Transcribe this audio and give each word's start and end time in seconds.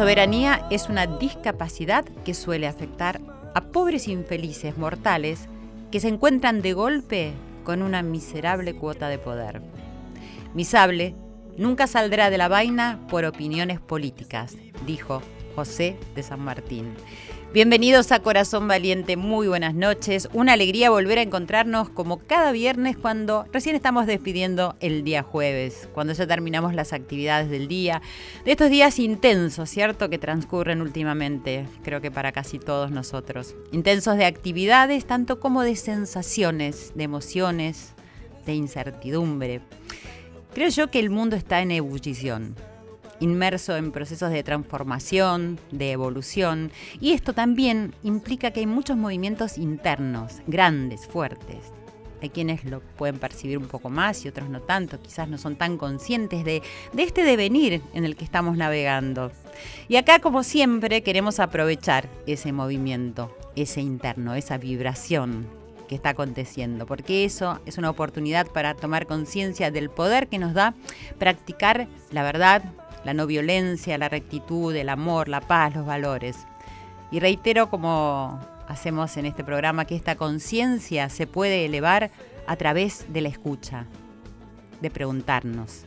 soberanía 0.00 0.66
es 0.70 0.88
una 0.88 1.06
discapacidad 1.06 2.06
que 2.24 2.32
suele 2.32 2.66
afectar 2.66 3.20
a 3.54 3.60
pobres 3.60 4.08
infelices 4.08 4.78
mortales 4.78 5.46
que 5.92 6.00
se 6.00 6.08
encuentran 6.08 6.62
de 6.62 6.72
golpe 6.72 7.34
con 7.64 7.82
una 7.82 8.00
miserable 8.00 8.74
cuota 8.74 9.10
de 9.10 9.18
poder. 9.18 9.60
Mi 10.54 10.64
sable 10.64 11.14
nunca 11.58 11.86
saldrá 11.86 12.30
de 12.30 12.38
la 12.38 12.48
vaina 12.48 12.98
por 13.10 13.26
opiniones 13.26 13.78
políticas, 13.78 14.56
dijo 14.86 15.20
José 15.54 15.98
de 16.14 16.22
San 16.22 16.40
Martín. 16.40 16.94
Bienvenidos 17.52 18.12
a 18.12 18.20
Corazón 18.20 18.68
Valiente, 18.68 19.16
muy 19.16 19.48
buenas 19.48 19.74
noches. 19.74 20.28
Una 20.32 20.52
alegría 20.52 20.88
volver 20.88 21.18
a 21.18 21.22
encontrarnos 21.22 21.90
como 21.90 22.18
cada 22.18 22.52
viernes 22.52 22.96
cuando 22.96 23.44
recién 23.52 23.74
estamos 23.74 24.06
despidiendo 24.06 24.76
el 24.78 25.02
día 25.02 25.24
jueves, 25.24 25.88
cuando 25.92 26.12
ya 26.12 26.28
terminamos 26.28 26.74
las 26.74 26.92
actividades 26.92 27.50
del 27.50 27.66
día, 27.66 28.02
de 28.44 28.52
estos 28.52 28.70
días 28.70 29.00
intensos, 29.00 29.68
¿cierto? 29.68 30.08
Que 30.08 30.18
transcurren 30.18 30.80
últimamente, 30.80 31.66
creo 31.82 32.00
que 32.00 32.12
para 32.12 32.30
casi 32.30 32.60
todos 32.60 32.92
nosotros. 32.92 33.56
Intensos 33.72 34.16
de 34.16 34.26
actividades, 34.26 35.04
tanto 35.04 35.40
como 35.40 35.62
de 35.62 35.74
sensaciones, 35.74 36.92
de 36.94 37.02
emociones, 37.02 37.94
de 38.46 38.54
incertidumbre. 38.54 39.60
Creo 40.54 40.68
yo 40.68 40.88
que 40.88 41.00
el 41.00 41.10
mundo 41.10 41.34
está 41.34 41.60
en 41.62 41.72
ebullición 41.72 42.54
inmerso 43.20 43.76
en 43.76 43.92
procesos 43.92 44.30
de 44.30 44.42
transformación, 44.42 45.58
de 45.70 45.92
evolución, 45.92 46.72
y 47.00 47.12
esto 47.12 47.32
también 47.32 47.94
implica 48.02 48.50
que 48.50 48.60
hay 48.60 48.66
muchos 48.66 48.96
movimientos 48.96 49.58
internos, 49.58 50.40
grandes, 50.46 51.06
fuertes. 51.06 51.72
Hay 52.22 52.28
quienes 52.28 52.64
lo 52.64 52.80
pueden 52.80 53.18
percibir 53.18 53.56
un 53.56 53.66
poco 53.66 53.88
más 53.88 54.24
y 54.24 54.28
otros 54.28 54.50
no 54.50 54.60
tanto, 54.60 55.00
quizás 55.00 55.28
no 55.28 55.38
son 55.38 55.56
tan 55.56 55.78
conscientes 55.78 56.44
de, 56.44 56.62
de 56.92 57.02
este 57.02 57.22
devenir 57.22 57.80
en 57.94 58.04
el 58.04 58.16
que 58.16 58.24
estamos 58.24 58.56
navegando. 58.56 59.32
Y 59.88 59.96
acá, 59.96 60.18
como 60.18 60.42
siempre, 60.42 61.02
queremos 61.02 61.40
aprovechar 61.40 62.08
ese 62.26 62.52
movimiento, 62.52 63.34
ese 63.56 63.80
interno, 63.80 64.34
esa 64.34 64.58
vibración 64.58 65.46
que 65.88 65.96
está 65.96 66.10
aconteciendo, 66.10 66.86
porque 66.86 67.24
eso 67.24 67.58
es 67.66 67.76
una 67.76 67.90
oportunidad 67.90 68.46
para 68.46 68.74
tomar 68.74 69.06
conciencia 69.06 69.72
del 69.72 69.90
poder 69.90 70.28
que 70.28 70.38
nos 70.38 70.54
da 70.54 70.74
practicar 71.18 71.88
la 72.12 72.22
verdad, 72.22 72.62
la 73.04 73.14
no 73.14 73.26
violencia, 73.26 73.98
la 73.98 74.08
rectitud, 74.08 74.74
el 74.74 74.88
amor, 74.88 75.28
la 75.28 75.40
paz, 75.40 75.74
los 75.74 75.86
valores. 75.86 76.36
Y 77.10 77.20
reitero 77.20 77.70
como 77.70 78.38
hacemos 78.68 79.16
en 79.16 79.26
este 79.26 79.44
programa 79.44 79.84
que 79.84 79.96
esta 79.96 80.16
conciencia 80.16 81.08
se 81.08 81.26
puede 81.26 81.64
elevar 81.64 82.10
a 82.46 82.56
través 82.56 83.06
de 83.12 83.20
la 83.20 83.28
escucha, 83.28 83.86
de 84.80 84.90
preguntarnos, 84.90 85.84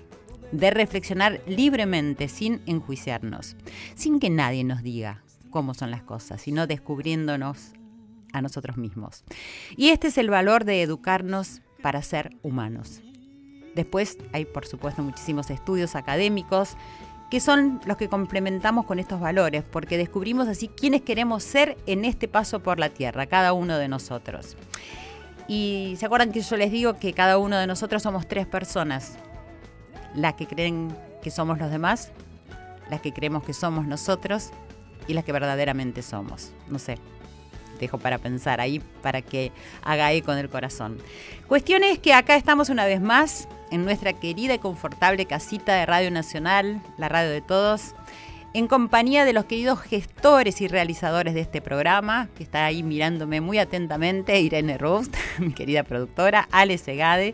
de 0.51 0.69
reflexionar 0.71 1.41
libremente 1.47 2.27
sin 2.27 2.61
enjuiciarnos, 2.65 3.55
sin 3.95 4.19
que 4.19 4.29
nadie 4.29 4.63
nos 4.63 4.83
diga 4.83 5.23
cómo 5.49 5.73
son 5.73 5.91
las 5.91 6.03
cosas, 6.03 6.41
sino 6.41 6.67
descubriéndonos 6.67 7.73
a 8.33 8.41
nosotros 8.41 8.77
mismos. 8.77 9.23
Y 9.77 9.89
este 9.89 10.07
es 10.07 10.17
el 10.17 10.29
valor 10.29 10.65
de 10.65 10.81
educarnos 10.81 11.61
para 11.81 12.01
ser 12.01 12.35
humanos. 12.41 13.01
Después 13.75 14.17
hay, 14.31 14.45
por 14.45 14.65
supuesto, 14.65 15.01
muchísimos 15.01 15.49
estudios 15.49 15.95
académicos 15.95 16.77
que 17.33 17.39
son 17.39 17.81
los 17.85 17.97
que 17.97 18.09
complementamos 18.09 18.85
con 18.85 18.99
estos 18.99 19.19
valores, 19.19 19.63
porque 19.63 19.97
descubrimos 19.97 20.47
así 20.47 20.67
quiénes 20.67 21.01
queremos 21.01 21.43
ser 21.43 21.77
en 21.87 22.05
este 22.05 22.27
paso 22.27 22.61
por 22.61 22.79
la 22.79 22.89
tierra, 22.89 23.25
cada 23.25 23.53
uno 23.53 23.79
de 23.79 23.87
nosotros. 23.87 24.55
Y 25.47 25.95
se 25.97 26.05
acuerdan 26.05 26.31
que 26.31 26.41
yo 26.41 26.57
les 26.57 26.71
digo 26.71 26.93
que 26.99 27.13
cada 27.13 27.39
uno 27.39 27.57
de 27.57 27.65
nosotros 27.65 28.03
somos 28.03 28.27
tres 28.27 28.45
personas, 28.45 29.17
las 30.13 30.35
que 30.35 30.45
creen 30.45 30.95
que 31.23 31.31
somos 31.31 31.57
los 31.57 31.71
demás, 31.71 32.11
las 32.91 33.01
que 33.01 33.11
creemos 33.11 33.43
que 33.43 33.53
somos 33.53 33.87
nosotros 33.87 34.51
y 35.07 35.13
las 35.13 35.23
que 35.23 35.31
verdaderamente 35.31 36.03
somos. 36.03 36.51
No 36.67 36.77
sé, 36.77 36.99
dejo 37.79 37.97
para 37.97 38.17
pensar 38.17 38.61
ahí 38.61 38.81
para 39.01 39.21
que 39.21 39.51
haga 39.83 40.05
ahí 40.07 40.21
con 40.21 40.37
el 40.37 40.49
corazón. 40.49 40.97
Cuestión 41.47 41.83
es 41.83 41.99
que 41.99 42.13
acá 42.13 42.35
estamos 42.35 42.69
una 42.69 42.85
vez 42.85 43.01
más 43.01 43.47
en 43.71 43.85
nuestra 43.85 44.13
querida 44.13 44.53
y 44.55 44.59
confortable 44.59 45.25
casita 45.25 45.75
de 45.75 45.85
Radio 45.85 46.11
Nacional, 46.11 46.81
la 46.97 47.09
radio 47.09 47.29
de 47.31 47.41
todos, 47.41 47.95
en 48.53 48.67
compañía 48.67 49.25
de 49.25 49.33
los 49.33 49.45
queridos 49.45 49.81
gestores 49.81 50.61
y 50.61 50.67
realizadores 50.67 51.33
de 51.33 51.41
este 51.41 51.59
programa, 51.59 52.29
que 52.37 52.43
está 52.43 52.65
ahí 52.65 52.83
mirándome 52.83 53.41
muy 53.41 53.57
atentamente, 53.57 54.39
Irene 54.39 54.77
Rost, 54.77 55.15
mi 55.39 55.53
querida 55.53 55.83
productora, 55.83 56.47
Ale 56.51 56.77
Segade, 56.77 57.33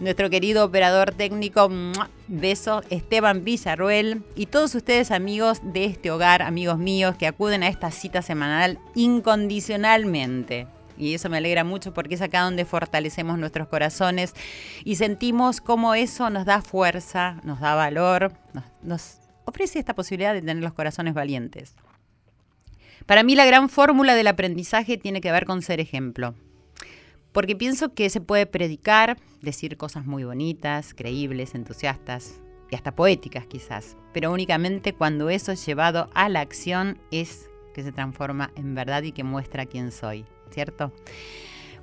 nuestro 0.00 0.30
querido 0.30 0.64
operador 0.64 1.12
técnico, 1.12 1.70
beso, 2.28 2.82
Esteban 2.88 3.44
Villarruel, 3.44 4.22
y 4.36 4.46
todos 4.46 4.74
ustedes 4.74 5.10
amigos 5.10 5.60
de 5.62 5.84
este 5.84 6.10
hogar, 6.10 6.40
amigos 6.40 6.78
míos, 6.78 7.14
que 7.16 7.26
acuden 7.26 7.62
a 7.62 7.68
esta 7.68 7.90
cita 7.90 8.22
semanal 8.22 8.78
incondicionalmente. 8.94 10.66
Y 10.96 11.14
eso 11.14 11.28
me 11.28 11.38
alegra 11.38 11.64
mucho 11.64 11.92
porque 11.92 12.14
es 12.14 12.22
acá 12.22 12.42
donde 12.42 12.64
fortalecemos 12.64 13.36
nuestros 13.36 13.68
corazones 13.68 14.32
y 14.84 14.94
sentimos 14.94 15.60
cómo 15.60 15.94
eso 15.94 16.30
nos 16.30 16.44
da 16.44 16.62
fuerza, 16.62 17.40
nos 17.42 17.60
da 17.60 17.74
valor, 17.74 18.32
nos, 18.80 19.18
ofrece 19.44 19.78
esta 19.78 19.94
posibilidad 19.94 20.34
de 20.34 20.40
tener 20.40 20.62
los 20.62 20.72
corazones 20.72 21.14
valientes. 21.14 21.74
Para 23.06 23.22
mí 23.22 23.34
la 23.34 23.44
gran 23.44 23.68
fórmula 23.68 24.14
del 24.14 24.26
aprendizaje 24.26 24.96
tiene 24.96 25.20
que 25.20 25.32
ver 25.32 25.44
con 25.44 25.62
ser 25.62 25.80
ejemplo. 25.80 26.34
Porque 27.32 27.56
pienso 27.56 27.94
que 27.94 28.10
se 28.10 28.20
puede 28.20 28.46
predicar, 28.46 29.18
decir 29.42 29.76
cosas 29.76 30.06
muy 30.06 30.24
bonitas, 30.24 30.94
creíbles, 30.94 31.54
entusiastas 31.54 32.40
y 32.70 32.76
hasta 32.76 32.94
poéticas 32.94 33.46
quizás, 33.46 33.96
pero 34.12 34.32
únicamente 34.32 34.94
cuando 34.94 35.28
eso 35.30 35.52
es 35.52 35.66
llevado 35.66 36.08
a 36.14 36.28
la 36.28 36.40
acción 36.40 36.98
es 37.10 37.50
que 37.74 37.82
se 37.82 37.92
transforma 37.92 38.52
en 38.54 38.74
verdad 38.74 39.02
y 39.02 39.12
que 39.12 39.24
muestra 39.24 39.66
quién 39.66 39.90
soy. 39.90 40.24
¿cierto? 40.54 40.92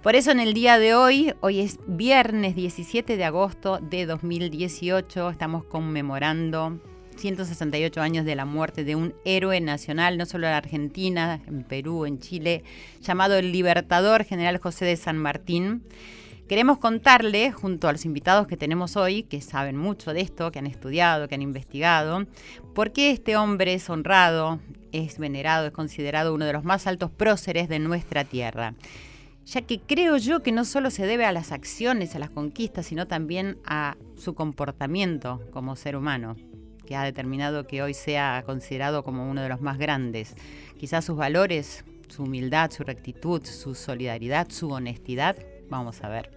Por 0.01 0.15
eso 0.15 0.31
en 0.31 0.39
el 0.39 0.53
día 0.53 0.79
de 0.79 0.95
hoy, 0.95 1.33
hoy 1.41 1.59
es 1.59 1.77
viernes 1.85 2.55
17 2.55 3.17
de 3.17 3.23
agosto 3.23 3.77
de 3.79 4.07
2018, 4.07 5.29
estamos 5.29 5.63
conmemorando 5.65 6.79
168 7.21 8.01
años 8.01 8.25
de 8.25 8.35
la 8.35 8.45
muerte 8.45 8.83
de 8.83 8.95
un 8.95 9.13
héroe 9.25 9.61
nacional, 9.61 10.17
no 10.17 10.25
solo 10.25 10.47
en 10.47 10.53
Argentina, 10.53 11.39
en 11.47 11.63
Perú, 11.63 12.07
en 12.07 12.19
Chile, 12.19 12.63
llamado 13.01 13.35
el 13.35 13.51
Libertador 13.51 14.23
General 14.23 14.57
José 14.57 14.85
de 14.85 14.97
San 14.97 15.19
Martín. 15.19 15.83
Queremos 16.49 16.79
contarle, 16.79 17.51
junto 17.51 17.87
a 17.87 17.91
los 17.91 18.05
invitados 18.05 18.47
que 18.47 18.57
tenemos 18.57 18.97
hoy, 18.97 19.21
que 19.23 19.39
saben 19.39 19.77
mucho 19.77 20.13
de 20.13 20.21
esto, 20.21 20.51
que 20.51 20.59
han 20.59 20.65
estudiado, 20.65 21.27
que 21.27 21.35
han 21.35 21.43
investigado, 21.43 22.25
por 22.73 22.91
qué 22.91 23.11
este 23.11 23.37
hombre 23.37 23.75
es 23.75 23.87
honrado, 23.89 24.59
es 24.91 25.19
venerado, 25.19 25.67
es 25.67 25.73
considerado 25.73 26.33
uno 26.33 26.45
de 26.45 26.53
los 26.53 26.63
más 26.63 26.87
altos 26.87 27.11
próceres 27.11 27.69
de 27.69 27.77
nuestra 27.77 28.23
tierra. 28.23 28.73
Ya 29.45 29.61
que 29.61 29.79
creo 29.79 30.17
yo 30.17 30.41
que 30.41 30.51
no 30.51 30.65
solo 30.65 30.89
se 30.89 31.05
debe 31.05 31.25
a 31.25 31.31
las 31.31 31.51
acciones, 31.51 32.15
a 32.15 32.19
las 32.19 32.31
conquistas, 32.31 32.87
sino 32.87 33.07
también 33.07 33.57
a 33.65 33.95
su 34.17 34.33
comportamiento 34.33 35.41
como 35.51 35.75
ser 35.75 35.95
humano, 35.95 36.35
que 36.91 36.97
ha 36.97 37.03
determinado 37.03 37.67
que 37.67 37.81
hoy 37.81 37.93
sea 37.93 38.43
considerado 38.45 39.01
como 39.01 39.31
uno 39.31 39.41
de 39.41 39.47
los 39.47 39.61
más 39.61 39.77
grandes. 39.77 40.35
Quizás 40.77 41.05
sus 41.05 41.15
valores, 41.15 41.85
su 42.09 42.23
humildad, 42.23 42.69
su 42.69 42.83
rectitud, 42.83 43.45
su 43.45 43.75
solidaridad, 43.75 44.49
su 44.49 44.69
honestidad, 44.69 45.37
Vamos 45.69 46.03
a 46.03 46.09
ver. 46.09 46.29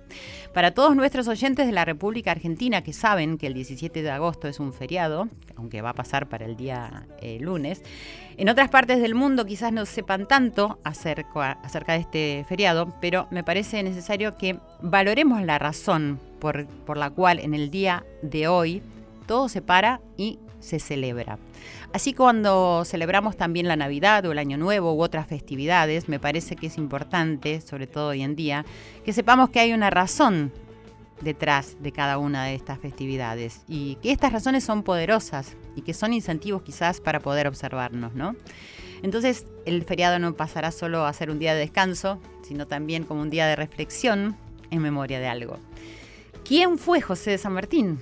Para 0.53 0.75
todos 0.75 0.95
nuestros 0.95 1.27
oyentes 1.27 1.67
de 1.67 1.73
la 1.73 1.85
República 1.85 2.31
Argentina 2.31 2.85
que 2.85 2.93
saben 2.93 3.37
que 3.37 3.49
el 3.49 3.55
17 3.55 4.01
de 4.01 4.11
agosto 4.13 4.47
es 4.47 4.61
un 4.61 4.73
feriado, 4.73 5.29
aunque 5.57 5.83
va 5.83 5.91
a 5.91 5.95
pasar 5.95 6.29
para 6.29 6.47
el 6.47 6.57
día 6.57 7.09
eh, 7.21 7.41
lunes, 7.41 7.83
en 8.37 8.49
otras 8.49 8.71
partes 8.71 9.01
del 9.01 9.17
mundo 9.17 9.45
quizás 9.45 9.73
no 9.73 9.87
sepan 9.87 10.29
tanto 10.29 10.79
acerca, 10.85 11.59
de 11.89 11.97
este 11.97 12.47
feriado, 12.49 12.95
pero 13.01 13.27
me 13.33 13.43
parece 13.43 13.83
necesario 13.83 14.37
que 14.37 14.61
valoremos 14.81 15.43
la 15.43 15.59
razón 15.59 16.21
por 16.39 16.97
la 16.97 17.11
cual 17.11 17.41
en 17.41 17.55
el 17.55 17.73
día 17.73 18.05
de 18.23 18.47
hoy 18.47 18.83
todo 19.27 19.49
se 19.49 19.63
para 19.63 20.01
y 20.17 20.39
se 20.65 20.79
celebra. 20.79 21.39
Así 21.93 22.15
cuando 22.15 22.85
celebramos 22.85 23.37
también 23.37 23.69
la 23.69 23.77
Navidad 23.77 24.25
o 24.25 24.33
el 24.33 24.39
Año 24.39 24.57
Nuevo 24.57 24.95
u 24.95 25.03
otras 25.03 25.29
festividades, 25.29 26.09
me 26.09 26.19
parece 26.19 26.57
que 26.57 26.67
es 26.69 26.79
importante, 26.79 27.61
sobre 27.61 27.87
todo 27.87 28.09
hoy 28.09 28.23
en 28.23 28.35
día, 28.35 28.65
que 29.05 29.13
sepamos 29.13 29.51
que 29.51 29.61
hay 29.61 29.73
una 29.73 29.91
razón 29.91 30.53
detrás 31.21 31.77
de 31.81 31.93
cada 31.93 32.19
una 32.19 32.45
de 32.45 32.55
estas 32.55 32.79
festividades 32.79 33.63
y 33.69 33.97
que 33.97 34.11
estas 34.11 34.33
razones 34.33 34.65
son 34.65 34.83
poderosas 34.83 35.57
y 35.77 35.83
que 35.83 35.95
son 35.95 36.13
incentivos 36.13 36.63
quizás 36.63 37.01
para 37.01 37.21
poder 37.21 37.47
observarnos, 37.47 38.15
¿no? 38.15 38.35
Entonces 39.03 39.47
el 39.67 39.85
feriado 39.85 40.19
no 40.19 40.35
pasará 40.35 40.71
solo 40.71 41.05
a 41.05 41.13
ser 41.13 41.31
un 41.31 41.39
día 41.39 41.55
de 41.55 41.61
descanso, 41.61 42.21
sino 42.43 42.67
también 42.67 43.05
como 43.05 43.21
un 43.21 43.31
día 43.31 43.47
de 43.47 43.55
reflexión 43.55 44.37
en 44.71 44.81
memoria 44.81 45.21
de 45.21 45.29
algo. 45.29 45.59
¿Quién 46.45 46.79
fue 46.79 47.01
José 47.01 47.33
de 47.33 47.39
San 47.39 47.53
Martín? 47.53 47.99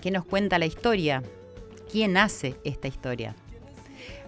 ¿Qué 0.00 0.10
nos 0.10 0.24
cuenta 0.24 0.58
la 0.58 0.66
historia? 0.66 1.22
¿Quién 1.96 2.18
hace 2.18 2.56
esta 2.62 2.88
historia? 2.88 3.34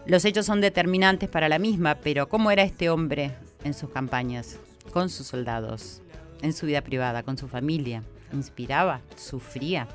Los 0.06 0.24
hechos 0.24 0.46
son 0.46 0.62
determinantes 0.62 1.28
para 1.28 1.50
la 1.50 1.58
misma, 1.58 1.96
pero 1.96 2.26
¿cómo 2.26 2.50
era 2.50 2.62
este 2.62 2.88
hombre 2.88 3.34
en 3.62 3.74
sus 3.74 3.90
campañas, 3.90 4.58
con 4.90 5.10
sus 5.10 5.26
soldados, 5.26 6.00
en 6.40 6.54
su 6.54 6.64
vida 6.64 6.80
privada, 6.80 7.22
con 7.22 7.36
su 7.36 7.46
familia? 7.46 8.02
¿Inspiraba? 8.32 9.02
¿Sufría? 9.16 9.86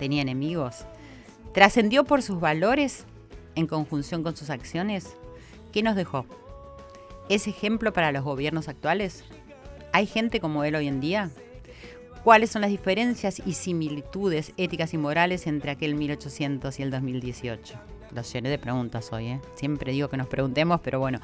¿Tenía 0.00 0.22
enemigos? 0.22 0.86
¿Trascendió 1.54 2.02
por 2.02 2.22
sus 2.22 2.40
valores 2.40 3.04
en 3.54 3.68
conjunción 3.68 4.24
con 4.24 4.34
sus 4.34 4.50
acciones? 4.50 5.14
¿Qué 5.70 5.84
nos 5.84 5.94
dejó? 5.94 6.26
¿Es 7.28 7.46
ejemplo 7.46 7.92
para 7.92 8.10
los 8.10 8.24
gobiernos 8.24 8.66
actuales? 8.66 9.22
¿Hay 9.92 10.06
gente 10.06 10.40
como 10.40 10.64
él 10.64 10.74
hoy 10.74 10.88
en 10.88 11.00
día? 11.00 11.30
¿Cuáles 12.24 12.50
son 12.50 12.60
las 12.60 12.70
diferencias 12.70 13.40
y 13.46 13.54
similitudes 13.54 14.52
éticas 14.58 14.92
y 14.92 14.98
morales 14.98 15.46
entre 15.46 15.70
aquel 15.70 15.94
1800 15.94 16.78
y 16.78 16.82
el 16.82 16.90
2018? 16.90 17.74
Los 18.14 18.30
llené 18.30 18.50
de 18.50 18.58
preguntas 18.58 19.10
hoy, 19.12 19.28
¿eh? 19.28 19.40
Siempre 19.54 19.92
digo 19.92 20.08
que 20.08 20.18
nos 20.18 20.26
preguntemos, 20.26 20.80
pero 20.82 20.98
bueno, 20.98 21.18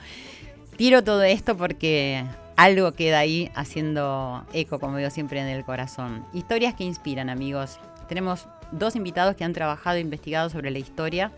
tiro 0.79 1.05
todo 1.05 1.23
esto 1.23 1.55
porque 1.55 2.25
algo 2.57 2.93
queda 2.93 3.19
ahí 3.19 3.51
haciendo 3.55 4.47
eco, 4.55 4.81
como 4.81 4.97
digo 4.97 5.11
siempre, 5.11 5.39
en 5.39 5.49
el 5.49 5.67
corazón. 5.67 6.25
Historias 6.33 6.75
que 6.75 6.85
inspiran, 6.85 7.29
amigos. 7.29 7.79
Tenemos 8.09 8.49
dos 8.73 8.97
invitados 8.97 9.37
que 9.37 9.45
han 9.45 9.53
trabajado 9.53 9.97
e 9.97 10.01
investigado 10.01 10.49
sobre 10.49 10.71
la 10.71 10.79
historia 10.79 11.31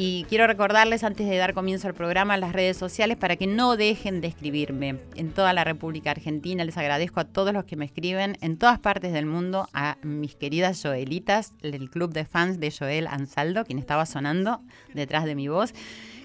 y 0.00 0.24
quiero 0.28 0.46
recordarles 0.46 1.02
antes 1.02 1.28
de 1.28 1.36
dar 1.36 1.54
comienzo 1.54 1.88
al 1.88 1.94
programa 1.94 2.36
las 2.36 2.52
redes 2.52 2.76
sociales 2.76 3.16
para 3.16 3.34
que 3.34 3.48
no 3.48 3.76
dejen 3.76 4.20
de 4.20 4.28
escribirme. 4.28 5.00
En 5.16 5.32
toda 5.32 5.52
la 5.52 5.64
República 5.64 6.12
Argentina 6.12 6.64
les 6.64 6.76
agradezco 6.76 7.18
a 7.18 7.24
todos 7.24 7.52
los 7.52 7.64
que 7.64 7.74
me 7.74 7.84
escriben 7.84 8.38
en 8.40 8.58
todas 8.58 8.78
partes 8.78 9.12
del 9.12 9.26
mundo, 9.26 9.68
a 9.72 9.98
mis 10.04 10.36
queridas 10.36 10.80
Joelitas, 10.80 11.52
el 11.62 11.90
club 11.90 12.12
de 12.12 12.24
fans 12.24 12.60
de 12.60 12.70
Joel 12.70 13.08
Ansaldo, 13.08 13.64
quien 13.64 13.80
estaba 13.80 14.06
sonando 14.06 14.60
detrás 14.94 15.24
de 15.24 15.34
mi 15.34 15.48
voz 15.48 15.74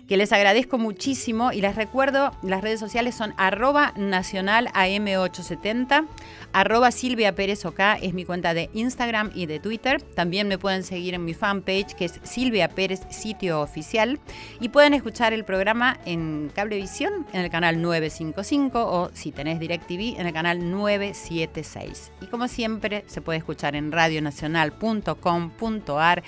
que 0.08 0.18
les 0.18 0.34
agradezco 0.34 0.78
muchísimo 0.78 1.52
y 1.52 1.62
les 1.62 1.76
recuerdo, 1.76 2.32
las 2.44 2.62
redes 2.62 2.80
sociales 2.80 3.16
son 3.16 3.34
arroba 3.38 3.94
nacional 3.96 4.68
AM870, 4.74 6.08
arroba 6.52 6.92
Silvia 6.92 7.34
Pérez 7.36 7.64
es 8.02 8.14
mi 8.14 8.26
cuenta 8.26 8.54
de 8.54 8.70
Instagram 8.74 9.32
y 9.34 9.46
de 9.46 9.60
Twitter. 9.60 10.02
También 10.02 10.48
me 10.48 10.58
pueden 10.58 10.84
seguir 10.84 11.14
en 11.14 11.26
mi 11.26 11.34
fanpage 11.34 11.96
que 11.96 12.06
es 12.06 12.20
Silvia 12.24 12.70
Pérez 12.70 13.02
Sitio 13.10 13.60
Oficial 13.62 14.20
y 14.60 14.70
pueden 14.70 14.94
escuchar 14.94 15.34
el 15.34 15.46
programa 15.46 16.00
en 16.06 16.52
Cablevisión 16.54 17.26
en 17.32 17.42
el 17.42 17.50
canal 17.50 17.82
955 17.82 18.86
o 18.86 19.10
si 19.14 19.32
tenés 19.32 19.60
DirecTV 19.60 20.20
en 20.20 20.28
el 20.28 20.34
canal 20.34 20.72
976. 20.72 22.12
Y 22.22 22.28
como 22.28 22.48
siempre 22.48 23.04
se 23.08 23.22
puede 23.22 23.40
escuchar 23.40 23.76
en 23.76 23.92
radionacional.com.ar 23.92 26.24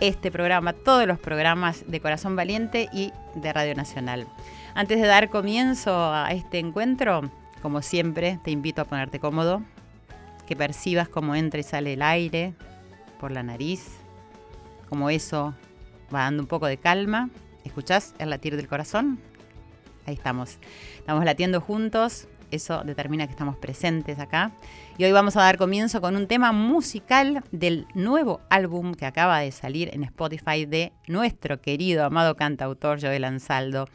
este 0.00 0.30
programa, 0.30 0.72
todos 0.72 1.06
los 1.06 1.18
programas 1.18 1.84
de 1.86 2.00
Corazón 2.00 2.34
Valiente 2.34 2.88
y 2.92 3.12
de 3.34 3.52
Radio 3.52 3.74
Nacional. 3.74 4.26
Antes 4.74 5.00
de 5.00 5.06
dar 5.06 5.28
comienzo 5.28 6.12
a 6.12 6.32
este 6.32 6.58
encuentro, 6.58 7.30
como 7.62 7.82
siempre, 7.82 8.38
te 8.42 8.50
invito 8.50 8.82
a 8.82 8.86
ponerte 8.86 9.20
cómodo, 9.20 9.62
que 10.46 10.56
percibas 10.56 11.08
cómo 11.08 11.34
entra 11.34 11.60
y 11.60 11.62
sale 11.62 11.92
el 11.92 12.02
aire 12.02 12.54
por 13.20 13.30
la 13.30 13.42
nariz, 13.42 13.88
como 14.88 15.10
eso 15.10 15.54
va 16.12 16.20
dando 16.20 16.42
un 16.42 16.48
poco 16.48 16.66
de 16.66 16.78
calma. 16.78 17.28
¿Escuchás 17.64 18.14
el 18.18 18.30
latir 18.30 18.56
del 18.56 18.68
corazón? 18.68 19.20
Ahí 20.06 20.14
estamos. 20.14 20.58
Estamos 20.98 21.24
latiendo 21.24 21.60
juntos 21.60 22.26
eso 22.50 22.82
determina 22.84 23.26
que 23.26 23.32
estamos 23.32 23.56
presentes 23.56 24.18
acá. 24.18 24.52
Y 24.98 25.04
hoy 25.04 25.12
vamos 25.12 25.36
a 25.36 25.42
dar 25.42 25.56
comienzo 25.56 26.00
con 26.00 26.16
un 26.16 26.26
tema 26.26 26.52
musical 26.52 27.42
del 27.52 27.86
nuevo 27.94 28.40
álbum 28.50 28.94
que 28.94 29.06
acaba 29.06 29.40
de 29.40 29.52
salir 29.52 29.90
en 29.92 30.04
Spotify 30.04 30.66
de 30.66 30.92
nuestro 31.06 31.60
querido, 31.60 32.04
amado 32.04 32.36
cantautor 32.36 33.00
Joel 33.00 33.24
Ansaldo, 33.24 33.88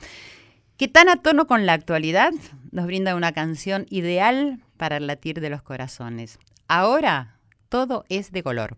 que 0.78 0.88
tan 0.88 1.10
a 1.10 1.22
tono 1.22 1.48
con 1.48 1.66
la 1.66 1.74
actualidad 1.74 2.32
nos 2.72 2.86
brinda 2.86 3.16
una 3.16 3.32
canción 3.32 3.86
ideal 3.90 4.60
para 4.78 4.98
el 4.98 5.08
latir 5.08 5.42
de 5.42 5.50
los 5.50 5.62
corazones. 5.62 6.40
Ahora 6.68 7.38
todo 7.70 8.06
es 8.10 8.32
de 8.32 8.44
color. 8.44 8.78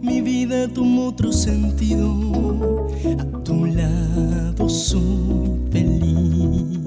Mi 0.00 0.22
vida 0.22 0.66
tomó 0.68 1.08
otro 1.08 1.30
sentido. 1.32 2.88
A 3.18 3.42
tu 3.44 3.66
lado 3.66 4.68
soy 4.68 5.50
feliz. 5.70 6.78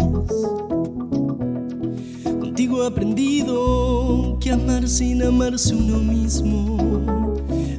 Contigo 2.40 2.84
he 2.84 2.88
aprendido 2.88 4.38
que 4.42 4.52
amar 4.52 4.88
sin 4.88 5.22
amarse 5.22 5.76
uno 5.76 6.00
mismo 6.00 6.78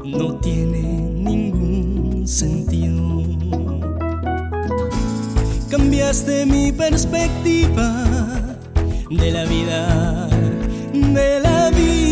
no 0.04 0.36
tiene 0.36 0.82
ningún 0.82 2.28
sentido. 2.28 3.24
Cambiaste 5.68 6.46
mi 6.46 6.70
perspectiva 6.70 8.04
de 9.10 9.30
la 9.32 9.44
vida, 9.44 10.28
de 10.92 11.40
la 11.40 11.70
vida. 11.70 12.03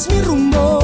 Es 0.00 0.08
mi 0.08 0.22
rumbo, 0.22 0.79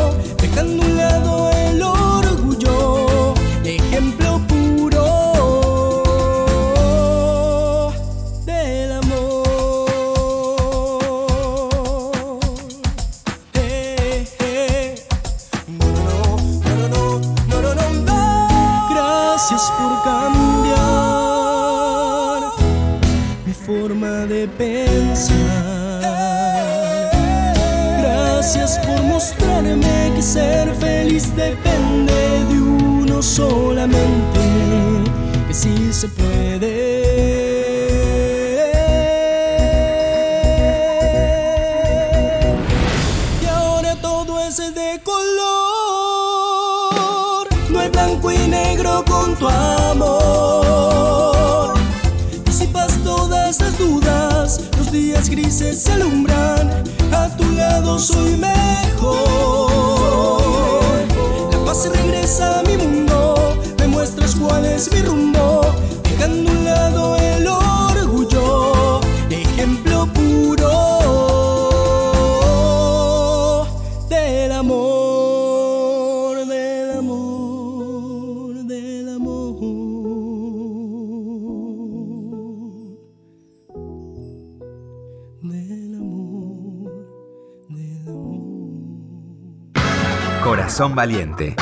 Corazón 90.67 90.97
Valiente. 90.97 91.55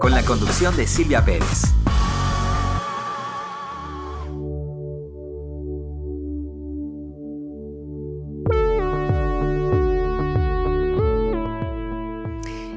Con 0.00 0.12
la 0.12 0.22
conducción 0.22 0.74
de 0.74 0.86
Silvia 0.86 1.22
Pérez. 1.22 1.74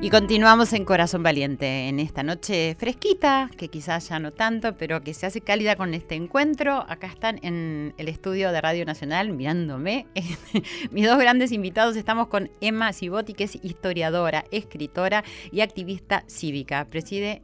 Continuamos 0.09 0.73
en 0.73 0.85
Corazón 0.85 1.21
Valiente, 1.21 1.87
en 1.87 1.99
esta 1.99 2.23
noche 2.23 2.75
fresquita, 2.79 3.51
que 3.55 3.67
quizás 3.67 4.09
ya 4.09 4.17
no 4.17 4.33
tanto, 4.33 4.75
pero 4.75 5.01
que 5.01 5.13
se 5.13 5.27
hace 5.27 5.39
cálida 5.39 5.75
con 5.75 5.93
este 5.93 6.15
encuentro. 6.15 6.83
Acá 6.89 7.05
están 7.05 7.39
en 7.43 7.93
el 7.97 8.07
estudio 8.07 8.51
de 8.51 8.59
Radio 8.59 8.85
Nacional 8.85 9.31
mirándome. 9.31 10.07
Mis 10.91 11.05
dos 11.05 11.19
grandes 11.19 11.51
invitados 11.51 11.95
estamos 11.95 12.27
con 12.27 12.49
Emma 12.59 12.91
Cibotti, 12.91 13.33
que 13.33 13.43
es 13.43 13.59
historiadora, 13.61 14.45
escritora 14.49 15.23
y 15.51 15.61
activista 15.61 16.23
cívica. 16.27 16.85
Preside 16.85 17.43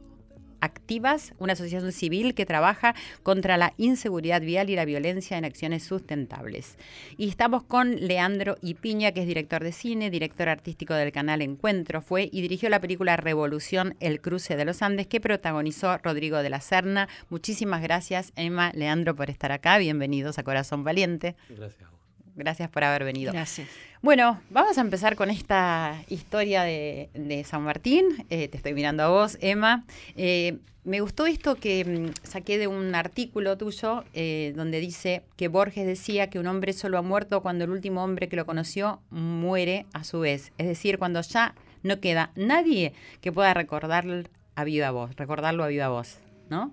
Activas, 0.66 1.32
una 1.38 1.54
asociación 1.54 1.92
civil 1.92 2.34
que 2.34 2.44
trabaja 2.44 2.94
contra 3.22 3.56
la 3.56 3.72
inseguridad 3.78 4.42
vial 4.42 4.68
y 4.68 4.76
la 4.76 4.84
violencia 4.84 5.38
en 5.38 5.44
acciones 5.44 5.84
sustentables. 5.84 6.76
Y 7.16 7.28
estamos 7.28 7.62
con 7.62 7.96
Leandro 7.96 8.56
Ipiña, 8.60 9.12
que 9.12 9.22
es 9.22 9.26
director 9.26 9.62
de 9.62 9.72
cine, 9.72 10.10
director 10.10 10.48
artístico 10.48 10.94
del 10.94 11.12
canal 11.12 11.40
Encuentro, 11.40 12.02
fue 12.02 12.28
y 12.30 12.42
dirigió 12.42 12.68
la 12.68 12.80
película 12.80 13.16
Revolución, 13.16 13.96
El 14.00 14.20
cruce 14.20 14.56
de 14.56 14.64
los 14.64 14.82
Andes, 14.82 15.06
que 15.06 15.20
protagonizó 15.20 15.96
Rodrigo 15.98 16.42
de 16.42 16.50
la 16.50 16.60
Serna. 16.60 17.08
Muchísimas 17.30 17.80
gracias, 17.82 18.32
Emma, 18.36 18.72
Leandro, 18.74 19.14
por 19.16 19.30
estar 19.30 19.52
acá. 19.52 19.78
Bienvenidos 19.78 20.38
a 20.38 20.42
Corazón 20.42 20.84
Valiente. 20.84 21.36
Gracias. 21.48 21.95
Gracias 22.36 22.68
por 22.68 22.84
haber 22.84 23.04
venido. 23.04 23.32
Gracias. 23.32 23.68
Bueno, 24.02 24.40
vamos 24.50 24.76
a 24.78 24.82
empezar 24.82 25.16
con 25.16 25.30
esta 25.30 26.02
historia 26.08 26.62
de, 26.62 27.08
de 27.14 27.42
San 27.44 27.62
Martín. 27.62 28.26
Eh, 28.28 28.48
te 28.48 28.58
estoy 28.58 28.74
mirando 28.74 29.02
a 29.02 29.08
vos, 29.08 29.38
Emma. 29.40 29.84
Eh, 30.16 30.58
me 30.84 31.00
gustó 31.00 31.26
esto 31.26 31.56
que 31.56 31.84
mm, 31.84 32.26
saqué 32.26 32.58
de 32.58 32.68
un 32.68 32.94
artículo 32.94 33.56
tuyo 33.56 34.04
eh, 34.12 34.52
donde 34.54 34.78
dice 34.80 35.24
que 35.36 35.48
Borges 35.48 35.86
decía 35.86 36.30
que 36.30 36.38
un 36.38 36.46
hombre 36.46 36.74
solo 36.74 36.98
ha 36.98 37.02
muerto 37.02 37.42
cuando 37.42 37.64
el 37.64 37.70
último 37.70 38.04
hombre 38.04 38.28
que 38.28 38.36
lo 38.36 38.46
conoció 38.46 39.00
muere 39.10 39.86
a 39.94 40.04
su 40.04 40.20
vez. 40.20 40.52
Es 40.58 40.66
decir, 40.68 40.98
cuando 40.98 41.22
ya 41.22 41.54
no 41.82 42.00
queda 42.00 42.30
nadie 42.36 42.92
que 43.20 43.32
pueda 43.32 43.54
recordarlo 43.54 44.22
a 44.54 44.64
viva 44.64 44.90
voz, 44.90 45.16
recordarlo 45.16 45.64
a 45.64 45.68
viva 45.68 45.88
voz, 45.88 46.18
¿no? 46.50 46.72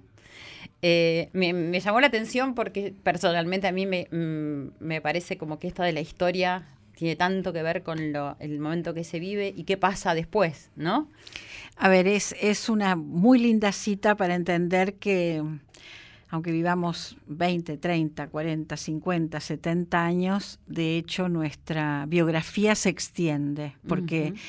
Eh, 0.85 1.29
me, 1.31 1.53
me, 1.53 1.79
llamó 1.79 2.01
la 2.01 2.07
atención 2.07 2.55
porque 2.55 2.93
personalmente 3.03 3.67
a 3.67 3.71
mí 3.71 3.85
me, 3.85 4.09
mm, 4.11 4.83
me, 4.83 4.99
parece 4.99 5.37
como 5.37 5.57
que 5.57 5.69
esta 5.69 5.85
de 5.85 5.93
la 5.93 6.01
historia 6.01 6.67
tiene 6.97 7.15
tanto 7.15 7.53
que 7.53 7.63
ver 7.63 7.83
con 7.83 8.11
lo, 8.11 8.35
el 8.39 8.59
momento 8.59 8.93
que 8.93 9.05
se 9.05 9.21
vive 9.21 9.53
y 9.55 9.63
qué 9.63 9.77
pasa 9.77 10.13
después, 10.13 10.71
¿no? 10.75 11.07
A 11.77 11.87
ver, 11.87 12.05
es, 12.05 12.35
es 12.41 12.67
una 12.67 12.97
muy 12.97 13.39
linda 13.39 13.71
cita 13.71 14.15
para 14.15 14.35
entender 14.35 14.95
que 14.95 15.41
aunque 16.27 16.51
vivamos 16.51 17.15
20, 17.27 17.77
30, 17.77 18.27
40, 18.27 18.75
50, 18.75 19.39
70 19.39 20.03
años, 20.03 20.59
de 20.67 20.97
hecho 20.97 21.29
nuestra 21.29 22.05
biografía 22.09 22.75
se 22.75 22.89
extiende 22.89 23.77
porque... 23.87 24.33
Uh 24.33 24.35
-huh. 24.35 24.39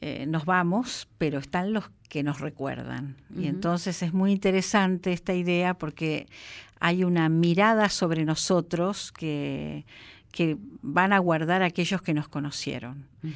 Eh, 0.00 0.26
nos 0.26 0.44
vamos, 0.44 1.08
pero 1.18 1.38
están 1.38 1.72
los 1.72 1.90
que 2.08 2.22
nos 2.22 2.40
recuerdan. 2.40 3.16
Uh 3.30 3.34
-huh. 3.34 3.42
Y 3.42 3.46
entonces 3.48 4.02
es 4.02 4.12
muy 4.12 4.32
interesante 4.32 5.12
esta 5.12 5.34
idea 5.34 5.74
porque 5.74 6.26
hay 6.78 7.02
una 7.02 7.28
mirada 7.28 7.88
sobre 7.88 8.24
nosotros 8.24 9.12
que, 9.12 9.84
que 10.30 10.56
van 10.82 11.12
a 11.12 11.18
guardar 11.18 11.62
aquellos 11.62 12.00
que 12.02 12.14
nos 12.14 12.28
conocieron. 12.28 13.06
Uh 13.22 13.26
-huh. 13.26 13.32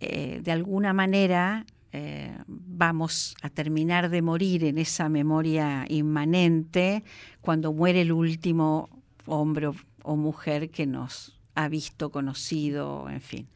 eh, 0.00 0.40
de 0.42 0.52
alguna 0.52 0.92
manera 0.92 1.64
eh, 1.92 2.36
vamos 2.46 3.36
a 3.42 3.50
terminar 3.50 4.08
de 4.08 4.22
morir 4.22 4.64
en 4.64 4.78
esa 4.78 5.08
memoria 5.08 5.84
inmanente 5.88 7.04
cuando 7.42 7.72
muere 7.72 8.00
el 8.00 8.12
último 8.12 8.88
hombre 9.26 9.66
o, 9.68 9.74
o 10.02 10.16
mujer 10.16 10.70
que 10.70 10.86
nos 10.86 11.41
ha 11.54 11.68
visto, 11.68 12.10
conocido, 12.10 13.08
en 13.08 13.20
fin. 13.20 13.48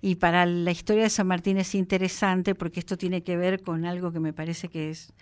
Y 0.00 0.16
para 0.16 0.46
la 0.46 0.70
historia 0.70 1.04
de 1.04 1.10
San 1.10 1.26
Martín 1.26 1.58
es 1.58 1.74
interesante 1.74 2.54
porque 2.54 2.80
esto 2.80 2.96
tiene 2.96 3.22
que 3.22 3.36
ver 3.36 3.62
con 3.62 3.84
algo 3.84 4.12
que 4.12 4.20
me 4.20 4.32
parece 4.32 4.68
que 4.68 4.90
es, 4.90 5.12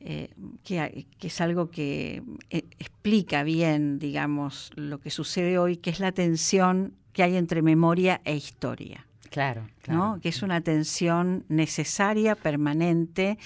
eh, 0.00 0.30
que, 0.64 1.06
es 1.20 1.40
algo 1.40 1.70
que 1.70 2.22
eh, 2.50 2.64
explica 2.78 3.42
bien, 3.42 3.98
digamos, 3.98 4.70
lo 4.74 5.00
que 5.00 5.10
sucede 5.10 5.58
hoy, 5.58 5.76
que 5.76 5.90
es 5.90 6.00
la 6.00 6.12
tensión 6.12 6.94
que 7.12 7.22
hay 7.22 7.36
entre 7.36 7.62
memoria 7.62 8.20
e 8.24 8.34
historia. 8.36 9.06
Claro, 9.30 9.68
claro. 9.82 9.98
¿no? 9.98 10.20
Que 10.20 10.28
es 10.28 10.42
una 10.42 10.60
tensión 10.60 11.44
necesaria, 11.48 12.34
permanente. 12.34 13.38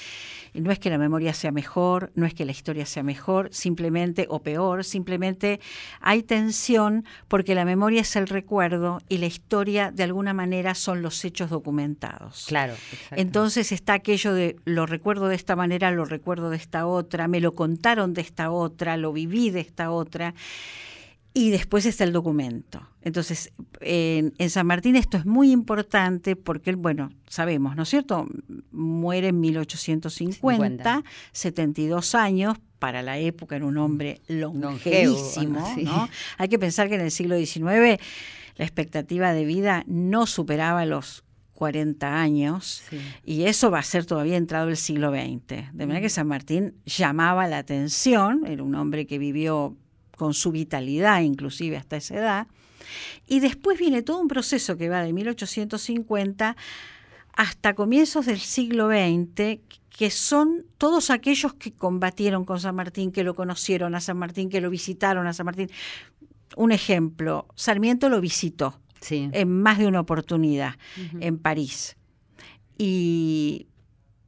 Y 0.55 0.63
no 0.63 0.71
es 0.71 0.79
que 0.79 0.89
la 0.89 0.97
memoria 0.97 1.35
sea 1.35 1.53
mejor, 1.53 2.11
no 2.15 2.25
es 2.25 2.33
que 2.33 2.47
la 2.47 2.53
historia 2.53 2.87
sea 2.87 3.03
mejor, 3.03 3.51
simplemente, 3.53 4.27
o 4.31 4.41
peor, 4.41 4.85
simplemente 4.85 5.61
hay 6.01 6.23
tensión 6.23 7.05
porque 7.29 7.55
la 7.55 7.67
memoria 7.67 8.01
es 8.01 8.17
el 8.17 8.29
recuerdo 8.29 9.03
y 9.11 9.19
la 9.19 9.27
historia, 9.27 9.91
de 9.91 10.05
alguna 10.05 10.33
manera, 10.33 10.75
son 10.75 11.03
los 11.03 11.23
hechos 11.23 11.51
documentados. 11.51 12.47
Claro. 12.49 12.75
Entonces 13.11 13.71
está 13.71 13.93
aquello 13.93 14.33
de 14.33 14.57
lo 14.65 14.87
recuerdo 14.87 15.29
de 15.29 15.37
esta 15.37 15.55
manera, 15.55 15.91
lo 15.91 16.07
recuerdo 16.07 16.49
de 16.49 16.57
esta 16.57 16.87
otra, 16.87 17.29
me 17.29 17.41
lo 17.41 17.53
contaron 17.53 18.15
de 18.15 18.23
esta 18.23 18.51
otra, 18.51 18.97
lo 18.97 19.13
viví 19.13 19.51
de 19.51 19.61
esta 19.61 19.91
otra. 19.91 20.35
Y 21.37 21.51
después 21.51 21.85
está 21.85 22.05
el 22.05 22.13
documento. 22.13 22.89
Entonces, 23.03 23.53
en, 23.81 24.33
en, 24.39 24.51
San 24.51 24.69
Martín 24.69 24.95
esto 24.95 25.17
es 25.17 25.27
muy 25.27 25.51
importante 25.51 26.37
porque 26.37 26.71
él, 26.71 26.77
bueno, 26.77 27.11
sabemos, 27.29 27.75
¿no 27.75 27.83
es 27.83 27.89
cierto? 27.89 28.27
Muere 28.71 29.29
en 29.29 29.41
1850, 29.41 30.41
50. 30.41 31.05
72 31.33 32.15
años, 32.15 32.57
para 32.79 33.03
la 33.03 33.19
época 33.19 33.57
era 33.57 33.67
un 33.67 33.79
hombre 33.79 34.21
longevísimo, 34.29 35.59
Longevo, 35.59 35.75
sí. 35.75 35.85
¿no? 35.85 36.09
Hay 36.39 36.49
que 36.49 36.59
pensar 36.59 36.89
que 36.89 36.95
en 36.95 37.01
el 37.01 37.11
siglo 37.11 37.37
XIX 37.37 38.01
la 38.57 38.65
expectativa 38.65 39.33
de 39.33 39.45
vida 39.45 39.85
no 39.87 40.27
superaba 40.27 40.87
los 40.87 41.25
40 41.55 42.21
años 42.21 42.83
y 43.25 43.45
eso 43.45 43.71
va 43.71 43.79
a 43.79 43.83
ser 43.83 44.07
todavía 44.07 44.37
entrado 44.37 44.69
el 44.69 44.77
siglo 44.77 45.11
XX. 45.11 45.73
De 45.73 45.87
manera 45.87 46.01
que 46.01 46.11
San 46.11 46.27
Martín 46.27 46.75
llamaba 46.85 47.49
la 47.49 47.59
atención, 47.59 48.45
era 48.47 48.63
un 48.63 48.75
hombre 48.75 49.07
que 49.07 49.19
vivió 49.19 49.77
con 50.17 50.35
su 50.35 50.53
vitalidad 50.53 51.21
inclusive 51.21 51.77
hasta 51.77 51.97
esa 51.97 52.15
edad, 52.17 52.47
y 53.27 53.41
después 53.41 53.79
viene 53.79 54.03
todo 54.03 54.21
un 54.21 54.29
proceso 54.29 54.77
que 54.77 54.89
va 54.89 55.03
de 55.03 55.13
1850 55.13 56.57
hasta 57.33 57.75
comienzos 57.75 58.27
del 58.27 58.39
siglo 58.39 58.89
XX, 58.89 59.61
que 59.91 60.11
son 60.11 60.67
todos 60.79 61.11
aquellos 61.11 61.55
que 61.55 61.73
combatieron 61.73 62.45
con 62.45 62.61
San 62.61 62.75
Martín, 62.75 63.13
que 63.13 63.25
lo 63.25 63.35
conocieron 63.35 63.95
a 63.95 64.01
San 64.01 64.19
Martín, 64.19 64.51
que 64.51 64.61
lo 64.61 64.71
visitaron 64.71 65.27
a 65.27 65.33
San 65.33 65.47
Martín. 65.47 65.71
Un 66.57 66.73
ejemplo, 66.73 67.49
Sarmiento 67.55 68.09
lo 68.09 68.21
visitó 68.21 68.81
en 69.11 69.63
más 69.63 69.79
de 69.79 69.87
una 69.87 70.01
oportunidad 70.01 70.77
en 71.21 71.39
París. 71.39 71.97
Y 72.79 73.67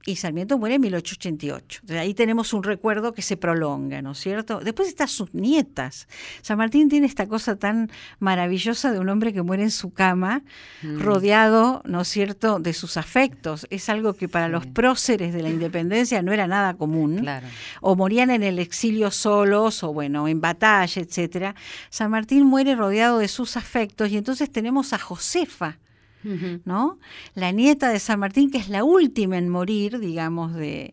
y 0.06 0.16
Sarmiento 0.16 0.56
muere 0.56 0.76
en 0.76 0.82
1888. 0.82 1.82
ahí 1.98 2.14
tenemos 2.14 2.52
un 2.52 2.62
recuerdo 2.62 3.12
que 3.12 3.22
se 3.22 3.36
prolonga, 3.36 4.00
¿no 4.02 4.12
es 4.12 4.18
cierto? 4.18 4.60
Después 4.60 4.88
están 4.88 5.08
sus 5.08 5.34
nietas. 5.34 6.06
San 6.42 6.58
Martín 6.58 6.88
tiene 6.88 7.06
esta 7.06 7.26
cosa 7.26 7.56
tan 7.56 7.90
maravillosa 8.20 8.92
de 8.92 9.00
un 9.00 9.08
hombre 9.08 9.32
que 9.32 9.42
muere 9.42 9.64
en 9.64 9.72
su 9.72 9.92
cama, 9.92 10.42
mm. 10.82 11.00
rodeado, 11.00 11.82
¿no 11.84 12.02
es 12.02 12.08
cierto?, 12.08 12.60
de 12.60 12.72
sus 12.72 12.96
afectos. 12.96 13.66
Es 13.70 13.88
algo 13.88 14.14
que 14.14 14.28
para 14.28 14.48
los 14.48 14.66
próceres 14.66 15.34
de 15.34 15.42
la 15.42 15.50
independencia 15.50 16.22
no 16.22 16.32
era 16.32 16.46
nada 16.46 16.74
común. 16.74 17.26
O 17.80 17.96
morían 17.96 18.30
en 18.30 18.44
el 18.44 18.60
exilio 18.60 19.10
solos, 19.10 19.82
o 19.82 19.92
bueno, 19.92 20.28
en 20.28 20.40
batalla, 20.40 21.02
etcétera. 21.02 21.56
San 21.90 22.12
Martín 22.12 22.46
muere 22.46 22.76
rodeado 22.76 23.18
de 23.18 23.26
sus 23.26 23.56
afectos, 23.56 24.10
y 24.10 24.16
entonces 24.16 24.50
tenemos 24.50 24.92
a 24.92 24.98
Josefa 24.98 25.78
¿no? 26.22 26.98
La 27.34 27.52
nieta 27.52 27.90
de 27.90 27.98
San 27.98 28.20
Martín, 28.20 28.50
que 28.50 28.58
es 28.58 28.68
la 28.68 28.84
última 28.84 29.38
en 29.38 29.48
morir, 29.48 29.98
digamos, 29.98 30.54
de, 30.54 30.92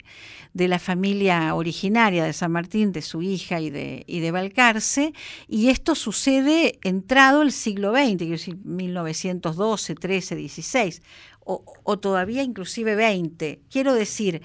la 0.53 0.80
familia 0.80 1.56
originaria 1.56 2.24
de 2.24 2.34
San 2.34 2.51
Martín, 2.51 2.92
de 2.92 3.01
su 3.01 3.22
hija 3.22 3.60
y 3.60 3.70
de, 3.70 4.03
y 4.06 4.20
de 4.20 4.32
Balcarce, 4.32 5.13
y 5.48 5.70
esto 5.70 5.96
sucede 5.96 6.80
entrado 6.84 7.42
el 7.42 7.51
siglo 7.51 7.94
XX, 7.94 8.18
quiero 8.18 8.32
decir, 8.32 8.58
1912, 8.63 9.96
13, 9.96 10.36
16, 10.36 11.01
o, 11.39 11.63
o 11.84 12.00
todavía 12.00 12.44
inclusive 12.44 12.96
20. 12.96 13.62
Quiero 13.70 13.94
decir, 13.94 14.42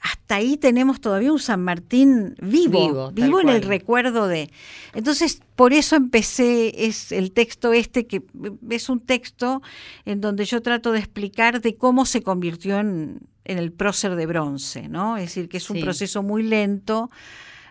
hasta 0.00 0.36
ahí 0.36 0.56
tenemos 0.56 1.00
todavía 1.00 1.32
un 1.32 1.40
San 1.40 1.62
Martín 1.62 2.36
vivo, 2.40 3.10
vivo, 3.12 3.40
en 3.40 3.48
el 3.48 3.62
recuerdo 3.62 4.28
de. 4.28 4.50
Entonces, 4.94 5.40
por 5.56 5.72
eso 5.72 5.96
empecé, 5.96 6.86
es 6.86 7.10
el 7.10 7.32
texto 7.32 7.72
este, 7.72 8.06
que 8.06 8.22
es 8.70 8.88
un 8.88 9.00
texto 9.00 9.60
en 10.04 10.20
donde 10.20 10.44
yo 10.44 10.62
trato 10.62 10.92
de 10.92 11.00
explicar 11.00 11.60
de 11.60 11.76
cómo 11.76 12.06
se 12.06 12.22
convirtió 12.22 12.78
en, 12.78 13.20
el 13.44 13.72
prócer 13.72 14.14
de 14.14 14.26
bronce, 14.26 14.88
¿no? 14.88 15.16
Es 15.16 15.24
decir, 15.24 15.48
que 15.48 15.56
es 15.56 15.70
un 15.70 15.80
proceso 15.80 16.22
muy 16.22 16.42
lento. 16.42 17.10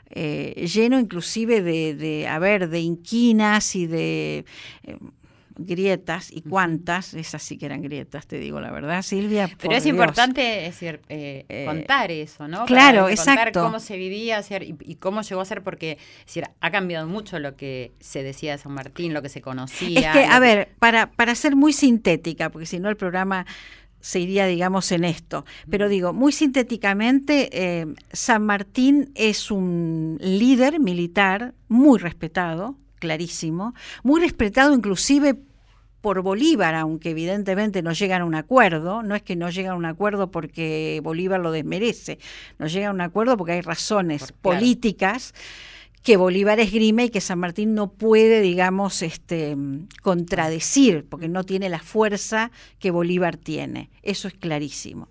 Eh, 0.10 0.68
lleno 0.74 0.98
inclusive 0.98 1.62
de, 1.62 1.94
de, 1.94 2.28
a 2.28 2.40
ver, 2.40 2.70
de 2.70 2.80
inquinas 2.80 3.76
y 3.76 3.88
de 3.88 4.46
eh, 4.84 4.98
grietas 5.58 6.32
y 6.32 6.42
cuántas, 6.42 7.14
esas 7.14 7.44
sí 7.44 7.58
que 7.58 7.66
eran 7.66 7.82
grietas, 7.82 8.28
te 8.28 8.40
digo 8.40 8.60
la 8.60 8.72
verdad, 8.72 9.02
Silvia. 9.02 9.50
Pero 9.60 9.76
es 9.76 9.86
importante 9.86 10.42
decir, 10.42 11.02
eh, 11.10 11.46
eh, 11.50 11.66
contar 11.66 12.12
eso, 12.12 12.48
¿no? 12.48 12.66
Claro, 12.66 13.04
Para 13.04 13.16
contar 13.16 13.52
cómo 13.52 13.80
se 13.80 13.98
vivía 13.98 14.42
y, 14.62 14.96
cómo 14.96 15.22
llegó 15.22 15.42
a 15.42 15.46
ser, 15.46 15.64
porque 15.64 15.98
decir, 16.26 16.46
ha 16.60 16.72
cambiado 16.72 17.08
mucho 17.08 17.40
lo 17.40 17.56
que 17.56 17.92
se 18.00 18.24
decía 18.24 18.54
de 18.54 18.58
San 18.58 18.74
Martín, 18.74 19.14
lo 19.14 19.22
que 19.22 19.30
se 19.30 19.42
conocía. 19.42 20.00
Es 20.00 20.18
que, 20.18 20.26
a 20.26 20.40
ver, 20.40 20.70
para, 20.80 21.12
para 21.12 21.36
ser 21.36 21.56
muy 21.56 21.74
sintética, 21.74 22.50
porque 22.50 22.66
si 22.66 22.80
no 22.80 22.90
el 22.90 22.98
programa 22.98 23.46
se 24.00 24.20
iría, 24.20 24.46
digamos, 24.46 24.92
en 24.92 25.04
esto. 25.04 25.46
Pero 25.70 25.90
digo, 25.90 26.14
muy 26.14 26.32
sintéticamente, 26.32 27.50
eh, 27.52 27.88
San 28.12 28.46
Martín 28.46 29.12
es 29.16 29.52
un 29.52 30.18
líder 30.22 30.80
militar 30.80 31.54
muy 31.68 32.00
respetado, 32.00 32.78
clarísimo, 33.00 33.74
muy 34.04 34.22
respetado 34.22 34.74
inclusive 34.74 35.38
por 36.08 36.22
Bolívar, 36.22 36.74
aunque 36.74 37.10
evidentemente 37.10 37.82
no 37.82 37.92
llegan 37.92 38.22
a 38.22 38.26
un 38.26 38.34
acuerdo, 38.34 39.04
no 39.04 39.14
es 39.14 39.24
que 39.24 39.36
no 39.36 39.50
llegan 39.50 39.74
a 39.74 39.76
un 39.76 39.84
acuerdo 39.84 40.32
porque 40.32 41.02
Bolívar 41.04 41.42
lo 41.42 41.52
desmerece, 41.52 42.18
no 42.60 42.68
llegan 42.68 42.92
a 42.92 42.94
un 42.94 43.02
acuerdo 43.02 43.36
porque 43.36 43.52
hay 43.52 43.60
razones 43.60 44.32
políticas 44.42 45.34
que 46.04 46.16
Bolívar 46.16 46.62
esgrime 46.62 47.04
y 47.04 47.10
que 47.10 47.20
San 47.20 47.40
Martín 47.40 47.76
no 47.76 47.92
puede, 47.92 48.40
digamos, 48.40 49.02
este, 49.02 49.58
contradecir, 50.02 51.06
porque 51.10 51.28
no 51.28 51.44
tiene 51.44 51.68
la 51.68 51.80
fuerza 51.80 52.52
que 52.80 52.90
Bolívar 52.90 53.36
tiene. 53.36 53.90
Eso 54.02 54.30
es 54.30 54.34
clarísimo. 54.34 55.10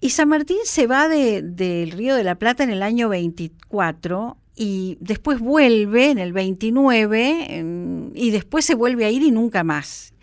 Y 0.00 0.10
San 0.10 0.28
Martín 0.28 0.58
se 0.62 0.86
va 0.86 1.08
del 1.08 1.90
Río 1.90 2.14
de 2.14 2.22
la 2.22 2.36
Plata 2.36 2.62
en 2.62 2.70
el 2.70 2.84
año 2.84 3.08
24 3.08 4.36
y 4.56 4.96
después 5.00 5.40
vuelve 5.40 6.10
en 6.10 6.18
el 6.18 6.32
29 6.32 8.12
y 8.14 8.30
después 8.30 8.64
se 8.64 8.74
vuelve 8.74 9.04
a 9.04 9.10
ir 9.10 9.22
y 9.22 9.30
nunca 9.30 9.64
más. 9.64 10.14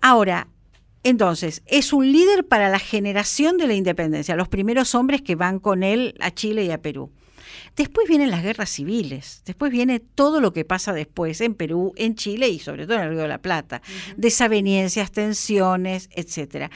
Ahora, 0.00 0.48
entonces, 1.02 1.62
es 1.66 1.92
un 1.92 2.10
líder 2.10 2.46
para 2.46 2.70
la 2.70 2.78
generación 2.78 3.58
de 3.58 3.66
la 3.66 3.74
independencia, 3.74 4.36
los 4.36 4.48
primeros 4.48 4.94
hombres 4.94 5.20
que 5.20 5.34
van 5.34 5.58
con 5.58 5.82
él 5.82 6.14
a 6.20 6.30
Chile 6.30 6.64
y 6.64 6.70
a 6.70 6.80
Perú. 6.80 7.10
Después 7.76 8.08
vienen 8.08 8.30
las 8.30 8.42
guerras 8.42 8.70
civiles, 8.70 9.42
después 9.44 9.70
viene 9.70 10.00
todo 10.00 10.40
lo 10.40 10.52
que 10.52 10.64
pasa 10.64 10.92
después 10.92 11.40
en 11.40 11.54
Perú, 11.54 11.92
en 11.96 12.14
Chile 12.14 12.48
y 12.48 12.58
sobre 12.58 12.86
todo 12.86 12.96
en 12.96 13.02
el 13.02 13.10
Río 13.10 13.22
de 13.22 13.28
la 13.28 13.42
Plata, 13.42 13.82
desavenencias, 14.16 15.10
tensiones, 15.10 16.08
etcétera. 16.14 16.70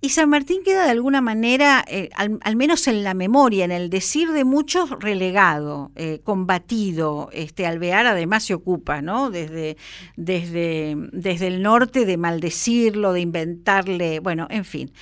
Y 0.00 0.10
San 0.10 0.28
Martín 0.28 0.62
queda 0.62 0.84
de 0.84 0.90
alguna 0.90 1.20
manera, 1.20 1.84
eh, 1.88 2.10
al, 2.14 2.56
menos 2.56 2.86
en 2.86 3.02
la 3.02 3.14
memoria, 3.14 3.64
en 3.64 3.72
el 3.72 3.88
decir 3.88 4.30
de 4.30 4.44
muchos, 4.44 4.90
relegado, 4.90 5.90
eh, 5.96 6.20
combatido. 6.22 7.30
Este, 7.32 7.66
Alvear 7.66 8.06
además 8.06 8.44
se 8.44 8.54
ocupa, 8.54 9.00
¿no? 9.00 9.30
Desde, 9.30 9.76
desde, 10.16 10.94
desde 11.12 11.46
el 11.46 11.62
norte 11.62 12.04
de 12.04 12.18
maldecirlo, 12.18 13.14
de 13.14 13.20
inventarle, 13.20 14.20
bueno, 14.20 14.46
en 14.50 14.64
fin. 14.64 14.92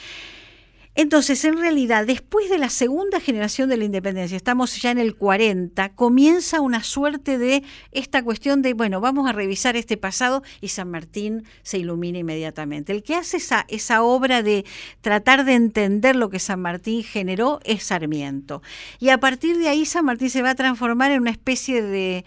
Entonces, 0.96 1.44
en 1.44 1.58
realidad, 1.58 2.06
después 2.06 2.48
de 2.48 2.58
la 2.58 2.70
segunda 2.70 3.18
generación 3.18 3.68
de 3.68 3.76
la 3.76 3.84
independencia, 3.84 4.36
estamos 4.36 4.80
ya 4.80 4.92
en 4.92 4.98
el 4.98 5.16
40, 5.16 5.88
comienza 5.94 6.60
una 6.60 6.84
suerte 6.84 7.36
de 7.36 7.64
esta 7.90 8.22
cuestión 8.22 8.62
de, 8.62 8.74
bueno, 8.74 9.00
vamos 9.00 9.28
a 9.28 9.32
revisar 9.32 9.76
este 9.76 9.96
pasado 9.96 10.44
y 10.60 10.68
San 10.68 10.90
Martín 10.90 11.44
se 11.62 11.78
ilumina 11.78 12.18
inmediatamente. 12.18 12.92
El 12.92 13.02
que 13.02 13.16
hace 13.16 13.38
esa, 13.38 13.64
esa 13.68 14.02
obra 14.02 14.44
de 14.44 14.64
tratar 15.00 15.44
de 15.44 15.54
entender 15.54 16.14
lo 16.14 16.30
que 16.30 16.38
San 16.38 16.60
Martín 16.60 17.02
generó 17.02 17.58
es 17.64 17.82
Sarmiento. 17.84 18.62
Y 19.00 19.08
a 19.08 19.18
partir 19.18 19.58
de 19.58 19.68
ahí 19.68 19.86
San 19.86 20.04
Martín 20.04 20.30
se 20.30 20.42
va 20.42 20.50
a 20.50 20.54
transformar 20.54 21.10
en 21.10 21.22
una 21.22 21.30
especie 21.30 21.82
de 21.82 22.24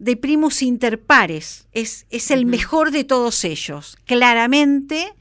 de 0.00 0.16
primus 0.16 0.62
inter 0.62 1.00
pares, 1.00 1.68
es, 1.70 2.06
es 2.10 2.32
el 2.32 2.44
mejor 2.44 2.90
de 2.90 3.04
todos 3.04 3.44
ellos, 3.44 3.96
claramente 4.04 5.14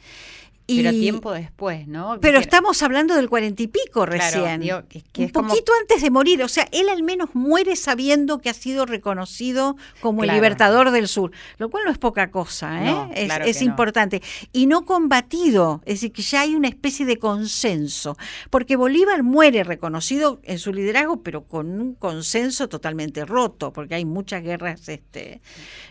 pero 0.77 0.91
tiempo 0.91 1.31
después, 1.31 1.88
¿no? 1.88 2.17
Pero 2.21 2.39
estamos 2.39 2.81
hablando 2.81 3.15
del 3.15 3.29
cuarenta 3.29 3.63
y 3.63 3.67
pico 3.67 4.05
recién. 4.05 4.62
un 4.63 5.29
poquito 5.29 5.71
antes 5.79 6.01
de 6.01 6.10
morir. 6.12 6.43
O 6.43 6.47
sea, 6.47 6.67
él 6.71 6.89
al 6.89 7.03
menos 7.03 7.29
muere 7.34 7.75
sabiendo 7.75 8.39
que 8.39 8.49
ha 8.49 8.53
sido 8.53 8.86
reconocido 8.86 9.77
como 9.99 10.23
el 10.23 10.31
libertador 10.31 10.91
del 10.91 11.07
sur, 11.07 11.31
lo 11.57 11.69
cual 11.69 11.86
no 11.86 11.91
es 11.91 11.97
poca 11.97 12.31
cosa, 12.31 13.10
¿eh? 13.13 13.29
es, 13.45 13.62
importante. 13.62 14.21
Y 14.51 14.65
no 14.65 14.86
combatido, 14.86 15.81
es 15.86 15.95
decir, 15.95 16.12
que 16.12 16.21
ya 16.21 16.41
hay 16.41 16.55
una 16.55 16.67
especie 16.67 17.05
de 17.05 17.17
consenso. 17.17 18.17
Porque 18.49 18.75
Bolívar 18.75 19.23
muere 19.23 19.63
reconocido 19.63 20.39
en 20.43 20.60
su 20.60 20.73
liderazgo, 20.73 21.21
pero 21.21 21.43
con 21.43 21.79
un 21.79 21.93
consenso 21.95 22.69
totalmente 22.69 23.25
roto, 23.25 23.71
porque 23.73 23.95
hay 23.95 24.05
muchas 24.05 24.43
guerras 24.43 24.88
este, 24.89 25.41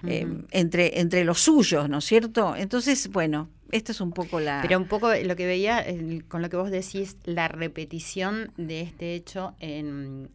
eh, 0.06 0.26
entre, 0.50 1.00
entre 1.00 1.24
los 1.24 1.40
suyos, 1.40 1.88
¿no 1.88 1.98
es 1.98 2.04
cierto? 2.04 2.54
Entonces, 2.56 3.08
bueno, 3.08 3.48
esto 3.72 3.92
es 3.92 4.00
un 4.00 4.12
poco 4.12 4.40
la... 4.40 4.61
Pero 4.62 4.78
un 4.78 4.87
poco 4.87 5.12
lo 5.14 5.37
que 5.37 5.46
veía, 5.46 5.85
con 6.28 6.42
lo 6.42 6.50
que 6.50 6.56
vos 6.56 6.70
decís, 6.70 7.16
la 7.24 7.48
repetición 7.48 8.52
de 8.56 8.80
este 8.83 9.14
hecho 9.14 9.54
en, 9.61 10.28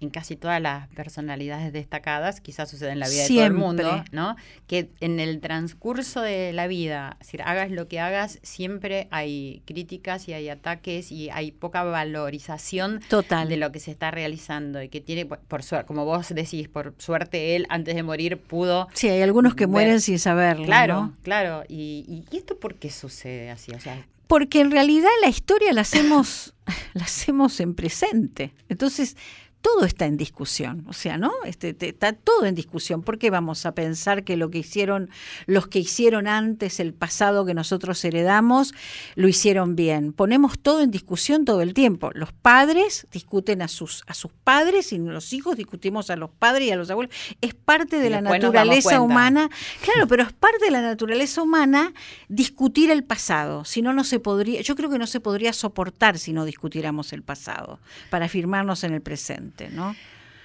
en 0.00 0.10
casi 0.10 0.36
todas 0.36 0.60
las 0.60 0.88
personalidades 0.88 1.72
destacadas, 1.72 2.40
quizás 2.40 2.70
sucede 2.70 2.92
en 2.92 3.00
la 3.00 3.08
vida 3.08 3.22
de 3.22 3.28
todo 3.28 3.44
el 3.44 3.52
mundo, 3.52 4.04
¿no? 4.12 4.36
Que 4.66 4.90
en 5.00 5.20
el 5.20 5.40
transcurso 5.40 6.22
de 6.22 6.52
la 6.52 6.66
vida, 6.66 7.18
si 7.20 7.38
hagas 7.44 7.70
lo 7.70 7.86
que 7.86 8.00
hagas, 8.00 8.38
siempre 8.42 9.08
hay 9.10 9.62
críticas 9.66 10.28
y 10.28 10.32
hay 10.32 10.48
ataques 10.48 11.12
y 11.12 11.28
hay 11.30 11.52
poca 11.52 11.82
valorización 11.82 13.00
Total. 13.08 13.48
de 13.48 13.58
lo 13.58 13.72
que 13.72 13.80
se 13.80 13.90
está 13.90 14.10
realizando 14.10 14.82
y 14.82 14.88
que 14.88 15.00
tiene, 15.00 15.26
por 15.26 15.62
suerte, 15.62 15.86
como 15.86 16.04
vos 16.04 16.28
decís, 16.30 16.68
por 16.68 16.94
suerte 16.98 17.56
él 17.56 17.66
antes 17.68 17.94
de 17.94 18.02
morir 18.02 18.38
pudo. 18.38 18.88
Sí, 18.94 19.08
hay 19.08 19.20
algunos 19.20 19.54
que 19.54 19.66
mueren 19.66 20.00
sin 20.00 20.18
saberlo. 20.18 20.64
Claro, 20.64 21.12
claro. 21.22 21.64
Y, 21.68 22.24
y, 22.30 22.36
esto 22.36 22.58
por 22.58 22.76
qué 22.76 22.90
sucede 22.90 23.50
así? 23.50 23.72
O 23.72 23.80
sea, 23.80 24.06
porque 24.30 24.60
en 24.60 24.70
realidad 24.70 25.10
la 25.20 25.28
historia 25.28 25.72
la 25.72 25.80
hacemos, 25.80 26.54
la 26.94 27.02
hacemos 27.02 27.58
en 27.60 27.74
presente. 27.74 28.54
Entonces, 28.68 29.16
todo 29.60 29.84
está 29.84 30.06
en 30.06 30.16
discusión, 30.16 30.84
o 30.88 30.92
sea, 30.92 31.18
¿no? 31.18 31.32
Este, 31.44 31.76
está 31.80 32.12
todo 32.12 32.46
en 32.46 32.54
discusión. 32.54 33.02
¿Por 33.02 33.18
qué 33.18 33.30
vamos 33.30 33.66
a 33.66 33.74
pensar 33.74 34.24
que 34.24 34.36
lo 34.36 34.50
que 34.50 34.58
hicieron 34.58 35.10
los 35.46 35.68
que 35.68 35.78
hicieron 35.78 36.26
antes, 36.26 36.80
el 36.80 36.94
pasado 36.94 37.44
que 37.44 37.54
nosotros 37.54 38.02
heredamos, 38.04 38.72
lo 39.16 39.28
hicieron 39.28 39.76
bien? 39.76 40.12
Ponemos 40.12 40.58
todo 40.58 40.80
en 40.80 40.90
discusión 40.90 41.44
todo 41.44 41.60
el 41.60 41.74
tiempo. 41.74 42.10
Los 42.14 42.32
padres 42.32 43.06
discuten 43.12 43.60
a 43.62 43.68
sus, 43.68 44.02
a 44.06 44.14
sus 44.14 44.32
padres 44.32 44.92
y 44.92 44.98
los 44.98 45.32
hijos 45.32 45.56
discutimos 45.56 46.10
a 46.10 46.16
los 46.16 46.30
padres 46.30 46.68
y 46.68 46.70
a 46.70 46.76
los 46.76 46.90
abuelos. 46.90 47.14
Es 47.40 47.54
parte 47.54 47.98
de 47.98 48.10
la 48.10 48.20
naturaleza 48.20 49.00
humana. 49.00 49.50
Claro, 49.80 50.06
pero 50.06 50.24
es 50.24 50.32
parte 50.32 50.66
de 50.66 50.70
la 50.70 50.82
naturaleza 50.82 51.42
humana 51.42 51.92
discutir 52.28 52.90
el 52.90 53.02
pasado. 53.02 53.64
Si 53.64 53.82
no, 53.82 53.92
no 53.92 54.04
se 54.04 54.20
podría, 54.20 54.60
yo 54.60 54.76
creo 54.76 54.90
que 54.90 54.98
no 54.98 55.06
se 55.06 55.20
podría 55.20 55.52
soportar 55.52 56.18
si 56.18 56.32
no 56.32 56.44
discutiéramos 56.44 57.12
el 57.12 57.22
pasado 57.22 57.80
para 58.10 58.26
afirmarnos 58.26 58.84
en 58.84 58.94
el 58.94 59.00
presente. 59.00 59.49
¿No? 59.70 59.94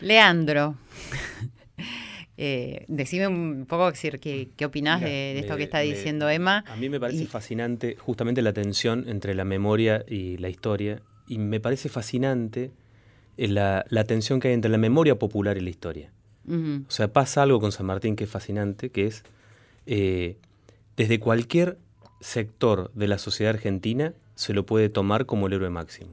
Leandro. 0.01 0.75
Eh, 2.37 2.83
decime 2.89 3.29
un 3.29 3.65
poco 3.65 3.93
qué, 4.19 4.49
qué 4.57 4.65
opinás 4.65 4.99
de, 4.99 5.39
esto 5.39 5.55
que 5.55 5.63
está 5.63 5.79
diciendo 5.79 6.29
Emma. 6.29 6.65
A 6.67 6.75
mí 6.75 6.89
me 6.89 6.99
parece 6.99 7.27
fascinante 7.27 7.95
justamente 7.97 8.41
la 8.41 8.51
tensión 8.51 9.05
entre 9.07 9.35
la 9.35 9.45
memoria 9.45 10.03
y 10.05 10.35
la 10.35 10.49
historia, 10.49 11.01
y 11.29 11.37
me 11.37 11.61
parece 11.61 11.87
fascinante 11.87 12.71
eh, 13.37 13.47
la, 13.47 13.85
tensión 14.05 14.41
que 14.41 14.49
hay 14.49 14.53
entre 14.53 14.69
la 14.69 14.77
memoria 14.77 15.17
popular 15.17 15.57
y 15.57 15.61
la 15.61 15.69
historia. 15.69 16.11
O 16.47 16.91
sea, 16.91 17.07
pasa 17.07 17.41
algo 17.41 17.59
con 17.59 17.71
San 17.71 17.87
Martín 17.87 18.15
que 18.15 18.25
es 18.25 18.29
fascinante, 18.29 18.91
que 18.91 19.07
es 19.07 19.23
eh, 19.87 20.37
desde 20.95 21.19
cualquier 21.19 21.79
sector 22.19 22.91
de 22.93 23.07
la 23.07 23.17
sociedad 23.17 23.55
argentina 23.55 24.13
se 24.35 24.53
lo 24.53 24.65
puede 24.65 24.89
tomar 24.89 25.25
como 25.25 25.47
el 25.47 25.53
héroe 25.53 25.71
máximo. 25.71 26.11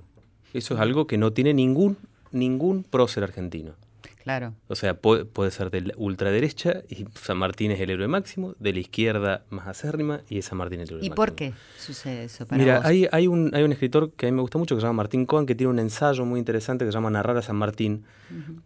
Eso 0.55 0.75
es 0.75 0.81
algo 0.81 1.07
que 1.07 1.19
no 1.19 1.33
tiene 1.33 1.53
ningún 1.53 1.99
ningún 2.33 2.85
prócer 2.85 3.25
argentino. 3.25 3.75
Claro. 4.23 4.55
O 4.69 4.77
sea, 4.77 4.95
puede, 4.95 5.51
ser 5.51 5.71
de 5.71 5.81
la 5.81 5.95
ultraderecha 5.97 6.83
y 6.89 7.07
San 7.21 7.39
Martín 7.39 7.73
es 7.73 7.81
el 7.81 7.91
héroe 7.91 8.07
máximo, 8.07 8.55
de 8.61 8.73
la 8.73 8.79
izquierda 8.79 9.43
más 9.51 9.67
acérrima 9.67 10.21
y 10.29 10.41
San 10.43 10.59
Martín 10.59 10.81
es 10.81 10.91
el 10.91 10.97
héroe 10.97 11.07
¿Y 11.07 11.11
por 11.11 11.35
qué 11.35 11.53
sucede 11.77 12.25
eso 12.25 12.47
para 12.47 12.63
Mira, 12.63 12.81
Hay, 12.85 13.09
hay, 13.11 13.27
un, 13.27 13.51
hay 13.53 13.65
un 13.65 13.73
escritor 13.73 14.13
que 14.13 14.27
a 14.27 14.31
mí 14.31 14.37
me 14.37 14.43
gusta 14.43 14.59
mucho 14.59 14.77
que 14.77 14.81
se 14.81 14.87
llama 14.87 14.99
Martín 14.99 15.27
Cohen, 15.27 15.45
que 15.45 15.57
tiene 15.57 15.73
un 15.73 15.81
ensayo 15.81 16.25
muy 16.25 16.39
interesante 16.39 16.85
que 16.85 16.93
se 16.93 16.97
llama 16.97 17.11
Narrar 17.11 17.37
a 17.37 17.43
San 17.43 17.57
Martín, 17.57 18.05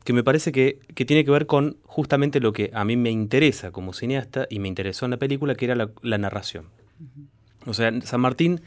que 0.05 0.13
me 0.13 0.23
parece 0.23 0.53
que, 0.53 0.79
tiene 0.95 1.25
que 1.25 1.31
ver 1.31 1.47
con 1.47 1.79
justamente 1.85 2.39
lo 2.39 2.53
que 2.53 2.71
a 2.75 2.85
mí 2.85 2.99
me 2.99 3.11
interesa 3.11 3.71
como 3.71 3.95
cineasta 3.95 4.47
y 4.51 4.59
me 4.59 4.69
interesó 4.69 5.07
en 5.07 5.13
la 5.13 5.17
película, 5.17 5.55
que 5.55 5.65
era 5.65 5.75
la, 5.75 6.19
narración. 6.19 6.67
O 7.65 7.73
sea, 7.73 7.99
San 8.03 8.21
Martín 8.21 8.61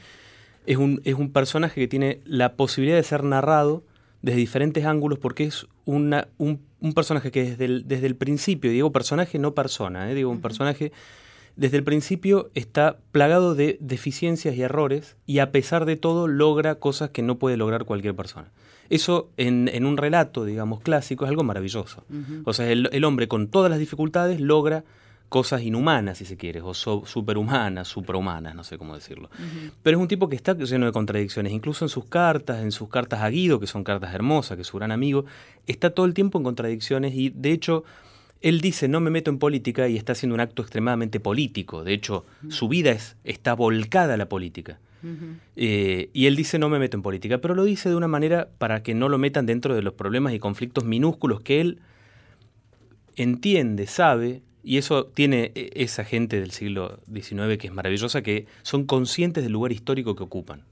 es 0.66 0.78
un, 0.78 1.02
es 1.04 1.14
un 1.14 1.32
personaje 1.32 1.80
que 1.80 1.88
tiene 1.88 2.22
la 2.26 2.54
posibilidad 2.56 2.98
de 2.98 3.04
ser 3.04 3.24
narrado 3.24 3.84
desde 4.22 4.38
diferentes 4.38 4.86
ángulos 4.86 5.20
porque 5.20 5.46
es 5.46 5.68
una, 5.86 6.28
un, 6.38 6.62
personaje 6.94 7.32
que 7.32 7.44
desde 7.44 7.66
el, 7.66 7.88
desde 7.88 8.08
el 8.08 8.16
principio, 8.16 8.72
digo 8.72 8.92
personaje 8.92 9.40
no 9.40 9.54
persona, 9.54 10.12
¿eh? 10.12 10.16
digo 10.16 10.30
un 10.30 10.42
personaje 10.42 10.92
desde 11.56 11.76
el 11.76 11.84
principio 11.84 12.52
está 12.56 13.00
plagado 13.12 13.54
de 13.54 13.78
deficiencias 13.82 14.56
y 14.56 14.62
errores 14.62 15.18
y 15.26 15.40
a 15.40 15.52
pesar 15.52 15.86
de 15.86 15.98
todo 15.98 16.28
logra 16.28 16.76
cosas 16.76 17.10
que 17.10 17.22
no 17.22 17.38
puede 17.38 17.58
lograr 17.58 17.84
cualquier 17.84 18.16
persona. 18.16 18.50
Eso 18.90 19.30
en, 19.36 19.68
en 19.68 19.86
un 19.86 19.98
relato, 19.98 20.46
digamos, 20.46 20.80
clásico 20.80 21.26
es 21.26 21.30
algo 21.30 21.44
maravilloso. 21.44 22.06
O 22.46 22.54
sea, 22.54 22.72
el, 22.72 22.90
el, 22.94 23.04
hombre 23.04 23.28
con 23.28 23.50
todas 23.50 23.70
las 23.70 23.78
dificultades 23.78 24.40
logra 24.40 24.86
cosas 25.30 25.62
inhumanas, 25.62 26.18
si 26.18 26.26
se 26.26 26.36
quiere, 26.36 26.60
o 26.62 26.74
superhumanas, 26.74 27.88
suprahumanas, 27.88 28.56
no 28.56 28.64
sé 28.64 28.80
cómo 28.80 28.96
decirlo. 28.96 29.30
Pero 29.84 29.98
es 29.98 30.02
un 30.02 30.08
tipo 30.08 30.28
que 30.28 30.36
está 30.36 30.56
lleno 30.56 30.88
de 30.88 30.92
contradicciones, 30.92 31.54
incluso 31.54 31.86
en 31.86 31.90
sus 31.90 32.06
cartas, 32.06 32.62
en 32.64 32.72
sus 32.72 32.90
cartas 32.90 33.22
a 33.22 33.30
Guido, 33.30 33.60
que 33.60 33.68
son 33.68 33.84
cartas 33.84 34.14
hermosas, 34.14 34.58
que 34.58 34.64
es 34.64 34.68
su 34.68 34.78
gran 34.78 34.92
amigo, 34.92 35.26
está 35.68 35.92
todo 35.92 36.08
el 36.08 36.16
tiempo 36.16 36.40
en 36.40 36.44
contradicciones 36.44 37.14
y 37.14 37.30
de 37.30 37.52
hecho 37.52 37.84
él 38.42 38.62
dice 38.62 38.88
no 38.88 39.02
me 39.02 39.12
meto 39.12 39.30
en 39.30 39.38
política 39.38 39.88
y 39.88 39.98
está 39.98 40.14
haciendo 40.14 40.34
un 40.34 40.40
acto 40.40 40.62
extremadamente 40.64 41.20
político, 41.20 41.84
de 41.84 41.94
hecho 41.94 42.26
su 42.48 42.68
vida 42.68 42.92
es, 42.92 43.16
está 43.24 43.54
volcada 43.54 44.16
a 44.16 44.18
la 44.18 44.28
política. 44.28 44.80
Eh, 45.56 46.10
y 46.12 46.26
él 46.26 46.36
dice 46.36 46.60
no 46.60 46.68
me 46.68 46.80
meto 46.80 46.98
en 46.98 47.04
política, 47.04 47.38
pero 47.38 47.56
lo 47.56 47.64
dice 47.64 47.88
de 47.88 47.96
una 47.96 48.10
manera 48.10 48.50
para 48.58 48.84
que 48.84 48.94
no 48.94 49.08
lo 49.08 49.18
metan 49.18 49.46
dentro 49.46 49.76
de 49.76 49.82
los 49.82 49.94
problemas 49.94 50.34
y 50.34 50.40
conflictos 50.40 50.84
minúsculos 50.84 51.40
que 51.40 51.62
él 51.62 51.80
entiende, 53.16 53.88
sabe 53.88 54.42
y 54.64 54.78
eso 54.78 55.06
tiene 55.06 55.52
e, 55.56 55.72
esa 55.76 56.04
gente 56.04 56.40
del 56.40 56.52
siglo 56.52 57.00
XIX 57.12 57.58
que 57.58 57.68
es 57.68 57.74
maravillosa, 57.74 58.22
que 58.22 58.46
son 58.62 58.86
conscientes 58.86 59.44
del 59.44 59.54
lugar 59.54 59.72
histórico 59.72 60.16
que 60.16 60.24
ocupan. 60.24 60.64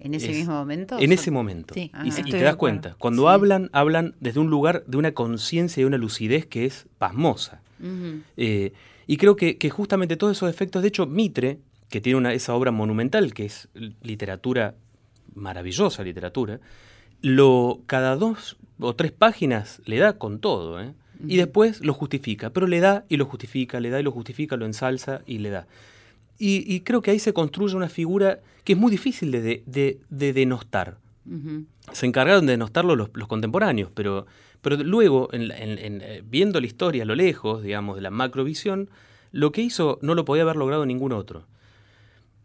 ¿En 0.00 0.14
ese 0.14 0.28
mismo 0.28 0.54
momento? 0.54 0.96
En 0.98 1.12
ese 1.12 1.30
momento. 1.30 1.74
Sí. 1.74 1.90
y, 2.04 2.10
te 2.10 2.40
das 2.40 2.56
cuenta, 2.56 2.94
cuando 2.98 3.28
hablan, 3.28 3.68
hablan 3.72 4.14
desde 4.20 4.38
un 4.38 4.48
lugar 4.48 4.84
de 4.86 4.96
una 4.96 5.12
conciencia 5.12 5.80
y 5.80 5.84
una 5.84 5.98
lucidez 5.98 6.46
que 6.46 6.66
es 6.66 6.86
pasmosa. 6.98 7.60
Eh, 8.36 8.72
y 9.06 9.16
creo 9.16 9.36
que, 9.36 9.70
justamente 9.70 10.16
todos 10.16 10.36
esos 10.36 10.50
efectos, 10.50 10.82
de 10.82 10.88
hecho, 10.88 11.06
Mitre, 11.06 11.58
que 11.88 12.00
tiene 12.00 12.18
una, 12.18 12.32
esa 12.32 12.54
obra 12.54 12.70
monumental, 12.70 13.34
que 13.34 13.46
es 13.46 13.68
literatura, 14.02 14.74
maravillosa 15.34 16.04
literatura, 16.04 16.60
lo, 17.20 17.80
cada 17.86 18.14
dos 18.16 18.56
o 18.78 18.94
tres 18.94 19.10
páginas 19.10 19.82
le 19.84 19.98
da 19.98 20.18
con 20.18 20.38
todo. 20.38 20.80
¿eh? 20.80 20.92
Y 21.26 21.36
después 21.36 21.84
lo 21.84 21.94
justifica, 21.94 22.50
pero 22.50 22.66
le 22.66 22.80
da 22.80 23.04
y 23.08 23.16
lo 23.16 23.24
justifica, 23.24 23.80
le 23.80 23.90
da 23.90 24.00
y 24.00 24.02
lo 24.02 24.12
justifica, 24.12 24.56
lo 24.56 24.66
ensalza 24.66 25.22
y 25.26 25.38
le 25.38 25.50
da. 25.50 25.66
Y, 26.38 26.80
creo 26.80 27.02
que 27.02 27.10
ahí 27.10 27.18
se 27.18 27.32
construye 27.32 27.74
una 27.74 27.88
figura 27.88 28.38
que 28.62 28.74
es 28.74 28.78
muy 28.78 28.92
difícil 28.92 29.32
de, 29.32 29.98
denostar. 30.08 30.98
Se 31.92 32.06
encargaron 32.06 32.46
de 32.46 32.52
denostarlo 32.52 32.94
los, 32.94 33.08
contemporáneos, 33.08 33.90
pero, 33.92 34.26
pero 34.62 34.76
luego, 34.76 35.28
en, 35.32 35.50
eh, 35.50 36.22
viendo 36.24 36.60
la 36.60 36.66
historia 36.66 37.02
a 37.02 37.06
lo 37.06 37.16
lejos, 37.16 37.62
digamos, 37.62 37.96
de 37.96 38.02
la 38.02 38.10
macrovisión, 38.10 38.88
lo 39.32 39.50
que 39.50 39.62
hizo 39.62 39.98
no 40.00 40.14
lo 40.14 40.24
podía 40.24 40.44
haber 40.44 40.56
logrado 40.56 40.86
ningún 40.86 41.12
otro. 41.12 41.46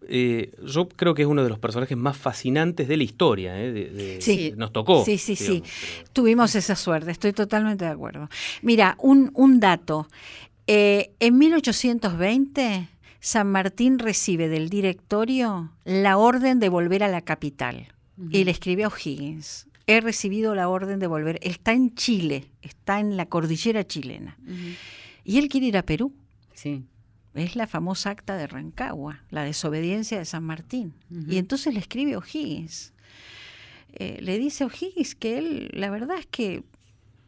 Eh, 0.08 0.52
yo 0.66 0.88
creo 0.90 1.14
que 1.14 1.24
es 1.24 1.28
uno 1.28 1.44
de 1.44 1.50
los 1.50 1.60
personajes 1.60 1.98
más 1.98 2.18
fascinantes 2.18 2.88
de 2.88 2.98
la 2.98 3.04
historia. 3.04 3.54
Eh, 3.56 4.18
sí, 4.22 4.54
nos 4.56 4.72
tocó. 4.72 5.04
Sí, 5.06 5.18
sí, 5.18 5.36
sí. 5.36 5.64
Tuvimos 6.12 6.56
esa 6.56 6.76
suerte, 6.76 7.12
estoy 7.12 7.34
totalmente 7.34 7.86
de 7.86 7.92
acuerdo. 7.92 8.30
Mira, 8.62 8.98
un, 9.00 9.32
un 9.34 9.60
dato. 9.60 10.08
Eh, 10.68 11.12
en 11.20 11.38
1820, 11.38 12.90
San 13.20 13.52
Martín 13.52 14.00
recibe 14.00 14.48
del 14.48 14.70
directorio 14.70 15.72
la 15.84 16.18
orden 16.18 16.60
de 16.60 16.70
volver 16.70 17.04
a 17.04 17.08
la 17.08 17.22
capital 17.22 17.88
y 18.30 18.44
le 18.44 18.52
escribe 18.52 18.84
a 18.84 18.88
O'Higgins. 18.88 19.68
He 19.86 20.00
recibido 20.00 20.56
la 20.56 20.70
orden 20.70 21.00
de 21.00 21.08
volver. 21.08 21.40
Está 21.42 21.74
en 21.74 21.94
Chile, 21.96 22.46
está 22.62 23.00
en 23.00 23.18
la 23.18 23.26
cordillera 23.26 23.86
chilena. 23.86 24.38
Y 25.26 25.40
él 25.40 25.50
quiere 25.50 25.68
ir 25.68 25.78
a 25.78 25.84
Perú. 25.84 26.14
Sí 26.54 26.84
es 27.36 27.56
la 27.56 27.68
famosa 27.68 28.12
acta 28.12 28.38
de 28.38 28.48
Rancagua, 28.48 29.24
la 29.30 29.44
desobediencia 29.44 30.18
de 30.18 30.26
San 30.26 30.44
Martín. 30.44 30.94
Y 31.28 31.38
entonces 31.38 31.74
le 31.74 31.80
escribe 31.80 32.18
O'Higgins. 32.18 32.94
Eh, 33.94 34.18
le 34.22 34.38
dice 34.40 34.64
a 34.64 34.68
O'Higgins 34.68 35.16
que 35.16 35.38
él, 35.38 35.70
la 35.74 35.90
verdad 35.90 36.18
es 36.18 36.28
que 36.28 36.64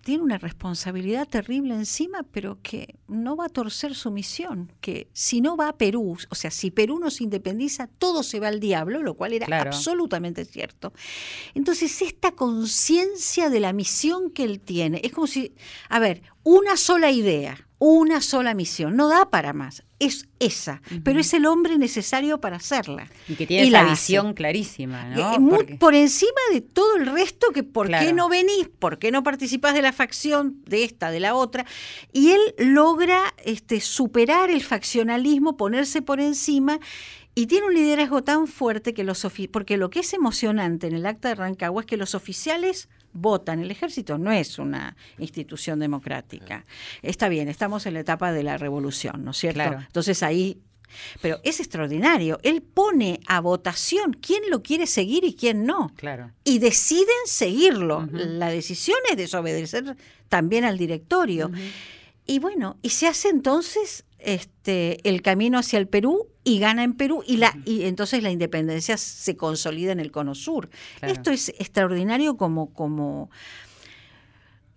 tiene 0.05 0.21
una 0.21 0.37
responsabilidad 0.37 1.27
terrible 1.27 1.73
encima, 1.73 2.21
pero 2.31 2.59
que 2.61 2.93
no 3.07 3.35
va 3.35 3.47
a 3.47 3.49
torcer 3.49 3.95
su 3.95 4.11
misión, 4.11 4.71
que 4.79 5.07
si 5.13 5.41
no 5.41 5.57
va 5.57 5.69
a 5.69 5.77
Perú, 5.77 6.15
o 6.29 6.35
sea, 6.35 6.51
si 6.51 6.69
Perú 6.69 6.99
no 6.99 7.09
se 7.09 7.23
independiza, 7.23 7.87
todo 7.87 8.21
se 8.21 8.39
va 8.39 8.49
al 8.49 8.59
diablo, 8.59 9.01
lo 9.01 9.15
cual 9.15 9.33
era 9.33 9.47
absolutamente 9.61 10.45
cierto. 10.45 10.93
Entonces, 11.55 12.03
esta 12.03 12.33
conciencia 12.33 13.49
de 13.49 13.59
la 13.59 13.73
misión 13.73 14.29
que 14.29 14.43
él 14.43 14.59
tiene, 14.59 15.01
es 15.03 15.11
como 15.11 15.25
si, 15.25 15.55
a 15.89 15.97
ver, 15.97 16.21
una 16.43 16.77
sola 16.77 17.09
idea, 17.09 17.67
una 17.87 18.19
sola 18.19 18.55
misión, 18.55 18.95
no 18.95 19.07
da 19.07 19.29
para 19.29 19.53
más, 19.53 19.83
es 19.99 20.27
esa, 20.39 20.81
pero 21.03 21.19
es 21.19 21.33
el 21.35 21.45
hombre 21.45 21.77
necesario 21.77 22.41
para 22.41 22.57
hacerla. 22.57 23.07
Y 23.27 23.35
que 23.35 23.45
tiene 23.45 23.67
esa 23.67 23.83
visión 23.83 24.33
clarísima, 24.33 25.05
¿no? 25.05 25.59
Eh, 25.59 25.77
por 25.77 25.93
encima 25.93 26.31
de 26.51 26.61
todo 26.61 26.95
el 26.95 27.05
resto, 27.05 27.51
que 27.53 27.61
por 27.61 27.89
qué 27.89 28.11
no 28.11 28.27
venís, 28.27 28.69
por 28.79 28.97
qué 28.97 29.11
no 29.11 29.21
participás 29.21 29.75
de 29.75 29.83
la 29.83 29.93
facción, 29.93 30.63
de 30.65 30.83
esta, 30.83 31.11
de 31.11 31.19
la 31.19 31.35
otra, 31.35 31.65
y 32.11 32.31
él 32.31 32.41
logra 32.57 33.21
este, 33.43 33.79
superar 33.81 34.49
el 34.49 34.63
faccionalismo, 34.63 35.55
ponerse 35.55 36.01
por 36.01 36.19
encima 36.19 36.79
y 37.35 37.45
tiene 37.45 37.67
un 37.67 37.73
liderazgo 37.73 38.23
tan 38.23 38.47
fuerte 38.47 38.93
que 38.93 39.03
los 39.03 39.27
porque 39.51 39.77
lo 39.77 39.89
que 39.89 39.99
es 39.99 40.13
emocionante 40.13 40.87
en 40.87 40.95
el 40.95 41.05
acta 41.05 41.29
de 41.29 41.35
Rancagua 41.35 41.81
es 41.81 41.85
que 41.85 41.97
los 41.97 42.15
oficiales 42.15 42.87
votan. 43.15 43.59
El 43.59 43.71
ejército 43.71 44.17
no 44.17 44.31
es 44.31 44.59
una 44.59 44.95
institución 45.17 45.79
democrática. 45.79 46.65
Está 47.01 47.29
bien, 47.29 47.47
estamos 47.47 47.85
en 47.85 47.95
la 47.95 48.01
etapa 48.01 48.31
de 48.31 48.43
la 48.43 48.57
revolución, 48.57 49.23
¿no 49.23 49.31
es 49.31 49.37
cierto? 49.37 49.63
Entonces 49.63 50.21
ahí 50.21 50.61
pero 51.21 51.39
es 51.43 51.59
extraordinario. 51.59 52.39
Él 52.43 52.61
pone 52.61 53.19
a 53.27 53.41
votación 53.41 54.13
quién 54.13 54.43
lo 54.49 54.61
quiere 54.63 54.87
seguir 54.87 55.23
y 55.25 55.35
quién 55.35 55.65
no. 55.65 55.91
Claro. 55.95 56.31
Y 56.43 56.59
deciden 56.59 57.07
seguirlo. 57.25 58.07
La 58.11 58.49
decisión 58.49 58.97
es 59.09 59.17
desobedecer 59.17 59.97
también 60.29 60.63
al 60.63 60.77
directorio. 60.77 61.51
Y 62.25 62.39
bueno, 62.39 62.77
y 62.81 62.89
se 62.89 63.07
hace 63.07 63.29
entonces 63.29 64.05
este, 64.19 64.99
el 65.07 65.21
camino 65.21 65.59
hacia 65.59 65.79
el 65.79 65.87
Perú 65.87 66.29
y 66.45 66.59
gana 66.59 66.83
en 66.83 66.93
Perú 66.93 67.23
y, 67.27 67.37
la, 67.37 67.53
y 67.65 67.83
entonces 67.83 68.23
la 68.23 68.31
independencia 68.31 68.95
se 68.95 69.35
consolida 69.35 69.91
en 69.91 69.99
el 69.99 70.11
cono 70.11 70.35
sur. 70.35 70.69
Esto 71.01 71.31
es 71.31 71.49
extraordinario 71.49 72.37
como, 72.37 72.73
como 72.73 73.29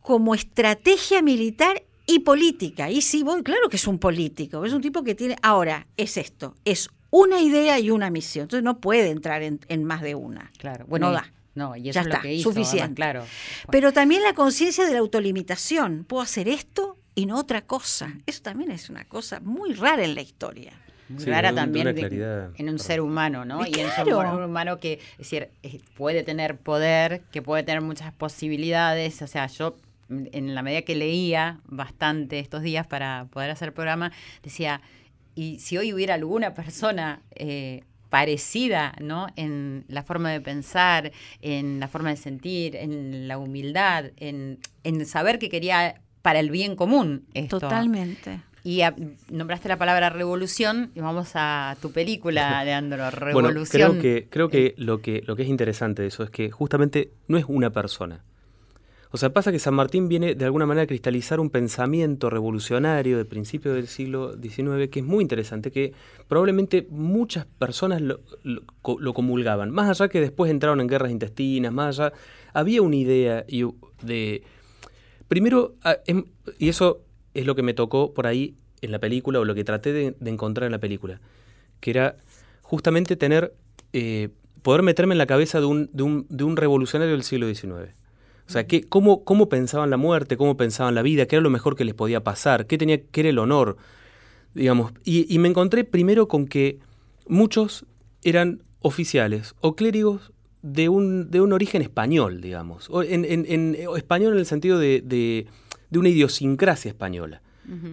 como 0.09 0.35
estrategia 0.35 1.20
militar 1.20 1.83
y 2.07 2.20
política. 2.20 2.90
Y 2.90 3.02
sí, 3.02 3.22
voy, 3.22 3.42
claro 3.42 3.68
que 3.68 3.76
es 3.76 3.87
un 3.87 3.98
político, 3.98 4.64
es 4.64 4.72
un 4.72 4.81
tipo 4.81 5.04
que 5.04 5.14
tiene... 5.14 5.37
Ahora, 5.42 5.87
es 5.98 6.16
esto, 6.16 6.57
es 6.64 6.88
una 7.11 7.42
idea 7.42 7.78
y 7.78 7.90
una 7.90 8.09
misión. 8.09 8.44
Entonces 8.44 8.64
no 8.64 8.81
puede 8.81 9.11
entrar 9.11 9.42
en, 9.42 9.85
más 9.85 10.00
de 10.00 10.14
una. 10.14 10.50
Claro, 10.57 10.87
bueno, 10.88 11.09
no 11.09 11.12
da. 11.12 11.31
No, 11.54 11.76
y 11.76 11.90
eso 11.90 11.96
ya 11.96 12.00
es 12.00 12.07
está, 12.07 12.16
lo 12.16 12.22
que 12.22 12.35
hizo, 12.35 12.50
suficiente. 12.50 12.94
claro. 12.94 13.26
Pero 13.70 13.92
también 13.92 14.22
la 14.22 14.33
conciencia 14.33 14.87
de 14.87 14.94
la 14.94 15.00
autolimitación. 15.00 16.04
Puedo 16.04 16.22
hacer 16.22 16.48
esto 16.48 16.96
y 17.14 17.26
no 17.26 17.37
otra 17.37 17.66
cosa. 17.66 18.14
Eso 18.24 18.40
también 18.40 18.70
es 18.70 18.88
una 18.88 19.04
cosa 19.04 19.40
muy 19.40 19.74
rara 19.74 20.04
en 20.04 20.14
la 20.14 20.22
historia. 20.22 20.72
Muy 21.09 21.25
rara 21.25 21.55
también 21.55 21.88
en 21.88 22.68
un 22.68 22.79
ser 22.79 23.01
humano, 23.01 23.44
¿no? 23.44 23.66
Y 23.66 23.81
en 23.81 23.87
un 23.87 23.92
ser 23.92 24.14
humano 24.14 24.79
que, 24.79 24.94
es 25.12 25.18
decir, 25.18 25.49
puede 25.97 26.23
tener 26.23 26.59
poder, 26.59 27.23
que 27.33 27.42
puede 27.42 27.62
tener 27.62 27.81
muchas 27.81 28.12
posibilidades. 28.12 29.23
O 29.23 29.27
sea, 29.27 29.47
yo 29.47 29.77
en 30.09 30.55
la 30.55 30.62
medida 30.62 30.83
que 30.83 30.94
leía 30.94 31.61
bastante 31.66 32.38
estos 32.38 32.62
días 32.62 32.87
para 32.87 33.27
poder 33.31 33.51
hacer 33.51 33.68
el 33.68 33.75
programa, 33.75 34.12
decía, 34.42 34.81
y 35.35 35.59
si 35.61 35.79
hoy 35.79 35.92
hubiera 35.92 36.14
alguna 36.14 36.55
persona 36.55 37.23
eh, 37.35 37.83
parecida, 38.09 38.94
¿no? 39.01 39.29
En 39.37 39.85
la 39.88 40.03
forma 40.03 40.31
de 40.31 40.40
pensar, 40.40 41.12
en 41.42 41.79
la 41.79 41.88
forma 41.88 42.11
de 42.11 42.16
sentir, 42.16 42.75
en 42.77 43.29
la 43.29 43.38
humildad, 43.38 44.07
en, 44.16 44.59
saber 45.05 45.38
que 45.38 45.49
quería 45.49 46.01
para 46.23 46.40
el 46.40 46.51
bien 46.51 46.75
común 46.75 47.27
esto. 47.35 47.61
Totalmente. 47.61 48.40
Y 48.68 48.83
nombraste 49.31 49.66
la 49.66 49.78
palabra 49.78 50.11
revolución 50.11 50.90
y 50.94 51.00
vamos 51.00 51.31
a 51.37 51.74
tu 51.81 51.90
película, 51.90 52.62
Leandro, 52.66 53.11
revolución. 53.11 53.92
Bueno, 53.92 54.02
creo 54.02 54.02
que, 54.02 54.26
creo 54.28 54.48
que 54.50 54.74
lo 54.76 55.00
que 55.00 55.22
lo 55.26 55.37
que 55.37 55.44
es 55.44 55.48
interesante 55.48 56.02
de 56.02 56.09
eso 56.09 56.22
es 56.22 56.28
que 56.28 56.50
justamente 56.50 57.12
no 57.28 57.38
es 57.38 57.46
una 57.48 57.70
persona. 57.70 58.22
O 59.11 59.16
sea, 59.16 59.33
pasa 59.33 59.52
que 59.52 59.59
San 59.59 59.72
Martín 59.72 60.07
viene 60.07 60.35
de 60.35 60.44
alguna 60.44 60.66
manera 60.66 60.83
a 60.83 60.87
cristalizar 60.87 61.40
un 61.40 61.48
pensamiento 61.48 62.28
revolucionario 62.28 63.16
de 63.16 63.24
principio 63.24 63.72
del 63.72 63.88
siglo 63.88 64.35
XIX 64.35 64.90
que 64.90 64.98
es 64.98 65.07
muy 65.07 65.22
interesante, 65.22 65.70
que 65.70 65.94
probablemente 66.28 66.87
muchas 66.90 67.46
personas 67.46 68.02
lo, 68.02 68.20
comulgaban, 69.14 69.70
más 69.70 69.88
allá 69.88 70.11
que 70.11 70.20
después 70.20 70.50
entraron 70.50 70.83
en 70.83 70.88
guerras 70.88 71.11
intestinas, 71.11 71.72
más 71.72 71.98
allá, 71.98 72.12
había 72.52 72.83
una 72.83 72.96
idea 72.96 73.46
de... 74.02 74.42
Primero, 75.26 75.74
em, 76.07 76.24
y 76.59 76.68
eso 76.68 77.08
es 77.38 77.46
lo 77.46 77.55
que 77.55 77.62
me 77.62 77.74
tocó 77.74 78.12
por 78.12 78.27
ahí 78.27 78.55
en 78.81 78.92
la 78.92 78.98
película, 78.98 79.40
o 79.40 79.44
lo 79.44 79.55
que 79.55 79.64
traté 79.64 79.92
de, 79.92 80.14
encontrar 80.24 80.66
en 80.66 80.72
la 80.72 80.79
película, 80.79 81.20
que 81.81 81.90
era 81.90 82.16
justamente 82.62 83.16
tener, 83.16 83.55
eh, 83.92 84.31
poder 84.62 84.83
meterme 84.83 85.14
en 85.14 85.18
la 85.18 85.27
cabeza 85.27 85.61
de 85.61 85.66
un, 85.66 85.90
de 85.92 86.03
un, 86.03 86.27
de 86.29 86.44
un 86.44 86.57
revolucionario 86.57 87.12
del 87.12 87.22
siglo 87.22 87.53
XIX. 87.53 87.94
O 88.46 88.51
sea, 88.51 88.66
¿qué, 88.66 88.83
cómo, 88.83 89.24
¿cómo 89.24 89.48
pensaban 89.48 89.90
la 89.90 89.96
muerte? 89.96 90.37
¿Cómo 90.37 90.57
pensaban 90.57 90.94
la 90.94 91.03
vida? 91.03 91.27
¿Qué 91.27 91.37
era 91.37 91.42
lo 91.42 91.51
mejor 91.51 91.77
que 91.77 91.85
les 91.85 91.94
podía 91.94 92.24
pasar? 92.24 92.66
¿Qué, 92.66 92.79
tenía, 92.79 93.01
qué 93.01 93.20
era 93.20 93.29
el 93.29 93.38
honor? 93.38 93.77
Digamos, 94.55 94.92
y, 95.05 95.38
me 95.38 95.48
encontré 95.48 95.85
primero 95.85 96.27
con 96.27 96.46
que 96.46 96.79
muchos 97.29 97.85
eran 98.24 98.62
oficiales 98.81 99.55
o 99.61 99.77
clérigos 99.77 100.33
de 100.62 100.88
un, 100.88 101.31
de 101.31 101.40
un 101.40 101.53
origen 101.53 101.83
español, 101.83 102.40
digamos. 102.40 102.88
O 102.90 103.03
en, 103.03 103.24
en, 103.24 103.77
español 103.96 104.33
en 104.33 104.38
el 104.38 104.46
sentido 104.46 104.79
de, 104.79 105.03
de, 105.05 105.46
una 105.96 106.09
idiosincrasia 106.09 106.90
española. 106.90 107.40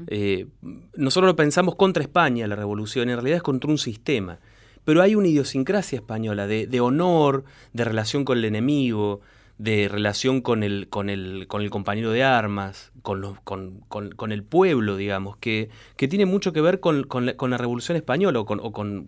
Eh, 0.08 0.48
nosotros 0.96 1.28
lo 1.30 1.36
pensamos 1.36 1.76
contra 1.76 2.02
España, 2.02 2.48
la 2.48 2.56
revolución, 2.56 3.10
en 3.10 3.16
realidad 3.16 3.38
es 3.38 3.44
contra 3.44 3.70
un 3.70 3.78
sistema. 3.78 4.40
Pero 4.86 5.02
hay 5.02 5.16
una 5.16 5.28
idiosincrasia 5.28 5.98
española 5.98 6.48
de, 6.48 6.68
de 6.68 6.80
honor, 6.80 7.44
de 7.74 7.84
relación 7.84 8.24
con 8.24 8.38
el 8.38 8.46
enemigo, 8.46 9.22
de 9.58 9.88
relación 9.88 10.42
con 10.42 10.64
el, 10.64 10.90
con 10.90 11.10
el, 11.10 11.46
con 11.48 11.62
el 11.62 11.70
compañero 11.70 12.12
de 12.12 12.24
armas, 12.24 12.92
con, 13.02 13.22
los, 13.22 13.40
con, 13.42 13.80
con, 13.88 14.32
el 14.32 14.44
pueblo, 14.44 14.98
digamos, 14.98 15.38
que, 15.38 15.70
que, 15.96 16.08
tiene 16.08 16.26
mucho 16.26 16.52
que 16.52 16.60
ver 16.60 16.82
con, 16.82 17.08
la, 17.26 17.38
con 17.38 17.50
la, 17.50 17.58
Revolución 17.58 17.96
Española 17.96 18.40
o, 18.40 18.46
con, 18.46 18.60
o 18.60 18.72
con, 18.74 19.00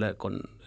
la, 0.00 0.16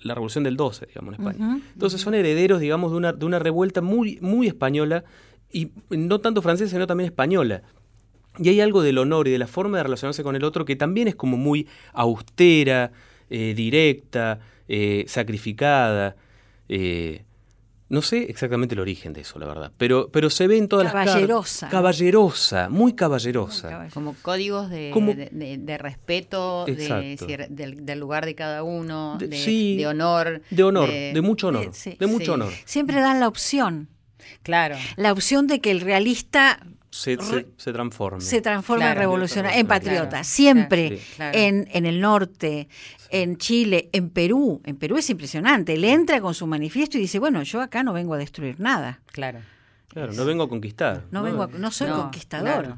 la, 0.02 0.14
Revolución 0.16 0.44
del 0.44 0.58
12, 0.58 0.88
digamos, 0.88 1.14
en 1.14 1.22
España. 1.22 1.62
Entonces 1.74 2.02
son 2.02 2.16
herederos, 2.16 2.60
digamos, 2.60 2.92
de 2.92 2.98
una, 2.98 3.14
de 3.14 3.26
una 3.26 3.38
revuelta 3.38 3.82
muy, 3.82 4.18
muy 4.22 4.48
española 4.48 5.04
y 5.52 5.72
no 5.90 6.20
tanto 6.20 6.42
francesa, 6.42 6.72
sino 6.72 6.88
también 6.88 7.10
española. 7.10 7.64
Y 8.38 8.50
hay 8.50 8.62
algo 8.62 8.82
del 8.82 8.98
honor 8.98 9.28
y 9.28 9.32
de 9.32 9.38
la 9.38 9.48
forma 9.48 9.78
de 9.78 9.84
relacionarse 9.84 10.24
con 10.24 10.36
el 10.36 10.44
otro 10.44 10.66
que 10.66 10.76
también 10.76 11.08
es 11.08 11.16
como 11.16 11.38
muy 11.38 11.68
austera, 11.94 12.92
eh, 13.30 13.54
directa, 13.56 14.40
eh, 14.68 15.04
sacrificada. 15.08 16.16
Eh, 16.70 17.24
no 17.90 18.04
sé 18.04 18.24
exactamente 18.30 18.76
el 18.76 18.82
origen 18.82 19.14
de 19.14 19.22
eso, 19.22 19.40
la 19.40 19.48
verdad, 19.48 19.72
pero, 19.78 20.10
pero 20.12 20.30
se 20.30 20.48
ve 20.48 20.58
en 20.58 20.68
todas 20.68 20.86
las 20.86 20.94
Caballerosa. 20.94 21.70
Caballerosa, 21.70 22.70
muy 22.70 22.94
caballerosa. 22.94 23.88
Como 23.94 24.16
códigos 24.22 24.70
de, 24.70 25.60
de, 25.60 25.78
respeto, 25.80 26.66
de, 26.66 27.48
del, 27.50 28.00
lugar 28.00 28.26
de 28.26 28.36
cada 28.36 28.62
uno, 28.62 29.18
de, 29.18 29.88
honor. 29.88 30.44
De 30.52 30.64
honor, 30.64 30.88
de, 30.88 31.22
mucho 31.22 31.48
honor. 31.48 31.72
de 31.72 32.08
mucho 32.08 32.34
honor. 32.34 32.54
Siempre 32.66 33.02
dan 33.02 33.20
la 33.20 33.28
opción. 33.28 33.90
Claro. 34.44 34.76
La 34.96 35.12
opción 35.12 35.48
de 35.48 35.60
que 35.60 35.72
el 35.72 35.82
realista 35.82 36.60
se, 36.92 37.18
se, 37.58 37.72
transforme. 37.72 38.22
Se 38.22 38.42
transforma 38.42 38.92
en 38.92 38.98
revolucionario, 38.98 39.60
en 39.60 39.68
patriota. 39.68 40.24
Siempre 40.24 41.00
En, 41.20 41.68
en, 41.72 41.86
el 41.86 42.02
norte, 42.02 42.68
en 43.12 43.38
Chile, 43.38 43.90
en 43.92 44.10
Perú. 44.10 44.62
En 44.66 44.76
Perú 44.76 44.98
es 44.98 45.10
impresionante. 45.10 45.76
Él 45.76 45.84
entra 45.84 46.20
con 46.20 46.34
su 46.34 46.48
manifiesto 46.48 46.98
y 46.98 47.02
dice, 47.02 47.20
bueno, 47.20 47.44
yo 47.44 47.62
acá 47.62 47.84
no 47.84 47.94
vengo 47.94 48.16
a 48.16 48.18
destruir 48.18 48.60
nada. 48.60 49.02
Claro. 49.12 49.40
Claro, 49.90 50.14
no 50.14 50.24
vengo 50.24 50.44
a 50.44 50.50
conquistar. 50.50 51.04
No, 51.10 51.24
vengo 51.24 51.48
no 51.48 51.72
soy 51.72 51.90
conquistador. 51.90 52.76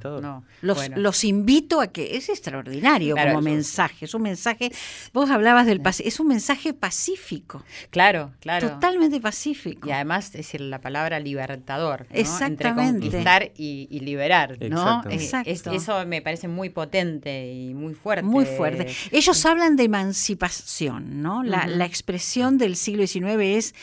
los, 0.62 0.90
los 0.96 1.24
invito 1.26 1.82
a 1.82 1.88
que 1.88 2.16
es 2.16 2.30
extraordinario 2.30 3.16
como 3.18 3.42
mensaje. 3.42 4.06
Es 4.06 4.14
un 4.14 4.22
mensaje, 4.22 4.72
vos 5.14 5.30
hablabas 5.30 5.66
del 5.66 5.82
es 6.00 6.20
un 6.22 6.28
mensaje 6.28 6.74
pacífico. 6.74 7.64
Claro, 7.90 8.32
claro. 8.40 8.70
Totalmente 8.70 9.20
pacífico. 9.20 9.90
Y 9.90 9.92
además, 9.92 10.28
es 10.28 10.34
decir, 10.34 10.62
la 10.62 10.80
palabra 10.80 11.20
libertador. 11.20 12.08
Exactamente. 12.12 13.06
Entre 13.06 13.10
conquistar 13.10 13.52
y, 13.58 14.00
liberar, 14.00 14.58
¿no? 14.70 15.04
eso 15.10 16.06
me 16.06 16.22
parece 16.22 16.48
muy 16.48 16.70
potente 16.70 17.52
y 17.52 17.74
muy 17.74 17.94
fuerte. 17.94 18.24
Muy 18.24 18.46
fuerte. 18.46 18.88
Ellos 19.12 19.46
hablan 19.46 19.76
de 19.76 19.84
emancipación, 19.84 21.22
¿no? 21.22 21.44
La, 21.44 21.68
la 21.68 21.86
expresión 21.86 22.58
del 22.58 22.78
siglo 22.78 23.06
XIX 23.06 23.42
es 23.42 23.76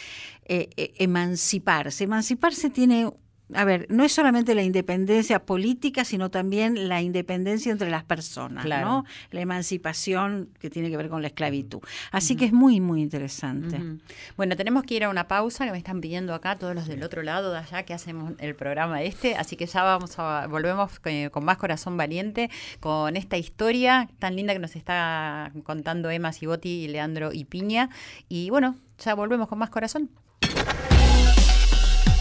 eh, 0.48 0.70
eh, 0.76 0.94
emanciparse. 0.98 2.04
Emanciparse 2.04 2.70
tiene 2.70 3.10
a 3.54 3.64
ver, 3.64 3.86
no 3.88 4.04
es 4.04 4.12
solamente 4.12 4.54
la 4.54 4.62
independencia 4.62 5.44
política, 5.46 6.04
sino 6.04 6.30
también 6.30 6.88
la 6.88 7.00
independencia 7.00 7.72
entre 7.72 7.90
las 7.90 8.04
personas, 8.04 8.64
¿no? 8.66 9.04
La 9.30 9.40
emancipación 9.40 10.50
que 10.58 10.68
tiene 10.68 10.90
que 10.90 10.96
ver 10.96 11.08
con 11.08 11.22
la 11.22 11.28
esclavitud. 11.28 11.80
Así 12.10 12.36
que 12.36 12.44
es 12.44 12.52
muy, 12.52 12.80
muy 12.80 13.00
interesante. 13.00 13.80
Bueno, 14.36 14.56
tenemos 14.56 14.84
que 14.84 14.94
ir 14.94 15.04
a 15.04 15.08
una 15.08 15.28
pausa 15.28 15.64
que 15.64 15.72
me 15.72 15.78
están 15.78 16.00
pidiendo 16.00 16.34
acá 16.34 16.56
todos 16.56 16.74
los 16.74 16.86
del 16.86 17.02
otro 17.02 17.22
lado 17.22 17.52
de 17.52 17.58
allá 17.58 17.84
que 17.84 17.94
hacemos 17.94 18.34
el 18.38 18.54
programa 18.54 19.02
este, 19.02 19.36
así 19.36 19.56
que 19.56 19.66
ya 19.66 19.82
vamos 19.82 20.18
a 20.18 20.46
volvemos 20.46 21.00
con, 21.00 21.44
más 21.44 21.56
corazón 21.56 21.96
valiente 21.96 22.50
con 22.80 23.16
esta 23.16 23.36
historia 23.36 24.08
tan 24.18 24.36
linda 24.36 24.52
que 24.52 24.58
nos 24.58 24.76
está 24.76 25.52
contando 25.64 26.10
Emma 26.10 26.32
Cibotti 26.32 26.84
y 26.84 26.88
Leandro 26.88 27.32
y 27.32 27.44
Piña 27.44 27.88
y 28.28 28.50
bueno, 28.50 28.76
ya 28.98 29.14
volvemos 29.14 29.48
con 29.48 29.58
más 29.58 29.70
corazón. 29.70 30.10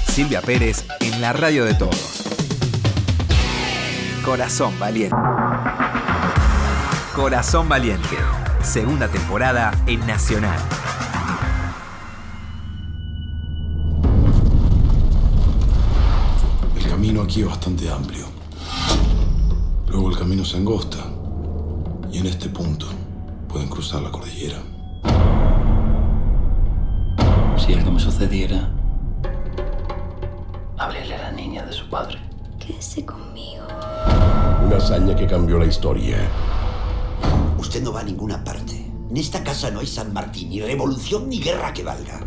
Silvia 0.08 0.42
Pérez 0.42 0.86
en 1.00 1.22
la 1.22 1.32
radio 1.32 1.64
de 1.64 1.76
todos. 1.76 2.24
Corazón 4.26 4.78
Valiente. 4.80 5.16
Corazón 7.16 7.70
Valiente. 7.70 8.18
Segunda 8.62 9.08
temporada 9.08 9.72
en 9.86 10.06
Nacional. 10.06 10.60
El 16.76 16.90
camino 16.90 17.22
aquí 17.22 17.42
es 17.42 17.48
bastante 17.48 17.90
amplio. 17.90 18.26
Luego 19.88 20.10
el 20.10 20.18
camino 20.18 20.44
se 20.44 20.58
angosta. 20.58 20.98
Y 22.12 22.18
en 22.18 22.26
este 22.26 22.50
punto 22.50 22.88
pueden 23.48 23.70
cruzar 23.70 24.02
la 24.02 24.12
cordillera. 24.12 24.58
Si 27.68 27.74
algo 27.74 27.92
me 27.92 28.00
sucediera, 28.00 28.70
Háblele 30.78 31.16
a 31.16 31.24
la 31.24 31.32
niña 31.34 31.66
de 31.66 31.74
su 31.74 31.90
padre. 31.90 32.18
Quédese 32.66 33.06
conmigo. 33.06 33.68
Una 34.66 34.78
hazaña 34.78 35.14
que 35.14 35.28
cambió 35.28 35.60
la 35.60 35.66
historia. 35.66 36.16
Usted 37.58 37.84
no 37.84 37.92
va 37.92 38.00
a 38.00 38.04
ninguna 38.06 38.42
parte. 38.42 38.90
En 39.10 39.18
esta 39.18 39.44
casa 39.44 39.70
no 39.70 39.82
hay 39.82 39.88
San 39.88 40.14
Martín, 40.14 40.48
ni 40.48 40.62
revolución, 40.62 41.28
ni 41.28 41.42
guerra 41.42 41.74
que 41.74 41.84
valga. 41.84 42.22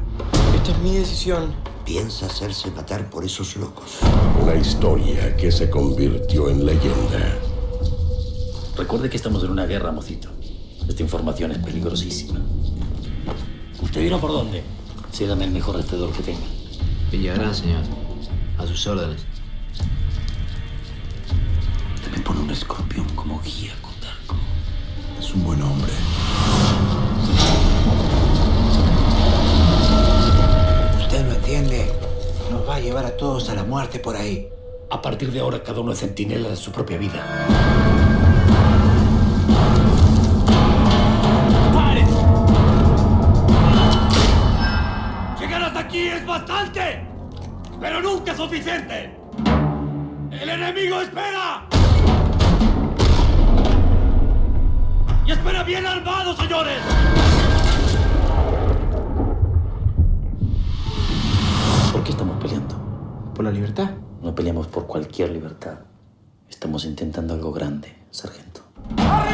Esta 0.54 0.72
es 0.72 0.78
mi 0.80 0.96
decisión. 0.96 1.54
Piensa 1.86 2.26
hacerse 2.26 2.70
matar 2.72 3.08
por 3.08 3.24
esos 3.24 3.56
locos. 3.56 4.00
Una 4.42 4.56
historia 4.56 5.34
que 5.38 5.50
se 5.50 5.70
convirtió 5.70 6.50
en 6.50 6.66
leyenda. 6.66 7.38
Recuerde 8.76 9.08
que 9.08 9.16
estamos 9.16 9.42
en 9.44 9.52
una 9.52 9.64
guerra, 9.64 9.90
mocito. 9.90 10.28
Esta 10.86 11.02
información 11.02 11.52
es 11.52 11.58
peligrosísima. 11.60 12.40
¿Usted 13.80 14.02
dirá 14.02 14.18
por 14.18 14.32
dónde? 14.32 14.79
Sígame 15.12 15.44
el 15.44 15.50
mejor 15.50 15.76
rastreador 15.76 16.12
que 16.12 16.22
tenga. 16.22 16.46
Villagrán, 17.10 17.54
señor. 17.54 17.82
A 18.58 18.66
sus 18.66 18.86
órdenes. 18.86 19.26
Con 22.24 22.38
un 22.38 22.50
escorpión 22.50 23.08
como 23.16 23.40
guía, 23.42 23.72
Condarco. 23.82 24.36
Es 25.18 25.34
un 25.34 25.42
buen 25.42 25.60
hombre. 25.62 25.90
Usted 31.00 31.26
no 31.26 31.34
entiende. 31.34 31.92
Nos 32.52 32.68
va 32.68 32.76
a 32.76 32.80
llevar 32.80 33.04
a 33.04 33.16
todos 33.16 33.48
a 33.50 33.54
la 33.54 33.64
muerte 33.64 33.98
por 33.98 34.14
ahí. 34.14 34.48
A 34.90 35.02
partir 35.02 35.32
de 35.32 35.40
ahora, 35.40 35.60
cada 35.64 35.80
uno 35.80 35.90
es 35.92 35.98
centinela 35.98 36.50
de 36.50 36.56
su 36.56 36.70
propia 36.70 36.98
vida. 36.98 37.79
Pero 47.80 48.02
nunca 48.02 48.36
suficiente. 48.36 49.16
El 50.30 50.48
enemigo 50.48 51.00
espera. 51.00 51.66
Y 55.26 55.32
espera 55.32 55.62
bien 55.62 55.86
armado, 55.86 56.36
señores. 56.36 56.80
¿Por 61.92 62.04
qué 62.04 62.10
estamos 62.10 62.42
peleando? 62.42 62.74
¿Por 63.34 63.44
la 63.44 63.50
libertad? 63.50 63.90
No 64.22 64.34
peleamos 64.34 64.66
por 64.66 64.86
cualquier 64.86 65.30
libertad. 65.30 65.78
Estamos 66.48 66.84
intentando 66.84 67.34
algo 67.34 67.52
grande, 67.52 67.96
sargento. 68.10 68.60
¡Soldado! 68.96 69.29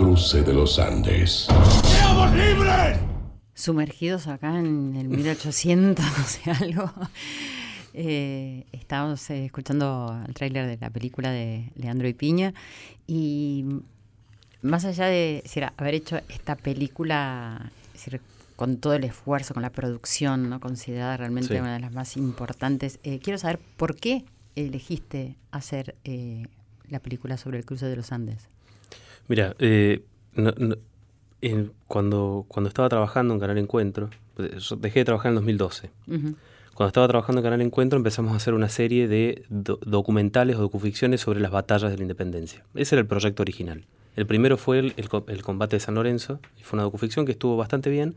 Cruce 0.00 0.42
de 0.42 0.54
los 0.54 0.78
Andes. 0.78 1.46
¡Seamos 1.84 2.32
libres! 2.32 2.98
Sumergidos 3.52 4.28
acá 4.28 4.58
en 4.58 4.96
el 4.96 5.08
1800, 5.08 6.02
no 6.18 6.24
sé, 6.24 6.50
algo. 6.50 6.90
Eh, 7.92 8.64
estábamos 8.72 9.28
eh, 9.28 9.44
escuchando 9.44 10.18
el 10.26 10.32
tráiler 10.32 10.66
de 10.66 10.78
la 10.78 10.88
película 10.88 11.30
de 11.30 11.70
Leandro 11.76 12.08
y 12.08 12.14
Piña 12.14 12.54
y 13.06 13.66
más 14.62 14.86
allá 14.86 15.04
de 15.04 15.44
haber 15.76 15.94
hecho 15.94 16.18
esta 16.30 16.56
película 16.56 17.70
es 17.88 18.06
decir, 18.06 18.22
con 18.56 18.78
todo 18.78 18.94
el 18.94 19.04
esfuerzo, 19.04 19.52
con 19.52 19.62
la 19.62 19.70
producción, 19.70 20.48
¿no? 20.48 20.60
considerada 20.60 21.18
realmente 21.18 21.52
Sí. 21.52 21.60
una 21.60 21.74
de 21.74 21.80
las 21.80 21.92
más 21.92 22.16
importantes, 22.16 23.00
eh, 23.02 23.18
quiero 23.18 23.38
saber 23.38 23.58
por 23.76 23.96
qué 23.96 24.24
elegiste 24.56 25.36
hacer 25.50 25.94
eh, 26.04 26.46
la 26.88 27.00
película 27.00 27.36
sobre 27.36 27.58
el 27.58 27.66
cruce 27.66 27.84
de 27.84 27.96
los 27.96 28.12
Andes. 28.12 28.49
Mira, 29.28 29.54
eh, 29.58 30.02
no- 30.34 30.52
no- 30.56 30.76
en- 31.40 31.72
cuando, 31.86 32.44
cuando 32.48 32.68
estaba 32.68 32.88
trabajando 32.88 33.34
en 33.34 33.40
Canal 33.40 33.58
Encuentro, 33.58 34.10
pues, 34.34 34.50
yo 34.68 34.76
dejé 34.76 35.00
de 35.00 35.04
trabajar 35.06 35.30
en 35.30 35.36
2012. 35.36 35.90
Ujú. 36.06 36.34
Cuando 36.74 36.88
estaba 36.88 37.08
trabajando 37.08 37.40
en 37.40 37.44
Canal 37.44 37.60
Encuentro 37.62 37.96
empezamos 37.98 38.32
a 38.32 38.36
hacer 38.36 38.54
una 38.54 38.68
serie 38.68 39.06
de 39.08 39.44
do- 39.48 39.78
documentales 39.84 40.56
o 40.56 40.60
docuficciones 40.60 41.20
sobre 41.20 41.40
las 41.40 41.50
batallas 41.50 41.90
de 41.90 41.96
la 41.96 42.02
independencia. 42.02 42.64
Ese 42.74 42.94
era 42.94 43.00
el 43.00 43.06
proyecto 43.06 43.42
original. 43.42 43.84
El 44.16 44.26
primero 44.26 44.56
fue 44.56 44.78
el, 44.78 44.94
el 44.96 45.08
el 45.28 45.42
combate 45.42 45.76
de 45.76 45.80
San 45.80 45.94
Lorenzo, 45.94 46.40
y 46.58 46.62
fue 46.62 46.76
una 46.76 46.82
docuficción 46.84 47.26
que 47.26 47.32
estuvo 47.32 47.56
bastante 47.56 47.90
bien. 47.90 48.14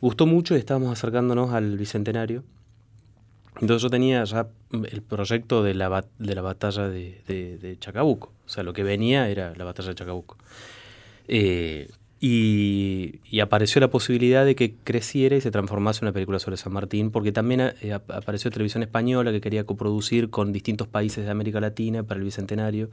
Gustó 0.00 0.26
mucho 0.26 0.54
y 0.56 0.58
estábamos 0.58 0.90
acercándonos 0.92 1.52
al 1.52 1.76
Bicentenario. 1.76 2.42
Entonces 3.60 3.82
yo 3.82 3.90
tenía 3.90 4.24
ya 4.24 4.46
el 4.72 5.02
proyecto 5.02 5.62
de 5.62 5.74
la, 5.74 6.04
de 6.18 6.34
la 6.34 6.42
batalla 6.42 6.88
de, 6.88 7.20
de- 7.26 7.78
Chacabuco. 7.78 8.32
O 8.46 8.48
sea, 8.48 8.62
lo 8.62 8.72
que 8.72 8.82
venía 8.82 9.28
era 9.28 9.54
la 9.56 9.64
batalla 9.64 9.90
de 9.90 9.94
Chacabuco. 9.94 10.36
Eh, 11.28 11.88
y, 12.24 13.18
apareció 13.40 13.80
la 13.80 13.88
posibilidad 13.90 14.44
de 14.46 14.54
que 14.54 14.74
creciera 14.84 15.34
y 15.36 15.40
se 15.40 15.50
transformase 15.50 15.98
en 16.00 16.04
una 16.06 16.12
película 16.12 16.38
sobre 16.38 16.56
San 16.56 16.72
Martín, 16.72 17.10
porque 17.10 17.32
también 17.32 17.60
eh, 17.80 17.92
ap- 17.92 18.10
apareció 18.12 18.50
Televisión 18.50 18.82
Española 18.84 19.32
que 19.32 19.40
quería 19.40 19.64
coproducir 19.64 20.30
con 20.30 20.52
distintos 20.52 20.86
países 20.86 21.24
de 21.24 21.30
América 21.32 21.60
Latina 21.60 22.04
para 22.04 22.18
el 22.18 22.24
Bicentenario. 22.24 22.90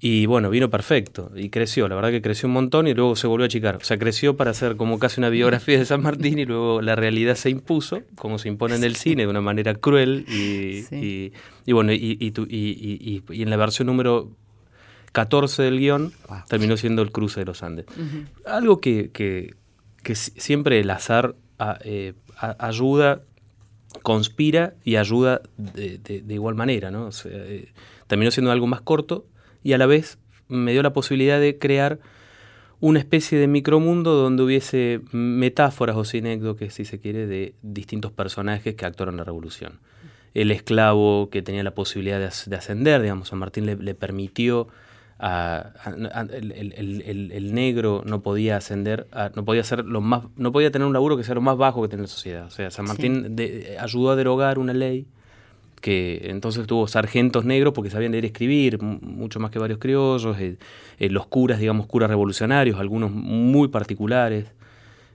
Y 0.00 0.26
bueno, 0.26 0.48
vino 0.48 0.70
perfecto 0.70 1.32
y 1.34 1.50
creció, 1.50 1.88
la 1.88 1.96
verdad 1.96 2.10
que 2.10 2.22
creció 2.22 2.46
un 2.46 2.52
montón 2.52 2.86
y 2.86 2.94
luego 2.94 3.16
se 3.16 3.26
volvió 3.26 3.44
a 3.44 3.46
achicar. 3.46 3.76
O 3.76 3.80
sea, 3.84 3.98
creció 3.98 4.36
para 4.36 4.52
hacer 4.52 4.76
como 4.76 5.00
casi 5.00 5.20
una 5.20 5.28
biografía 5.28 5.76
de 5.76 5.84
San 5.84 6.02
Martín 6.02 6.38
y 6.38 6.44
luego 6.44 6.80
la 6.82 6.94
realidad 6.94 7.34
se 7.34 7.50
impuso, 7.50 8.02
como 8.14 8.38
se 8.38 8.46
impone 8.48 8.76
en 8.76 8.84
el 8.84 8.94
cine, 8.94 9.22
de 9.24 9.28
una 9.28 9.40
manera 9.40 9.74
cruel. 9.74 10.24
Y, 10.28 10.82
Sí. 10.82 10.94
y- 10.94 11.32
y 11.66 11.72
bueno, 11.72 11.92
y, 11.92 12.16
y 12.20 12.30
tu- 12.30 12.46
y- 12.48 12.78
y- 12.80 13.22
y- 13.28 13.34
y 13.34 13.42
en 13.42 13.50
la 13.50 13.56
versión 13.56 13.86
número 13.86 14.30
14 15.10 15.64
del 15.64 15.80
guion 15.80 16.12
terminó 16.48 16.76
siendo 16.76 17.02
el 17.02 17.10
cruce 17.10 17.40
de 17.40 17.46
los 17.46 17.64
Andes. 17.64 17.86
Algo 18.46 18.80
que, 18.80 19.10
que- 19.10 19.54
que 20.04 20.14
si- 20.14 20.30
siempre 20.36 20.78
el 20.78 20.90
azar 20.90 21.34
a- 21.58 21.78
eh, 21.84 22.12
a- 22.36 22.54
ayuda, 22.68 23.22
conspira 24.02 24.74
y 24.84 24.94
ayuda 24.96 25.40
de, 25.56 25.98
de- 25.98 26.20
de 26.20 26.34
igual 26.34 26.54
manera, 26.54 26.90
¿no? 26.92 27.06
O 27.06 27.12
sea, 27.12 27.32
eh, 27.34 27.72
terminó 28.06 28.30
siendo 28.30 28.52
algo 28.52 28.66
más 28.68 28.80
corto 28.82 29.26
y 29.68 29.72
a 29.74 29.78
la 29.78 29.86
vez 29.86 30.18
me 30.48 30.72
dio 30.72 30.82
la 30.82 30.92
posibilidad 30.94 31.38
de 31.38 31.58
crear 31.58 31.98
una 32.80 32.98
especie 33.00 33.38
de 33.38 33.48
micromundo 33.48 34.14
donde 34.14 34.42
hubiese 34.42 35.00
metáforas 35.12 35.96
o 35.96 36.04
sinécdoques, 36.04 36.72
si 36.74 36.84
se 36.84 36.98
quiere, 37.00 37.26
de 37.26 37.54
distintos 37.62 38.12
personajes 38.12 38.74
que 38.74 38.86
actuaron 38.86 39.14
en 39.14 39.18
la 39.18 39.24
revolución. 39.24 39.80
El 40.32 40.50
esclavo 40.52 41.28
que 41.30 41.42
tenía 41.42 41.62
la 41.64 41.72
posibilidad 41.74 42.18
de, 42.18 42.26
as- 42.26 42.48
de 42.48 42.56
ascender, 42.56 43.02
digamos, 43.02 43.28
San 43.28 43.38
Martín 43.40 43.66
le, 43.66 43.76
le 43.76 43.94
permitió 43.94 44.68
a- 45.18 45.72
a- 45.84 46.20
a- 46.20 46.22
el, 46.32 46.52
el- 46.52 47.02
el- 47.04 47.32
el- 47.32 47.52
negro 47.54 48.02
no 48.06 48.22
podía 48.22 48.56
ascender, 48.56 49.06
no 49.34 49.44
podía 49.44 49.64
ser 49.64 49.84
lo 49.84 50.00
más, 50.00 50.22
no 50.36 50.52
podía 50.52 50.70
tener 50.70 50.86
un 50.86 50.92
laburo 50.94 51.16
que 51.16 51.24
sea 51.24 51.34
lo 51.34 51.40
más 51.40 51.56
bajo 51.58 51.82
que 51.82 51.88
tiene 51.88 52.02
la 52.02 52.08
sociedad. 52.08 52.46
O 52.46 52.50
sea, 52.50 52.70
San 52.70 52.86
Sí. 52.86 52.90
Martín 52.92 53.34
de- 53.36 53.76
ayudó 53.80 54.12
a 54.12 54.16
derogar 54.16 54.58
una 54.58 54.72
ley 54.72 55.06
que 55.80 56.20
entonces 56.24 56.66
tuvo 56.66 56.86
sargentos 56.88 57.44
negros 57.44 57.72
porque 57.74 57.90
sabían 57.90 58.12
leer 58.12 58.24
y 58.24 58.28
escribir, 58.28 58.80
mu- 58.82 58.98
mucho 59.00 59.40
más 59.40 59.50
que 59.50 59.58
varios 59.58 59.78
criollos, 59.78 60.38
eh, 60.38 60.56
eh, 60.98 61.10
los 61.10 61.26
curas, 61.26 61.58
digamos, 61.60 61.86
curas 61.86 62.08
revolucionarios, 62.10 62.78
algunos 62.78 63.10
muy 63.10 63.68
particulares, 63.68 64.46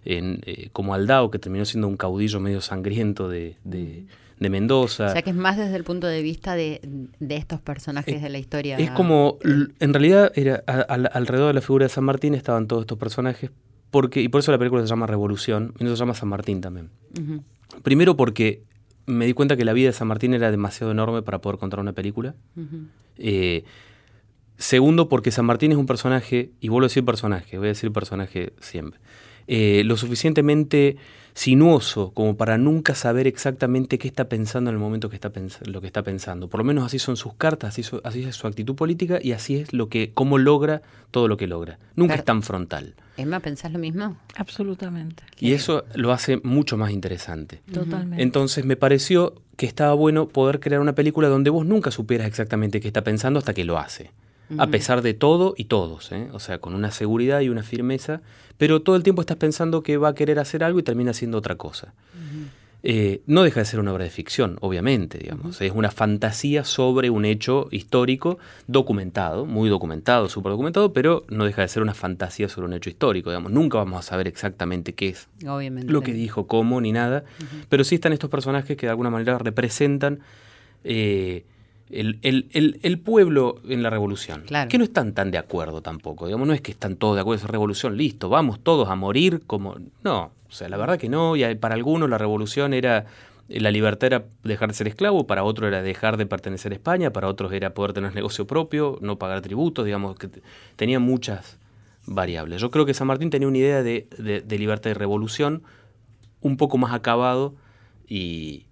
en, 0.05 0.39
eh, 0.45 0.69
como 0.73 0.93
Aldao, 0.93 1.31
que 1.31 1.39
terminó 1.39 1.63
siendo 1.65 1.87
un 1.87 1.95
caudillo 1.97 2.39
medio 2.39 2.59
sangriento 2.61 3.29
de, 3.29 3.55
de- 3.63 4.05
de 4.39 4.49
Mendoza. 4.49 5.05
O 5.07 5.11
sea 5.13 5.21
que 5.21 5.29
es 5.29 5.35
más 5.35 5.55
desde 5.55 5.75
el 5.77 5.85
punto 5.85 6.07
de 6.07 6.21
vista 6.21 6.55
de, 6.55 6.81
de 7.19 7.35
estos 7.37 7.61
personajes 7.61 8.21
de 8.21 8.29
la 8.29 8.39
historia. 8.39 8.77
Es 8.77 8.89
como, 8.91 9.37
en 9.43 9.93
realidad, 9.93 10.31
era 10.35 10.63
a- 10.67 10.81
al- 10.81 11.09
alrededor 11.13 11.47
de 11.47 11.53
la 11.53 11.61
figura 11.61 11.85
de 11.85 11.89
San 11.89 12.03
Martín 12.03 12.33
estaban 12.33 12.67
todos 12.67 12.81
estos 12.83 12.97
personajes, 12.97 13.51
porque, 13.91 14.21
y 14.21 14.27
por 14.27 14.39
eso 14.39 14.51
la 14.51 14.57
película 14.57 14.81
se 14.81 14.87
llama 14.89 15.07
Revolución, 15.07 15.73
y 15.79 15.83
no 15.85 15.91
se 15.91 15.95
llama 15.95 16.13
San 16.15 16.27
Martín 16.27 16.59
también. 16.59 16.89
Primero 17.83 18.17
porque 18.17 18.63
me 19.05 19.25
di 19.25 19.33
cuenta 19.33 19.57
que 19.57 19.65
la 19.65 19.73
vida 19.73 19.87
de 19.87 19.93
San 19.93 20.07
Martín 20.07 20.33
era 20.33 20.51
demasiado 20.51 20.91
enorme 20.91 21.21
para 21.21 21.39
poder 21.39 21.59
contar 21.59 21.79
una 21.79 21.93
película. 21.93 22.35
Eh, 23.17 23.63
segundo, 24.57 25.09
porque 25.09 25.31
San 25.31 25.45
Martín 25.45 25.71
es 25.71 25.77
un 25.77 25.85
personaje, 25.85 26.51
y 26.59 26.69
vuelvo 26.69 26.85
a 26.85 26.89
decir 26.89 27.03
personaje, 27.03 27.57
voy 27.57 27.67
a 27.67 27.69
decir 27.69 27.91
personaje 27.91 28.53
siempre, 28.59 28.99
eh, 29.47 29.83
lo 29.85 29.97
suficientemente 29.97 30.97
sinuoso 31.33 32.11
como 32.13 32.37
para 32.37 32.57
nunca 32.57 32.95
saber 32.95 33.27
exactamente 33.27 33.97
qué 33.97 34.07
está 34.07 34.29
pensando 34.29 34.69
en 34.69 34.75
el 34.75 34.79
momento 34.79 35.09
que 35.09 35.15
está 35.15 35.31
lo 35.65 35.81
que 35.81 35.87
está 35.87 36.03
pensando. 36.03 36.47
Por 36.47 36.59
lo 36.59 36.63
menos 36.63 36.85
así 36.85 36.99
son 36.99 37.17
sus 37.17 37.33
cartas, 37.33 37.69
así, 37.69 37.83
so- 37.83 38.01
así 38.03 38.23
es 38.23 38.35
su 38.35 38.47
actitud 38.47 38.75
política 38.75 39.19
y 39.21 39.31
así 39.31 39.55
es 39.57 39.73
lo 39.73 39.89
que, 39.89 40.11
cómo 40.13 40.37
logra 40.37 40.81
todo 41.11 41.27
lo 41.27 41.37
que 41.37 41.47
logra. 41.47 41.79
Nunca 41.95 42.13
Pero- 42.13 42.21
es 42.21 42.25
tan 42.25 42.43
frontal. 42.43 42.95
Emma, 43.17 43.39
¿pensás 43.39 43.71
lo 43.71 43.77
mismo? 43.79 44.17
Absolutamente. 44.35 45.23
Y 45.39 45.53
eso 45.53 45.83
lo 45.95 46.11
hace 46.11 46.37
mucho 46.43 46.77
más 46.77 46.91
interesante. 46.91 47.61
Totalmente. 47.71 48.23
Entonces 48.23 48.65
me 48.65 48.75
pareció 48.75 49.35
que 49.55 49.65
estaba 49.67 49.93
bueno 49.93 50.27
poder 50.27 50.59
crear 50.59 50.81
una 50.81 50.93
película 50.95 51.27
donde 51.27 51.49
vos 51.51 51.65
nunca 51.65 51.91
supieras 51.91 52.25
exactamente 52.27 52.79
qué 52.81 52.87
está 52.87 53.03
pensando 53.03 53.37
hasta 53.39 53.53
que 53.53 53.65
lo 53.65 53.77
hace. 53.77 54.09
A 54.57 54.67
pesar 54.67 55.01
de 55.01 55.13
todo 55.13 55.55
y 55.57 55.65
todos, 55.65 56.11
¿eh? 56.11 56.29
o 56.31 56.39
sea, 56.39 56.59
con 56.59 56.75
una 56.75 56.91
seguridad 56.91 57.39
y 57.41 57.49
una 57.49 57.63
firmeza, 57.63 58.21
pero 58.57 58.81
todo 58.81 58.95
el 58.95 59.03
tiempo 59.03 59.21
estás 59.21 59.37
pensando 59.37 59.81
que 59.81 59.97
va 59.97 60.09
a 60.09 60.15
querer 60.15 60.37
hacer 60.37 60.63
algo 60.63 60.79
y 60.79 60.83
termina 60.83 61.11
haciendo 61.11 61.37
otra 61.37 61.55
cosa. 61.55 61.93
Eh, 62.85 63.21
no 63.27 63.43
deja 63.43 63.61
de 63.61 63.65
ser 63.65 63.79
una 63.79 63.93
obra 63.93 64.03
de 64.03 64.09
ficción, 64.09 64.57
obviamente, 64.59 65.17
digamos. 65.17 65.61
Es 65.61 65.71
una 65.71 65.89
fantasía 65.89 66.65
sobre 66.65 67.09
un 67.09 67.23
hecho 67.23 67.69
histórico 67.71 68.39
documentado, 68.67 69.45
muy 69.45 69.69
documentado, 69.69 70.27
súper 70.27 70.51
documentado, 70.51 70.91
pero 70.91 71.23
no 71.29 71.45
deja 71.45 71.61
de 71.61 71.69
ser 71.69 71.81
una 71.81 71.93
fantasía 71.93 72.49
sobre 72.49 72.67
un 72.67 72.73
hecho 72.73 72.89
histórico, 72.89 73.29
digamos. 73.29 73.53
Nunca 73.53 73.77
vamos 73.77 73.99
a 73.99 74.01
saber 74.01 74.27
exactamente 74.27 74.93
qué 74.93 75.09
es 75.09 75.29
Obviamente. 75.47 75.93
lo 75.93 76.01
que 76.01 76.11
dijo, 76.11 76.45
cómo, 76.45 76.81
ni 76.81 76.91
nada. 76.91 77.23
Pero 77.69 77.85
sí 77.85 77.95
están 77.95 78.11
estos 78.11 78.29
personajes 78.29 78.75
que 78.75 78.85
de 78.85 78.89
alguna 78.89 79.09
manera 79.09 79.37
representan 79.37 80.19
eh, 80.83 81.45
el, 81.99 82.19
el- 82.21 82.47
el- 82.51 82.79
el 82.83 82.99
pueblo 82.99 83.55
en 83.67 83.83
la 83.83 83.89
revolución. 83.89 84.43
Claro. 84.47 84.69
Que 84.69 84.77
no 84.77 84.83
están 84.83 85.13
tan 85.13 85.31
de 85.31 85.37
acuerdo 85.37 85.81
tampoco. 85.81 86.25
Digamos, 86.25 86.47
no 86.47 86.53
es 86.53 86.61
que 86.61 86.71
están 86.71 86.95
todos 86.95 87.15
de 87.15 87.21
acuerdo, 87.21 87.37
esa 87.43 87.47
revolución, 87.51 87.97
listo, 87.97 88.29
vamos 88.29 88.59
todos 88.61 88.89
a 88.89 88.95
morir 88.95 89.41
como. 89.47 89.75
No, 90.03 90.31
o 90.49 90.51
sea, 90.51 90.69
la 90.69 90.77
verdad 90.77 90.97
que 90.97 91.09
no. 91.09 91.35
Y 91.35 91.55
para 91.55 91.75
algunos 91.75 92.09
la 92.09 92.17
revolución 92.17 92.73
era 92.73 93.05
la 93.49 93.71
libertad 93.71 94.07
era 94.07 94.25
dejar 94.43 94.69
de 94.69 94.73
ser 94.75 94.87
esclavo, 94.87 95.27
para 95.27 95.43
otro 95.43 95.67
era 95.67 95.81
dejar 95.83 96.15
de 96.17 96.25
pertenecer 96.25 96.71
a 96.71 96.75
España, 96.75 97.11
para 97.11 97.27
otros 97.27 97.51
era 97.51 97.73
poder 97.73 97.91
tener 97.93 98.15
negocio 98.15 98.47
propio, 98.47 98.97
no 99.01 99.17
pagar 99.19 99.41
tributos, 99.41 99.85
digamos, 99.85 100.15
que 100.15 100.29
tenía 100.77 100.99
muchas 100.99 101.59
variables. 102.05 102.61
Yo 102.61 102.71
creo 102.71 102.85
que 102.85 102.93
San 102.93 103.07
Martín 103.07 103.29
tenía 103.29 103.47
una 103.47 103.57
idea 103.57 103.83
de, 103.83 104.07
libertad 104.49 104.89
y 104.91 104.93
revolución 104.93 105.61
un 106.41 106.55
poco 106.57 106.77
más 106.77 106.93
acabado 106.93 107.53
y, 108.07 108.65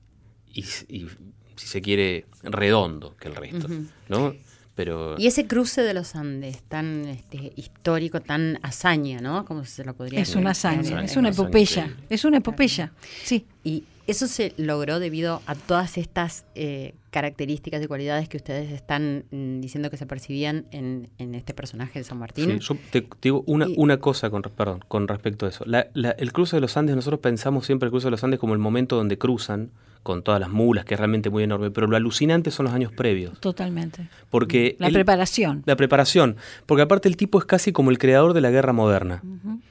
si 1.62 1.68
se 1.68 1.82
quiere, 1.82 2.26
redondo 2.42 3.16
que 3.18 3.28
el 3.28 3.36
resto. 3.36 3.68
¿no? 4.10 4.34
Pero... 4.74 5.16
Y 5.20 5.28
ese 5.28 5.46
cruce 5.46 5.84
de 5.84 5.94
los 5.94 6.16
Andes, 6.16 6.64
tan 6.64 7.06
este, 7.06 7.54
histórico, 7.56 8.20
tan 8.20 8.58
hazaña, 8.64 9.20
¿no? 9.22 9.46
Como 9.46 9.64
se 9.64 9.84
lo 9.84 9.94
podría 9.94 10.22
Es 10.22 10.36
una 10.36 10.52
hazaña, 10.52 11.04
es 11.04 11.16
una 11.18 11.30
epopeya, 11.30 11.96
es 12.10 12.26
una 12.26 12.38
epopeya, 12.38 12.92
sí. 13.24 13.46
Y 13.64 13.84
eso 14.08 14.26
se 14.26 14.54
logró 14.58 15.00
debido 15.00 15.44
a 15.46 15.54
todas 15.54 16.00
estas 16.00 16.46
eh, 16.56 16.96
características 17.12 17.84
y 17.84 17.88
cualidades 17.88 18.28
que 18.28 18.38
ustedes 18.38 18.72
están 18.72 19.26
mm, 19.30 19.62
diciendo 19.62 19.92
que 19.92 19.98
se 19.98 20.08
percibían 20.08 20.66
en, 20.72 21.10
este 21.36 21.54
personaje 21.54 22.00
de 22.00 22.06
San 22.06 22.18
Martín. 22.18 22.60
Sí, 22.60 22.80
te, 22.90 23.08
digo 23.22 23.44
una, 23.46 23.68
una 23.78 23.98
cosa 23.98 24.32
con, 24.32 24.42
perdón, 24.42 24.84
con 24.88 25.08
respecto 25.08 25.46
a 25.46 25.50
eso. 25.50 25.64
el 25.66 26.34
cruce 26.34 26.56
de 26.56 26.62
los 26.62 26.76
Andes, 26.76 26.96
nosotros 26.96 27.20
pensamos 27.20 27.68
siempre 27.68 27.86
el 27.86 27.92
cruce 27.92 28.08
de 28.08 28.12
los 28.12 28.24
Andes 28.24 28.40
como 28.40 28.54
el 28.54 28.60
momento 28.60 28.96
donde 28.96 29.20
cruzan 29.20 29.70
con 30.04 30.24
todas 30.24 30.40
las 30.40 30.50
mulas, 30.50 30.84
que 30.84 30.96
es 30.96 31.00
realmente 31.00 31.30
muy 31.30 31.44
enorme, 31.44 31.70
pero 31.70 31.86
lo 31.86 31.96
alucinante 31.96 32.50
son 32.50 32.66
los 32.66 32.74
años 32.74 32.92
previos. 32.92 33.40
Totalmente. 33.40 34.08
Porque 34.30 34.76
la 34.80 34.90
preparación. 34.90 35.62
La 35.66 35.76
preparación, 35.76 36.38
porque 36.66 36.82
aparte 36.82 37.08
el 37.08 37.18
tipo 37.18 37.38
es 37.38 37.46
casi 37.46 37.72
como 37.72 37.92
el 37.92 38.00
creador 38.00 38.34
de 38.34 38.42
la 38.42 38.50
guerra 38.50 38.74
moderna. 38.74 39.22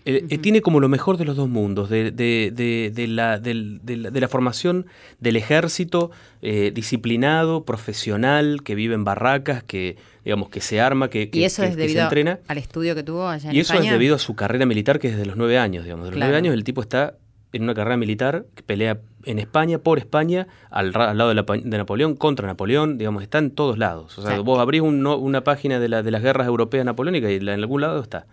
Eh, 0.04 0.26
eh, 0.28 0.38
tiene 0.38 0.62
como 0.62 0.78
lo 0.78 0.88
mejor 0.88 1.16
de 1.16 1.24
los 1.24 1.36
dos 1.36 1.48
mundos, 1.48 1.90
de, 1.90 2.12
de, 2.12 3.06
la, 3.08 3.38
de 3.38 4.20
la, 4.20 4.28
formación 4.28 4.86
del 5.18 5.36
ejército 5.36 6.12
eh, 6.42 6.70
disciplinado, 6.72 7.64
profesional, 7.64 8.62
que 8.62 8.76
vive 8.76 8.94
en 8.94 9.02
barracas, 9.02 9.64
que 9.64 9.96
digamos 10.24 10.48
que 10.48 10.60
se 10.60 10.80
arma, 10.80 11.10
que, 11.10 11.28
que, 11.30 11.40
¿Y 11.40 11.44
eso 11.44 11.64
es 11.64 11.74
debido 11.74 12.00
se 12.00 12.04
entrena. 12.04 12.38
al 12.46 12.58
estudio 12.58 12.94
que 12.94 13.02
tuvo 13.02 13.26
allá 13.26 13.50
en 13.50 13.56
Y 13.56 13.60
eso 13.60 13.74
es 13.74 13.90
debido 13.90 14.14
a 14.14 14.18
su 14.18 14.36
carrera 14.36 14.64
militar, 14.64 15.00
que 15.00 15.08
es 15.08 15.14
desde 15.14 15.26
los 15.26 15.36
nueve 15.36 15.58
años, 15.58 15.84
digamos. 15.84 16.04
De 16.04 16.12
los 16.12 16.20
nueve 16.20 16.36
años 16.36 16.54
el 16.54 16.62
tipo 16.62 16.82
está 16.82 17.14
en 17.52 17.62
una 17.62 17.74
carrera 17.74 17.96
militar 17.96 18.44
que 18.54 18.62
pelea 18.62 19.00
en 19.24 19.38
España, 19.38 19.78
por 19.78 19.98
España, 19.98 20.46
al, 20.70 20.92
lado 20.92 21.34
de, 21.34 21.78
Napoleón, 21.78 22.16
contra 22.16 22.46
Napoleón, 22.46 22.96
digamos, 22.96 23.22
está 23.22 23.38
en 23.38 23.50
todos 23.50 23.78
lados. 23.78 24.18
O 24.18 24.22
sea, 24.22 24.40
vos 24.40 24.58
abrís 24.58 24.80
una 24.82 25.44
página 25.44 25.78
de, 25.78 25.88
la, 25.88 26.02
de 26.02 26.10
las 26.10 26.22
guerras 26.22 26.46
europeas 26.46 26.84
napoleónicas 26.84 27.30
y 27.30 27.36
en 27.36 27.48
algún 27.48 27.80
lado 27.80 28.00
está. 28.00 28.26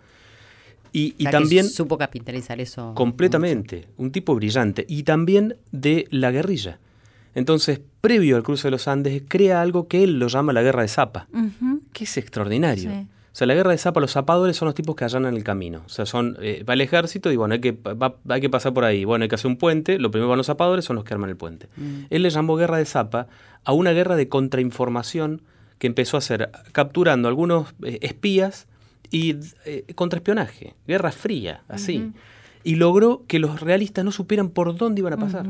Y, 0.92 1.14
y 1.18 1.24
también... 1.24 1.68
supo 1.68 1.98
capitalizar 1.98 2.60
eso. 2.60 2.94
Completamente, 2.94 3.88
un 3.98 4.10
tipo 4.10 4.34
brillante. 4.34 4.86
Y 4.88 5.02
también 5.02 5.56
de 5.70 6.06
la 6.10 6.30
guerrilla. 6.30 6.78
Entonces, 7.34 7.80
previo 8.00 8.36
al 8.36 8.42
cruce 8.42 8.68
de 8.68 8.72
los 8.72 8.88
Andes, 8.88 9.22
crea 9.28 9.60
algo 9.60 9.86
que 9.86 10.02
él 10.02 10.18
lo 10.18 10.28
llama 10.28 10.52
la 10.52 10.62
guerra 10.62 10.82
de 10.82 10.88
Zapa, 10.88 11.28
que 11.92 12.04
es 12.04 12.16
extraordinario. 12.16 12.90
O 12.90 13.17
sea, 13.38 13.46
la 13.46 13.54
guerra 13.54 13.70
de 13.70 13.78
Zapa, 13.78 14.00
los 14.00 14.10
zapadores 14.10 14.56
son 14.56 14.66
los 14.66 14.74
tipos 14.74 14.96
que 14.96 15.04
allanan 15.04 15.36
el 15.36 15.44
camino. 15.44 15.82
O 15.86 15.88
sea, 15.88 16.06
son, 16.06 16.36
eh, 16.40 16.64
va 16.68 16.74
el 16.74 16.80
ejército 16.80 17.30
y 17.30 17.36
bueno, 17.36 17.54
hay 17.54 17.60
que, 17.60 17.78
hay 18.28 18.40
que 18.40 18.50
pasar 18.50 18.74
por 18.74 18.84
ahí. 18.84 19.04
Bueno, 19.04 19.22
hay 19.22 19.28
que 19.28 19.36
hacer 19.36 19.46
un 19.46 19.56
puente. 19.56 20.00
Lo 20.00 20.10
primero 20.10 20.28
van 20.28 20.38
los 20.38 20.48
zapadores, 20.48 20.84
son 20.84 20.96
los 20.96 21.04
que 21.04 21.14
arman 21.14 21.30
el 21.30 21.36
puente. 21.36 21.68
Mm. 21.76 22.06
Él 22.10 22.22
le 22.24 22.30
llamó 22.30 22.56
guerra 22.56 22.78
de 22.78 22.84
Zapa 22.84 23.28
a 23.62 23.72
una 23.72 23.92
guerra 23.92 24.16
de 24.16 24.28
contrainformación 24.28 25.42
que 25.78 25.86
empezó 25.86 26.16
a 26.16 26.18
hacer 26.18 26.50
capturando 26.72 27.28
algunos 27.28 27.74
eh, 27.84 28.00
espías 28.02 28.66
y 29.08 29.36
eh, 29.64 29.84
contraespionaje. 29.94 30.74
Guerra 30.88 31.12
fría, 31.12 31.62
así. 31.68 32.10
Y 32.64 32.74
logró 32.74 33.24
que 33.28 33.38
los 33.38 33.60
realistas 33.60 34.04
no 34.04 34.10
supieran 34.10 34.50
por 34.50 34.76
dónde 34.76 35.00
iban 35.00 35.12
a 35.12 35.16
pasar. 35.16 35.46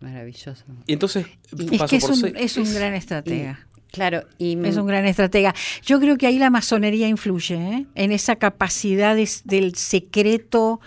Maravilloso. 0.00 0.64
Y 0.88 0.92
entonces 0.92 1.26
es 1.70 1.82
que 1.84 1.96
es 1.96 2.56
un, 2.56 2.74
gran 2.74 2.94
estratega. 2.94 3.60
Claro, 3.96 4.24
y 4.36 4.58
es 4.66 4.76
un 4.76 4.86
gran 4.86 5.06
estratega. 5.06 5.54
Yo 5.82 5.98
creo 5.98 6.18
que 6.18 6.26
ahí 6.26 6.38
la 6.38 6.50
masonería 6.50 7.08
influye, 7.08 7.54
¿eh? 7.54 7.86
en 7.94 8.12
esa 8.12 8.36
capacidad 8.36 9.16
del 9.16 9.74
secreto 9.74 10.82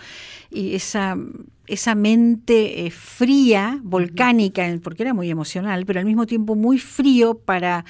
y 0.48 0.76
esa, 0.76 1.16
esa 1.66 1.96
mente 1.96 2.86
eh, 2.86 2.92
fría, 2.92 3.80
volcánica, 3.82 4.64
porque 4.80 5.02
era 5.02 5.12
muy 5.12 5.28
emocional, 5.28 5.86
pero 5.86 5.98
al 5.98 6.06
mismo 6.06 6.24
tiempo 6.24 6.54
muy 6.54 6.78
frío 6.78 7.34
para 7.34 7.84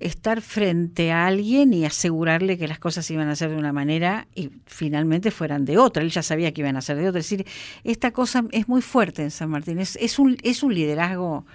estar 0.00 0.40
frente 0.40 1.12
a 1.12 1.28
alguien 1.28 1.72
y 1.72 1.84
asegurarle 1.84 2.58
que 2.58 2.66
las 2.66 2.80
cosas 2.80 3.08
iban 3.12 3.28
a 3.28 3.36
ser 3.36 3.50
de 3.50 3.56
una 3.56 3.72
manera 3.72 4.26
y 4.34 4.50
finalmente 4.66 5.30
fueran 5.30 5.64
de 5.64 5.78
otra. 5.78 6.02
Él 6.02 6.10
ya 6.10 6.24
sabía 6.24 6.52
que 6.52 6.62
iban 6.62 6.76
a 6.76 6.80
ser 6.80 6.96
de 6.96 7.08
otra. 7.08 7.20
Es 7.20 7.30
decir, 7.30 7.46
esta 7.84 8.10
cosa 8.10 8.42
es 8.50 8.66
muy 8.66 8.82
fuerte 8.82 9.22
en 9.22 9.30
San 9.30 9.48
Martín. 9.50 9.78
Es, 9.78 10.18
un, 10.18 10.38
es 10.42 10.64
un 10.64 10.74
liderazgo 10.74 11.46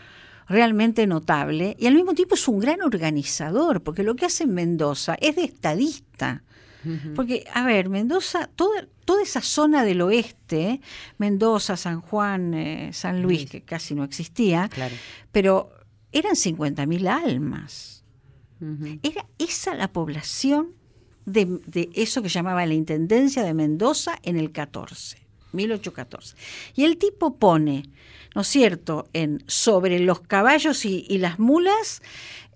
realmente 0.47 1.07
notable 1.07 1.75
y 1.79 1.87
al 1.87 1.95
mismo 1.95 2.13
tiempo 2.13 2.35
es 2.35 2.47
un 2.47 2.59
gran 2.59 2.81
organizador, 2.81 3.81
porque 3.81 4.03
lo 4.03 4.15
que 4.15 4.25
hace 4.25 4.43
en 4.43 4.53
Mendoza 4.53 5.15
es 5.19 5.35
de 5.35 5.43
estadista. 5.43 6.43
Porque, 7.15 7.45
a 7.51 7.65
ver, 7.65 7.89
Mendoza, 7.89 8.47
toda, 8.55 8.87
toda 9.05 9.23
esa 9.23 9.41
zona 9.41 9.83
del 9.83 10.01
oeste, 10.01 10.81
Mendoza, 11.17 11.77
San 11.77 11.99
Juan, 11.99 12.53
eh, 12.53 12.91
San 12.93 13.23
Luis, 13.23 13.49
que 13.49 13.63
casi 13.63 13.95
no 13.95 14.03
existía, 14.03 14.69
pero 15.31 15.71
eran 16.11 16.33
50.000 16.33 17.07
almas. 17.07 18.03
Era 19.01 19.25
esa 19.39 19.73
la 19.73 19.91
población 19.91 20.73
de, 21.25 21.59
de, 21.65 21.89
eso 21.95 22.21
que 22.21 22.29
llamaba 22.29 22.65
la 22.67 22.75
Intendencia 22.75 23.43
de 23.43 23.55
Mendoza 23.55 24.19
en 24.21 24.37
el 24.37 24.51
14, 24.51 25.17
1814. 25.53 26.35
Y 26.75 26.83
el 26.83 26.97
tipo 26.97 27.37
pone 27.37 27.89
¿no 28.35 28.41
es 28.41 28.47
cierto?, 28.47 29.07
en, 29.13 29.43
sobre 29.47 29.99
los 29.99 30.19
caballos 30.19 30.85
y, 30.85 31.17
las 31.17 31.39
mulas 31.39 32.01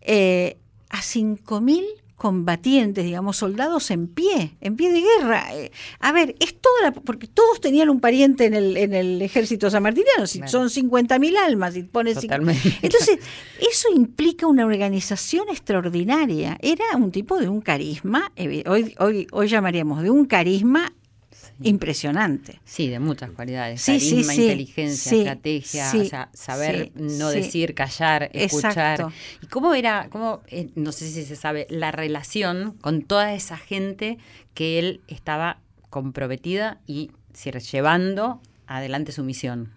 eh, 0.02 0.58
a 0.90 0.98
5.000 0.98 1.86
combatientes, 2.16 3.06
digamos, 3.06 3.38
soldados 3.38 3.90
en 3.92 4.08
pie, 4.08 4.58
en 4.60 4.76
pie 4.76 4.92
de 4.92 5.02
guerra. 5.02 5.56
Eh, 5.56 5.72
a 6.02 6.12
ver, 6.12 6.36
es 6.42 6.60
toda 6.60 6.82
la, 6.84 6.92
porque 6.92 7.28
todos 7.28 7.62
tenían 7.62 7.90
un 7.90 8.02
pariente 8.02 8.46
en 8.46 8.54
el, 8.54 8.76
en 8.76 8.94
el 8.94 9.22
ejército 9.22 9.70
sanmartiniano, 9.70 10.28
si 10.28 10.42
son 10.46 10.68
50.000 10.68 11.38
almas, 11.38 11.76
pones 11.90 12.18
Entonces, 12.18 13.20
eso 13.60 13.88
implica 13.96 14.48
una 14.48 14.66
organización 14.66 15.48
extraordinaria. 15.48 16.58
Era 16.62 16.84
un 16.98 17.12
tipo 17.12 17.40
de 17.40 17.48
un 17.48 17.62
carisma, 17.62 18.34
eh, 18.36 18.64
hoy, 18.68 18.94
hoy, 19.00 19.26
hoy 19.32 19.48
llamaríamos 19.48 20.04
de 20.04 20.10
un 20.10 20.26
carisma 20.26 20.92
impresionante. 21.62 22.60
Sí, 22.66 22.88
de 22.90 23.00
muchas 23.00 23.32
cualidades. 23.32 23.86
Carisma, 23.86 24.34
inteligencia, 24.34 25.18
estrategia, 25.18 26.30
saber 26.34 26.92
no 26.96 27.30
decir, 27.30 27.74
callar, 27.74 28.30
escuchar. 28.34 29.08
¿Y 29.42 29.48
cómo 29.48 29.74
era, 29.74 30.08
cómo, 30.10 30.42
eh, 30.48 30.70
no 30.76 30.92
sé 30.92 31.08
si 31.10 31.24
se 31.24 31.36
sabe, 31.36 31.68
la 31.70 31.92
relación 31.92 32.78
con 32.82 33.02
toda 33.02 33.34
esa 33.34 33.58
gente 33.58 34.18
que 34.54 34.80
él 34.80 35.02
estaba 35.08 35.60
comprometida 35.90 36.80
y 36.88 37.12
llevando 37.72 38.42
adelante 38.68 39.12
su 39.12 39.24
misión? 39.24 39.72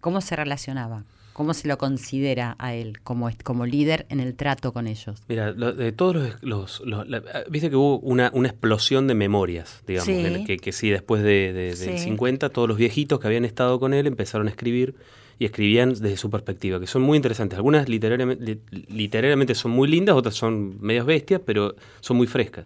¿Cómo 0.00 0.20
se 0.20 0.36
relacionaba? 0.36 1.04
¿Cómo 1.36 1.52
se 1.52 1.68
lo 1.68 1.76
considera 1.76 2.56
a 2.58 2.74
él 2.74 2.98
como, 3.02 3.28
como 3.44 3.66
líder 3.66 4.06
en 4.08 4.20
el 4.20 4.34
trato 4.36 4.72
con 4.72 4.86
ellos? 4.86 5.22
Mira, 5.28 5.52
de 5.52 5.92
todos 5.92 6.34
los... 6.40 6.82
Ah, 6.90 7.42
viste 7.50 7.68
que 7.68 7.76
hubo 7.76 7.98
una, 7.98 8.30
una, 8.32 8.48
explosión 8.48 9.06
de 9.06 9.14
memorias, 9.14 9.82
digamos, 9.86 10.08
que, 10.46 10.56
que, 10.56 10.72
sí, 10.72 10.88
después 10.88 11.22
de, 11.22 11.52
de, 11.52 11.76
del 11.76 11.98
50, 11.98 12.48
todos 12.48 12.66
los 12.66 12.78
viejitos 12.78 13.20
que 13.20 13.26
habían 13.26 13.44
estado 13.44 13.78
con 13.78 13.92
él 13.92 14.06
empezaron 14.06 14.46
a 14.46 14.50
escribir 14.50 14.94
y 15.38 15.44
escribían 15.44 15.90
desde 15.90 16.16
su 16.16 16.30
perspectiva, 16.30 16.80
que 16.80 16.86
son 16.86 17.02
muy 17.02 17.16
interesantes. 17.16 17.58
Algunas 17.58 17.86
literariamente, 17.86 18.58
literariamente 18.88 19.54
son 19.54 19.72
muy 19.72 19.88
lindas, 19.88 20.16
otras 20.16 20.36
son 20.36 20.78
medias 20.80 21.04
bestias, 21.04 21.42
pero 21.44 21.74
son 22.00 22.16
muy 22.16 22.28
frescas. 22.28 22.64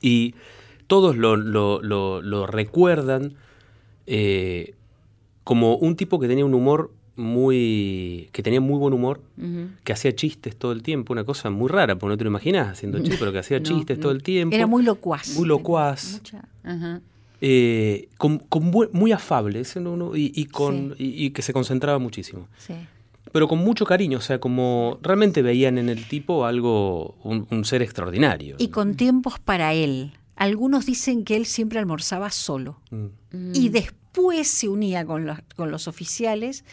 Y 0.00 0.34
todos 0.88 1.16
lo, 1.16 1.36
lo, 1.36 1.80
lo, 1.80 2.46
recuerdan 2.48 3.34
eh, 4.08 4.74
como 5.44 5.76
un 5.76 5.94
tipo 5.94 6.18
que 6.18 6.26
tenía 6.26 6.44
un 6.44 6.52
humor 6.52 6.90
muy 7.16 8.28
que 8.32 8.42
tenía 8.42 8.60
muy 8.60 8.78
buen 8.78 8.94
humor, 8.94 9.20
que 9.84 9.92
hacía 9.92 10.14
chistes 10.14 10.56
todo 10.56 10.72
el 10.72 10.82
tiempo, 10.82 11.12
una 11.12 11.24
cosa 11.24 11.50
muy 11.50 11.68
rara, 11.68 11.96
porque 11.96 12.12
no 12.12 12.18
te 12.18 12.24
lo 12.24 12.30
imaginas 12.30 12.68
haciendo 12.68 12.98
chistes, 12.98 13.18
pero 13.18 13.32
que 13.32 13.38
hacía 13.38 13.62
chistes 13.62 13.98
todo 13.98 14.12
el 14.12 14.22
tiempo. 14.22 14.54
Era 14.54 14.66
muy 14.66 14.82
locuaz. 14.82 15.36
Muy 15.36 15.48
locuaz. 15.48 16.20
Eh, 17.40 18.08
con, 18.16 18.42
muy 18.92 19.12
afable 19.12 19.62
y, 20.14 20.44
con, 20.46 20.94
y, 20.98 21.30
que 21.30 21.42
se 21.42 21.52
concentraba 21.52 21.98
muchísimo. 21.98 22.48
Pero 23.32 23.48
con 23.48 23.58
mucho 23.58 23.84
cariño, 23.84 24.18
o 24.18 24.22
sea, 24.22 24.38
como 24.38 24.98
realmente 25.02 25.42
veían 25.42 25.78
en 25.78 25.88
el 25.88 26.06
tipo 26.06 26.46
algo, 26.46 27.16
un, 27.22 27.64
ser 27.64 27.82
extraordinario. 27.82 28.56
Y 28.58 28.68
con 28.68 28.94
tiempos 28.94 29.38
para 29.38 29.74
él. 29.74 30.12
Algunos 30.36 30.84
dicen 30.84 31.24
que 31.24 31.36
él 31.36 31.46
siempre 31.46 31.78
almorzaba 31.78 32.30
solo. 32.30 32.78
Mm. 32.90 33.52
Y 33.54 33.70
después 33.70 34.05
después 34.16 34.48
se 34.48 34.68
unía 34.68 35.04
con 35.04 35.26
los, 35.26 35.38
con 35.56 35.70
los 35.70 35.88
oficiales 35.88 36.64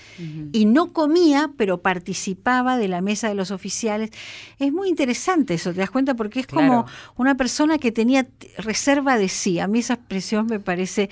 y 0.54 0.66
no 0.66 0.94
comía, 0.94 1.52
pero 1.58 1.82
participaba 1.82 2.78
de 2.78 2.88
la 2.88 3.02
mesa 3.02 3.28
de 3.28 3.36
los 3.36 3.52
oficiales. 3.52 4.12
Es 4.60 4.72
muy 4.72 4.88
interesante 4.88 5.56
eso, 5.56 5.74
¿te 5.74 5.82
das 5.82 5.92
cuenta? 5.92 6.16
Porque 6.16 6.40
es 6.40 6.48
como 6.48 6.86
una 7.18 7.36
persona 7.36 7.78
que 7.78 7.92
tenía 7.92 8.26
reserva 8.58 9.18
de 9.18 9.28
sí. 9.28 9.60
A 9.60 9.68
mí 9.68 9.80
esa 9.80 9.96
expresión 9.96 10.48
me 10.48 10.60
parece 10.60 11.10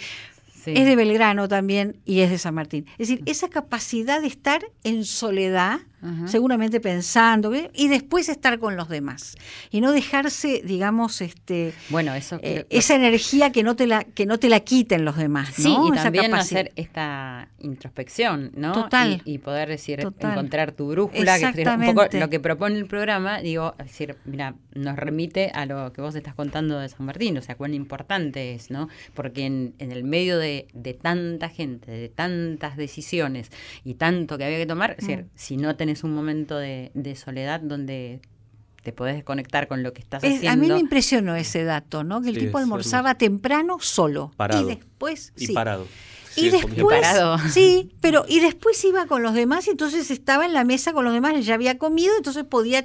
es 0.65 0.85
de 0.85 0.95
Belgrano 0.95 1.47
también 1.47 1.97
y 2.05 2.21
es 2.21 2.29
de 2.29 2.37
San 2.37 2.53
Martín. 2.53 2.85
Es 2.93 3.09
decir, 3.09 3.23
esa 3.25 3.49
capacidad 3.49 4.21
de 4.21 4.27
estar 4.27 4.61
en 4.83 5.03
soledad, 5.03 5.79
seguramente 6.25 6.79
pensando, 6.79 7.51
y 7.73 7.87
después 7.87 8.29
estar 8.29 8.59
con 8.59 8.75
los 8.75 8.89
demás. 8.89 9.35
Y 9.69 9.81
no 9.81 9.91
dejarse, 9.91 10.61
digamos, 10.63 11.21
este 11.21 11.73
bueno, 11.89 12.13
eso 12.15 12.39
eh, 12.41 12.65
esa 12.69 12.95
energía 12.95 13.51
que 13.51 13.63
no 13.63 13.75
te 13.75 13.87
la, 13.87 14.03
que 14.03 14.25
no 14.25 14.39
te 14.39 14.49
la 14.49 14.61
quiten 14.61 15.05
los 15.05 15.17
demás. 15.17 15.49
Sí, 15.53 15.75
y 15.85 15.91
también 15.91 16.33
hacer 16.33 16.71
esta 16.75 17.49
introspección, 17.59 18.51
¿no? 18.55 18.73
Total. 18.73 19.21
Y, 19.25 19.39
poder 19.39 19.69
decir, 19.69 19.99
encontrar 19.99 20.71
tu 20.71 20.89
brújula, 20.89 21.51
que 21.51 21.61
es 21.61 21.67
un 21.67 21.85
poco 21.85 22.05
lo 22.11 22.29
que 22.29 22.39
propone 22.39 22.77
el 22.77 22.85
programa, 22.85 23.39
digo, 23.39 23.75
decir, 23.77 24.17
mira, 24.25 24.55
nos 24.73 24.95
remite 24.95 25.51
a 25.53 25.65
lo 25.65 25.91
que 25.93 26.01
vos 26.01 26.15
estás 26.15 26.35
contando 26.35 26.79
de 26.79 26.89
San 26.89 27.05
Martín, 27.05 27.37
o 27.37 27.41
sea, 27.41 27.55
cuán 27.55 27.73
importante 27.73 28.53
es, 28.53 28.69
¿no? 28.69 28.89
Porque 29.13 29.45
en, 29.45 29.73
en 29.79 29.91
el 29.91 30.03
medio 30.03 30.37
de 30.37 30.61
de, 30.73 30.93
tanta 30.93 31.49
gente, 31.49 31.91
de 31.91 32.09
tantas 32.09 32.77
decisiones 32.77 33.49
y 33.83 33.95
tanto 33.95 34.37
que 34.37 34.45
había 34.45 34.57
que 34.57 34.65
tomar, 34.65 34.91
es 34.91 34.97
decir, 34.97 35.23
mm. 35.23 35.29
si 35.35 35.57
no 35.57 35.75
tenés 35.75 35.90
un 36.03 36.13
momento 36.13 36.57
de, 36.57 36.91
soledad 37.15 37.59
donde 37.59 38.21
te 38.83 38.93
podés 38.93 39.15
desconectar 39.15 39.67
con 39.67 39.83
lo 39.83 39.93
que 39.93 40.01
estás 40.01 40.23
haciendo. 40.23 40.49
A 40.49 40.55
mí 40.55 40.67
me 40.67 40.79
impresionó 40.79 41.35
ese 41.35 41.63
dato, 41.63 42.03
¿no? 42.03 42.21
Que 42.21 42.29
el 42.29 42.37
tipo 42.37 42.57
almorzaba 42.57 43.15
temprano 43.15 43.77
solo. 43.79 44.31
Parado. 44.37 44.63
Y 44.63 44.75
después. 44.75 45.33
Y 45.37 45.53
parado 45.53 45.87
y 46.35 46.49
después, 46.49 47.05
sí, 47.51 47.91
pero 47.99 48.25
y 48.27 48.39
después 48.39 48.83
iba 48.85 49.05
con 49.05 49.21
los 49.21 49.33
demás 49.33 49.67
y 49.67 49.71
entonces 49.71 50.11
estaba 50.11 50.45
en 50.45 50.53
la 50.53 50.63
mesa 50.63 50.93
con 50.93 51.03
los 51.03 51.13
demás, 51.13 51.45
ya 51.45 51.55
había 51.55 51.77
comido, 51.77 52.13
entonces 52.15 52.45
podía, 52.45 52.79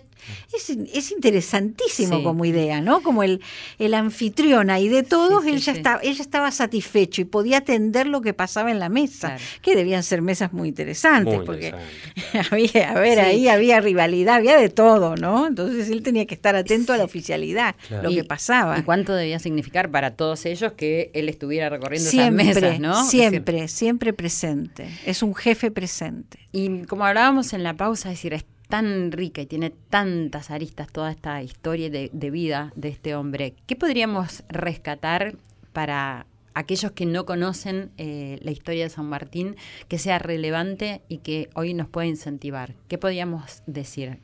es, 0.53 0.71
es 0.71 1.13
interesantísimo 1.13 2.23
como 2.23 2.45
idea, 2.45 2.81
¿no? 2.81 3.03
Como 3.03 3.23
el, 3.23 3.41
el 3.79 3.95
anfitrión 3.95 4.71
ahí 4.71 4.89
de 4.89 5.03
todos, 5.03 5.47
él, 5.47 5.59
ya 5.59 5.73
estaba, 5.73 6.01
él 6.01 6.17
estaba 6.19 6.51
satisfecho 6.51 7.21
y 7.21 7.25
podía 7.25 7.59
atender 7.59 8.09
lo 8.09 8.21
que 8.21 8.35
pasaba 8.35 8.71
en 8.71 8.81
la 8.81 8.89
mesa, 8.89 9.37
que 9.63 9.77
debían 9.77 10.03
ser 10.03 10.23
mesas 10.23 10.53
muy 10.53 10.69
interesantes, 10.69 11.41
porque 11.47 11.73
había, 12.51 12.91
a 12.91 13.01
ver, 13.01 13.21
ahí 13.21 13.49
había 13.49 13.81
rivalidad, 13.81 14.37
había 14.37 14.57
de 14.57 14.71
todo, 14.71 15.17
¿no? 15.17 15.47
Entonces 15.47 15.89
él 15.91 16.03
tenía 16.03 16.27
que 16.27 16.35
estar 16.35 16.57
atento 16.57 16.93
a 16.93 16.97
la 16.97 17.05
oficialidad, 17.05 17.77
lo 18.03 18.11
que 18.11 18.25
pasaba. 18.25 18.79
¿Y 18.79 18.83
cuánto 18.83 19.15
debía 19.15 19.39
significar 19.39 19.91
para 19.91 20.17
todos 20.17 20.47
ellos 20.47 20.73
que 20.73 21.11
él 21.15 21.29
estuviera 21.29 21.69
recorriendo 21.69 22.09
esas 22.09 22.33
mesas, 22.33 22.81
¿no? 22.81 23.05
Siempre 23.05 23.36
Siempre, 23.37 23.69
siempre 23.69 24.13
presente. 24.13 24.89
Es 25.05 25.23
un 25.23 25.35
jefe 25.35 25.71
presente. 25.71 26.39
Y 26.53 26.85
como 26.85 27.05
hablábamos 27.05 27.53
en 27.53 27.63
la 27.63 27.75
pausa, 27.75 28.11
es 28.11 28.19
decir, 28.19 28.33
es 28.33 28.47
tan 28.69 29.13
rica 29.13 29.43
y 29.43 29.47
tiene 29.47 29.71
tantas 29.71 30.51
aristas 30.51 30.89
toda 30.91 31.11
esta 31.11 31.43
historia 31.43 31.91
de, 31.91 32.31
vida 32.31 32.73
de 32.77 32.89
este 32.89 33.15
hombre. 33.15 33.55
¿Qué 33.67 33.77
podríamos 33.77 34.43
rescatar 34.49 35.37
para 35.73 36.27
aquellos 36.55 36.93
que 36.93 37.05
no 37.05 37.27
conocen 37.27 37.91
eh, 37.99 38.39
la 38.43 38.51
historia 38.51 38.85
de 38.85 38.91
San 38.91 39.07
Martín, 39.07 39.57
que 39.89 39.99
sea 39.99 40.19
relevante 40.19 41.03
y 41.09 41.19
que 41.19 41.51
hoy 41.55 41.75
nos 41.75 41.89
pueda 41.89 42.07
incentivar? 42.07 42.75
¿Qué 42.89 42.99
podríamos 42.99 43.63
decir? 43.67 44.19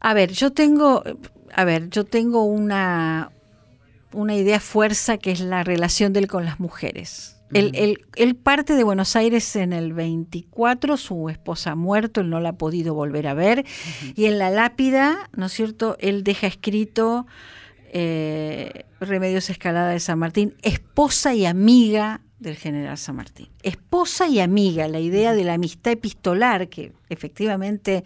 A 0.00 0.12
ver, 0.12 0.32
yo 0.32 0.52
tengo, 0.52 1.02
a 1.54 1.64
ver, 1.64 1.88
yo 1.88 2.04
tengo 2.04 2.44
una, 2.44 3.32
una 4.14 4.34
idea 4.34 4.60
fuerza 4.60 5.18
que 5.18 5.30
es 5.30 5.40
la 5.40 5.64
relación 5.64 6.12
de 6.12 6.20
él 6.20 6.28
con 6.28 6.44
las 6.44 6.60
mujeres. 6.60 7.34
Él, 7.52 8.36
parte 8.42 8.74
de 8.74 8.82
Buenos 8.82 9.14
Aires 9.14 9.54
en 9.54 9.72
el 9.72 9.92
24, 9.92 10.96
su 10.96 11.28
esposa 11.28 11.72
ha 11.72 11.74
muerto, 11.76 12.20
él 12.20 12.30
no 12.30 12.40
la 12.40 12.50
ha 12.50 12.58
podido 12.58 12.94
volver 12.94 13.28
a 13.28 13.34
ver, 13.34 13.64
y 14.16 14.24
en 14.24 14.38
la 14.38 14.50
lápida, 14.50 15.30
¿no 15.36 15.46
es 15.46 15.52
cierto?, 15.52 15.96
él 16.00 16.24
deja 16.24 16.48
escrito 16.48 17.26
eh, 17.92 18.86
Remedios 18.98 19.50
Escalada 19.50 19.90
de 19.90 20.00
San 20.00 20.18
Martín, 20.18 20.56
esposa 20.62 21.34
y 21.34 21.46
amiga 21.46 22.22
del 22.44 22.56
general 22.56 22.96
San 22.98 23.16
Martín. 23.16 23.48
Esposa 23.62 24.28
y 24.28 24.40
amiga, 24.40 24.86
la 24.88 25.00
idea 25.00 25.34
de 25.34 25.44
la 25.44 25.54
amistad 25.54 25.92
epistolar 25.92 26.68
que 26.68 26.92
efectivamente 27.08 28.04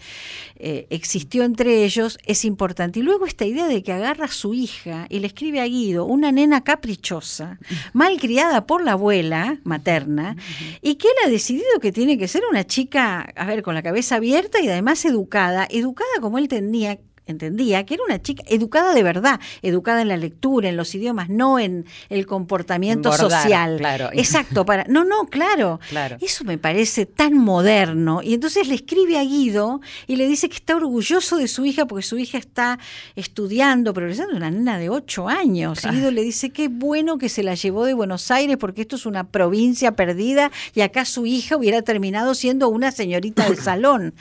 eh, 0.57 0.87
existió 0.91 1.45
entre 1.45 1.85
ellos 1.85 2.19
es 2.25 2.45
importante. 2.45 3.01
Y 3.01 3.03
luego 3.03 3.27
esta 3.27 3.45
idea 3.45 3.67
de 3.67 3.83
que 3.83 3.93
agarra 3.93 4.27
a 4.27 4.29
su 4.29 4.55
hija 4.55 5.07
y 5.09 5.19
le 5.19 5.27
escribe 5.27 5.61
a 5.61 5.67
Guido, 5.67 6.05
una 6.07 6.33
nena 6.33 6.63
caprichosa, 6.65 7.59
mal 7.93 8.19
criada 8.19 8.67
por 8.67 8.85
la 8.85 8.93
abuela 8.93 9.59
materna, 9.65 10.37
y 10.81 10.95
que 10.95 11.09
él 11.09 11.15
ha 11.27 11.29
decidido 11.29 11.81
que 11.81 11.93
tiene 11.93 12.17
que 12.17 12.29
ser 12.29 12.43
una 12.51 12.65
chica, 12.65 13.21
a 13.37 13.47
ver, 13.47 13.63
con 13.63 13.75
la 13.75 13.83
cabeza 13.83 14.17
abierta 14.17 14.61
y 14.61 14.69
además 14.69 15.05
educada, 15.05 15.67
educada 15.71 16.09
como 16.21 16.39
él 16.39 16.49
tenía, 16.49 16.99
entendía 17.33 17.85
que 17.85 17.95
era 17.95 18.05
una 18.05 18.21
chica 18.21 18.43
educada 18.47 18.95
de 18.95 19.03
verdad, 19.03 19.41
educada 19.63 20.03
en 20.03 20.09
la 20.09 20.17
lectura, 20.17 20.69
en 20.69 20.77
los 20.77 20.95
idiomas, 20.95 21.29
no 21.29 21.59
en 21.59 21.87
el 22.09 22.27
comportamiento 22.27 23.13
social. 23.13 23.77
Claro. 23.79 24.11
Exacto, 24.13 24.65
para 24.65 24.85
no, 24.85 25.05
no, 25.05 25.27
claro. 25.27 25.81
claro. 25.89 26.17
Eso 26.21 26.45
me 26.45 26.59
parece 26.59 27.07
tan 27.07 27.35
moderno 27.35 28.21
y 28.23 28.35
entonces 28.35 28.69
le 28.69 28.75
escribe 28.75 29.19
a 29.19 29.23
Guido 29.23 29.81
y 30.07 30.17
le 30.17 30.27
dice 30.27 30.49
que 30.49 30.57
está 30.57 30.77
orgulloso 30.77 31.37
de 31.37 31.49
su 31.49 31.65
hija 31.65 31.87
porque 31.87 32.03
su 32.05 32.19
hija 32.19 32.39
está 32.39 32.79
estudiando, 33.17 33.93
progresando, 33.95 34.37
una 34.37 34.51
nena 34.51 34.79
de 34.79 34.89
ocho 34.89 35.29
años. 35.29 35.85
Y 35.85 35.89
Guido 35.89 36.11
le 36.11 36.23
dice 36.23 36.51
qué 36.51 36.69
bueno 36.69 37.19
que 37.19 37.29
se 37.29 37.43
la 37.43 37.55
llevó 37.55 37.85
de 37.85 37.95
Buenos 37.95 38.31
Aires 38.31 38.57
porque 38.57 38.83
esto 38.83 38.97
es 38.97 39.07
una 39.07 39.29
provincia 39.29 39.93
perdida 39.93 40.51
y 40.75 40.81
acá 40.81 41.05
su 41.05 41.27
hija 41.27 41.57
hubiera 41.57 41.83
terminado 41.83 42.35
siendo 42.35 42.69
una 42.69 42.91
señorita 42.91 43.49
del 43.49 43.59
salón. 43.63 44.15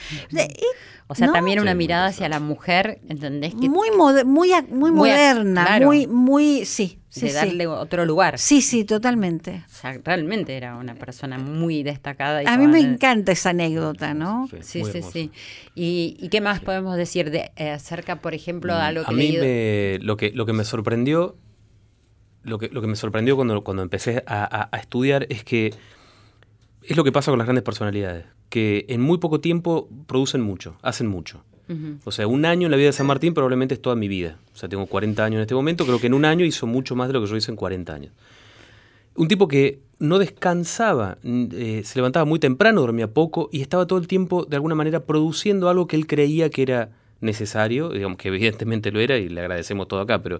O 1.09 1.15
sea, 1.15 1.31
también 1.31 1.61
una 1.61 1.73
mirada 1.73 2.07
hacia 2.07 2.27
la 2.27 2.41
mujer, 2.41 2.96
¿entendés? 3.09 3.53
Que 3.55 3.69
muy, 3.69 3.89
muy, 3.91 4.23
muy, 4.25 4.91
moderna, 4.91 5.79
muy, 5.81 6.07
muy, 6.07 6.65
sí. 6.65 6.99
de 7.15 7.33
darle 7.33 7.67
otro 7.67 8.05
lugar. 8.05 8.37
Sí, 8.37 8.61
sí, 8.61 8.83
totalmente. 8.83 9.63
O 9.65 9.73
sea, 9.73 9.99
realmente 10.03 10.55
era 10.55 10.75
una 10.75 10.95
persona 10.95 11.37
muy 11.37 11.83
destacada. 11.83 12.41
a 12.45 12.57
mí 12.57 12.67
me 12.67 12.79
encanta 12.79 13.31
esa 13.31 13.51
anécdota, 13.51 14.13
¿no? 14.13 14.47
Sí, 14.61 14.83
sí, 14.83 15.01
sí. 15.01 15.31
¿Y, 15.75 16.29
qué 16.29 16.41
más 16.41 16.59
podemos 16.59 16.95
decir 16.97 17.31
de, 17.31 17.51
eh, 17.55 17.71
acerca, 17.71 18.17
por 18.17 18.33
ejemplo, 18.33 18.75
de 18.75 18.81
algo 18.81 19.05
que... 19.05 19.13
A 19.13 19.15
mí 19.15 19.37
me, 19.39 19.99
lo, 20.01 20.17
que, 20.17 20.31
lo 20.31 20.45
que 20.45 20.53
me 20.53 20.63
sorprendió, 20.63 21.37
lo 22.43 22.59
que, 22.59 22.69
lo 22.69 22.81
que 22.81 22.87
me 22.87 22.95
sorprendió 22.95 23.35
cuando, 23.35 23.63
cuando 23.63 23.83
empecé 23.83 24.23
a 24.27 24.69
estudiar 24.79 25.25
es 25.29 25.43
que 25.43 25.73
es 26.83 26.95
lo 26.95 27.03
que 27.03 27.11
pasa 27.11 27.31
con 27.31 27.37
las 27.37 27.47
grandes 27.47 27.63
personalidades 27.63 28.25
que 28.49 28.85
en 28.89 29.01
muy 29.01 29.17
poco 29.17 29.41
tiempo 29.41 29.89
producen 30.07 30.41
mucho, 30.41 30.77
hacen 30.81 31.07
mucho. 31.07 31.43
O 32.05 32.11
sea, 32.11 32.27
un 32.27 32.45
año 32.45 32.67
en 32.67 32.71
la 32.71 32.77
vida 32.77 32.87
de 32.87 32.93
San 32.93 33.07
Martín 33.07 33.33
probablemente 33.33 33.73
es 33.73 33.81
toda 33.81 33.95
mi 33.95 34.07
vida. 34.07 34.37
O 34.53 34.57
sea, 34.57 34.69
tengo 34.69 34.85
40 34.85 35.23
años 35.23 35.35
en 35.37 35.41
este 35.41 35.55
momento, 35.55 35.85
creo 35.85 35.99
que 35.99 36.07
en 36.07 36.13
un 36.13 36.25
año 36.25 36.45
hizo 36.45 36.65
mucho 36.65 36.95
más 36.95 37.07
de 37.07 37.13
lo 37.13 37.21
que 37.21 37.27
yo 37.27 37.35
hice 37.35 37.51
en 37.51 37.57
40 37.57 37.93
años. 37.93 38.13
Un 39.15 39.27
tipo 39.27 39.47
que 39.47 39.79
no 39.99 40.19
descansaba, 40.19 41.17
eh, 41.23 41.81
se 41.83 41.99
levantaba 41.99 42.25
muy 42.25 42.39
temprano, 42.39 42.81
dormía 42.81 43.07
poco 43.07 43.49
y 43.51 43.61
estaba 43.61 43.87
todo 43.87 43.99
el 43.99 44.07
tiempo 44.07 44.45
de 44.45 44.55
alguna 44.55 44.75
manera 44.75 45.05
produciendo 45.05 45.69
algo 45.69 45.87
que 45.87 45.95
él 45.95 46.07
creía 46.07 46.49
que 46.49 46.61
era 46.61 46.89
necesario, 47.19 47.89
digamos 47.89 48.17
que 48.17 48.27
evidentemente 48.27 48.91
lo 48.91 48.99
era 48.99 49.17
y 49.17 49.27
le 49.27 49.41
agradecemos 49.41 49.87
todo 49.87 50.01
acá, 50.01 50.21
pero 50.21 50.39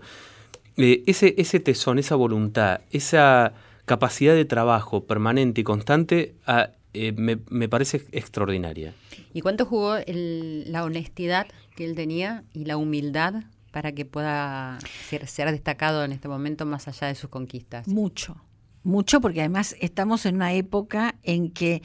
eh, 0.77 1.03
ese, 1.07 1.33
ese 1.37 1.59
tesón, 1.59 1.97
esa 1.97 2.15
voluntad, 2.15 2.81
esa 2.91 3.53
capacidad 3.85 4.35
de 4.35 4.45
trabajo 4.45 5.05
permanente 5.05 5.61
y 5.61 5.63
constante 5.63 6.35
a, 6.45 6.69
eh, 6.97 7.13
me, 7.13 7.69
parece 7.69 8.05
extraordinaria. 8.11 8.93
¿Y 9.33 9.41
cuánto 9.41 9.65
jugó 9.65 9.97
la 10.07 10.83
honestidad 10.83 11.47
que 11.75 11.85
él 11.85 11.95
tenía 11.95 12.43
y 12.53 12.65
la 12.65 12.77
humildad 12.77 13.43
para 13.71 13.91
que 13.91 14.05
pueda 14.05 14.79
ser, 15.09 15.27
ser, 15.27 15.51
destacado 15.51 16.03
en 16.03 16.11
este 16.11 16.27
momento 16.27 16.65
más 16.65 16.87
allá 16.87 17.07
de 17.07 17.15
sus 17.15 17.29
conquistas? 17.29 17.87
Mucho, 17.87 18.37
mucho, 18.83 19.21
porque 19.21 19.41
además 19.41 19.75
estamos 19.79 20.25
en 20.25 20.35
una 20.35 20.53
época 20.53 21.15
en 21.23 21.51
que 21.51 21.83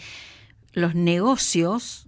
los 0.73 0.95
negocios, 0.95 2.07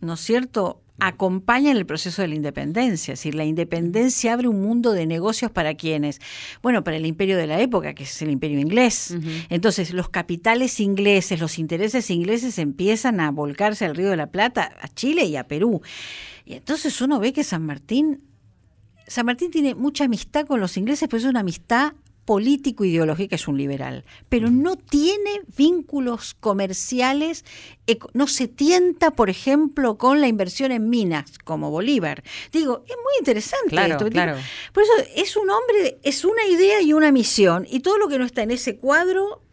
¿no 0.00 0.14
es 0.14 0.20
cierto?, 0.20 0.83
acompañan 1.00 1.76
el 1.76 1.86
proceso 1.86 2.22
de 2.22 2.28
la 2.28 2.34
independencia. 2.34 3.12
Es 3.12 3.20
decir, 3.20 3.34
la 3.34 3.44
independencia 3.44 4.32
abre 4.32 4.48
un 4.48 4.60
mundo 4.60 4.92
de 4.92 5.06
negocios 5.06 5.50
para 5.50 5.74
quienes. 5.74 6.20
Bueno, 6.62 6.84
para 6.84 6.96
el 6.96 7.06
imperio 7.06 7.36
de 7.36 7.46
la 7.46 7.60
época, 7.60 7.94
que 7.94 8.04
es 8.04 8.22
el 8.22 8.30
imperio 8.30 8.60
inglés. 8.60 9.16
Entonces, 9.48 9.92
los 9.92 10.08
capitales 10.08 10.80
ingleses, 10.80 11.40
los 11.40 11.58
intereses 11.58 12.10
ingleses 12.10 12.58
empiezan 12.58 13.20
a 13.20 13.30
volcarse 13.30 13.84
al 13.84 13.96
Río 13.96 14.10
de 14.10 14.16
la 14.16 14.28
Plata, 14.28 14.72
a 14.80 14.88
Chile 14.88 15.24
y 15.24 15.36
a 15.36 15.48
Perú. 15.48 15.82
Y 16.44 16.54
entonces 16.54 17.00
uno 17.00 17.18
ve 17.18 17.32
que 17.32 17.42
San 17.42 17.64
Martín, 17.64 18.22
San 19.06 19.26
Martín 19.26 19.50
tiene 19.50 19.74
mucha 19.74 20.04
amistad 20.04 20.46
con 20.46 20.60
los 20.60 20.76
ingleses, 20.76 21.08
pero 21.08 21.18
es 21.18 21.24
una 21.24 21.40
amistad 21.40 21.94
político-ideológica 22.24 23.36
es 23.36 23.46
un 23.48 23.58
liberal, 23.58 24.04
pero 24.28 24.50
no 24.50 24.76
tiene 24.76 25.42
vínculos 25.56 26.34
comerciales, 26.40 27.44
no 28.12 28.26
se 28.26 28.48
tienta, 28.48 29.10
por 29.10 29.30
ejemplo, 29.30 29.98
con 29.98 30.20
la 30.20 30.28
inversión 30.28 30.72
en 30.72 30.88
minas, 30.88 31.38
como 31.44 31.70
Bolívar. 31.70 32.22
Digo, 32.52 32.84
es 32.86 32.96
muy 32.96 33.12
interesante 33.18 33.76
esto. 33.76 34.08
Por 34.72 34.82
eso 34.82 34.92
es 35.14 35.36
un 35.36 35.50
hombre, 35.50 35.98
es 36.02 36.24
una 36.24 36.46
idea 36.46 36.80
y 36.80 36.92
una 36.92 37.12
misión, 37.12 37.66
y 37.70 37.80
todo 37.80 37.98
lo 37.98 38.08
que 38.08 38.18
no 38.18 38.24
está 38.24 38.42
en 38.42 38.50
ese 38.50 38.76
cuadro 38.76 39.43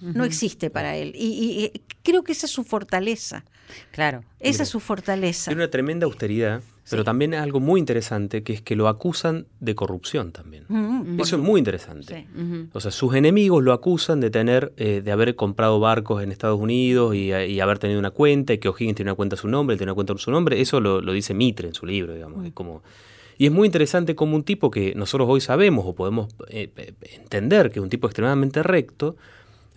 no 0.00 0.24
existe 0.24 0.70
para 0.70 0.96
él. 0.96 1.12
Y, 1.14 1.70
y 1.74 1.82
creo 2.02 2.22
que 2.22 2.32
esa 2.32 2.46
es 2.46 2.52
su 2.52 2.64
fortaleza. 2.64 3.44
Claro. 3.92 4.24
Esa 4.40 4.62
es 4.62 4.68
su 4.68 4.80
fortaleza. 4.80 5.50
Tiene 5.50 5.62
una 5.62 5.70
tremenda 5.70 6.06
austeridad, 6.06 6.62
pero 6.88 7.04
también 7.04 7.34
es 7.34 7.40
algo 7.40 7.60
muy 7.60 7.78
interesante, 7.78 8.42
que 8.42 8.52
es 8.52 8.62
que 8.62 8.74
lo 8.74 8.88
acusan 8.88 9.46
de 9.60 9.74
corrupción 9.74 10.32
también. 10.32 10.64
Eso 11.18 11.36
es 11.36 11.42
muy 11.42 11.58
interesante. 11.58 12.26
O 12.72 12.80
sea, 12.80 12.90
sus 12.90 13.14
enemigos 13.14 13.62
lo 13.62 13.72
acusan 13.72 14.20
de 14.20 14.30
tener, 14.30 14.72
eh, 14.76 15.02
de 15.04 15.12
haber 15.12 15.36
comprado 15.36 15.78
barcos 15.78 16.22
en 16.22 16.32
Estados 16.32 16.58
Unidos 16.58 17.14
y, 17.14 17.32
y, 17.32 17.60
haber 17.60 17.78
tenido 17.78 17.98
una 17.98 18.10
cuenta, 18.10 18.52
y 18.52 18.58
que 18.58 18.68
O'Higgins 18.68 18.96
tiene 18.96 19.10
una 19.10 19.16
cuenta 19.16 19.36
a 19.36 19.38
su 19.38 19.48
nombre, 19.48 19.74
él 19.74 19.78
tiene 19.78 19.92
una 19.92 19.96
cuenta 19.96 20.14
a 20.14 20.18
su 20.18 20.30
nombre. 20.30 20.60
Eso 20.60 20.80
lo, 20.80 21.00
lo 21.00 21.12
dice 21.12 21.34
Mitre 21.34 21.68
en 21.68 21.74
su 21.74 21.86
libro, 21.86 22.14
digamos. 22.14 22.44
Es 22.46 22.52
como, 22.52 22.82
y 23.38 23.46
es 23.46 23.52
muy 23.52 23.66
interesante 23.66 24.14
como 24.14 24.36
un 24.36 24.42
tipo 24.42 24.70
que 24.70 24.94
nosotros 24.94 25.28
hoy 25.30 25.40
sabemos 25.40 25.84
o 25.86 25.94
podemos 25.94 26.28
eh, 26.48 26.70
eh, 26.76 26.94
entender 27.14 27.70
que 27.70 27.78
es 27.78 27.82
un 27.82 27.88
tipo 27.88 28.06
extremadamente 28.06 28.62
recto, 28.62 29.16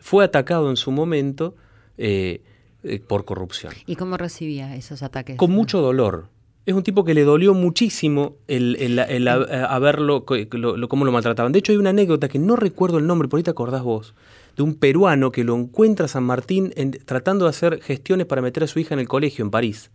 fue 0.03 0.25
atacado 0.25 0.69
en 0.69 0.75
su 0.75 0.91
momento 0.91 1.55
eh, 1.97 2.41
eh, 2.83 2.99
por 2.99 3.23
corrupción. 3.23 3.71
¿Y 3.85 3.95
cómo 3.95 4.17
recibía 4.17 4.75
esos 4.75 5.01
ataques? 5.01 5.37
Con 5.37 5.51
mucho 5.51 5.79
dolor. 5.79 6.27
Es 6.65 6.73
un 6.73 6.83
tipo 6.83 7.05
que 7.05 7.13
le 7.13 7.23
dolió 7.23 7.53
muchísimo 7.53 8.35
el, 8.49 8.75
el, 8.81 8.99
el, 8.99 9.27
a, 9.29 9.35
a 9.35 9.79
verlo, 9.79 10.25
lo, 10.51 10.75
lo, 10.75 10.89
cómo 10.89 11.05
lo 11.05 11.13
maltrataban. 11.13 11.53
De 11.53 11.59
hecho, 11.59 11.71
hay 11.71 11.77
una 11.77 11.91
anécdota 11.91 12.27
que 12.27 12.37
no 12.37 12.57
recuerdo 12.57 12.97
el 12.97 13.07
nombre, 13.07 13.29
por 13.29 13.37
ahí 13.37 13.43
te 13.43 13.51
acordás 13.51 13.81
vos, 13.81 14.13
de 14.57 14.63
un 14.63 14.75
peruano 14.75 15.31
que 15.31 15.45
lo 15.45 15.55
encuentra 15.55 16.05
a 16.05 16.09
San 16.09 16.23
Martín 16.25 16.73
en, 16.75 16.91
tratando 16.91 17.45
de 17.45 17.51
hacer 17.51 17.81
gestiones 17.81 18.27
para 18.27 18.41
meter 18.41 18.63
a 18.63 18.67
su 18.67 18.79
hija 18.79 18.93
en 18.93 18.99
el 18.99 19.07
colegio 19.07 19.45
en 19.45 19.51
París 19.51 19.89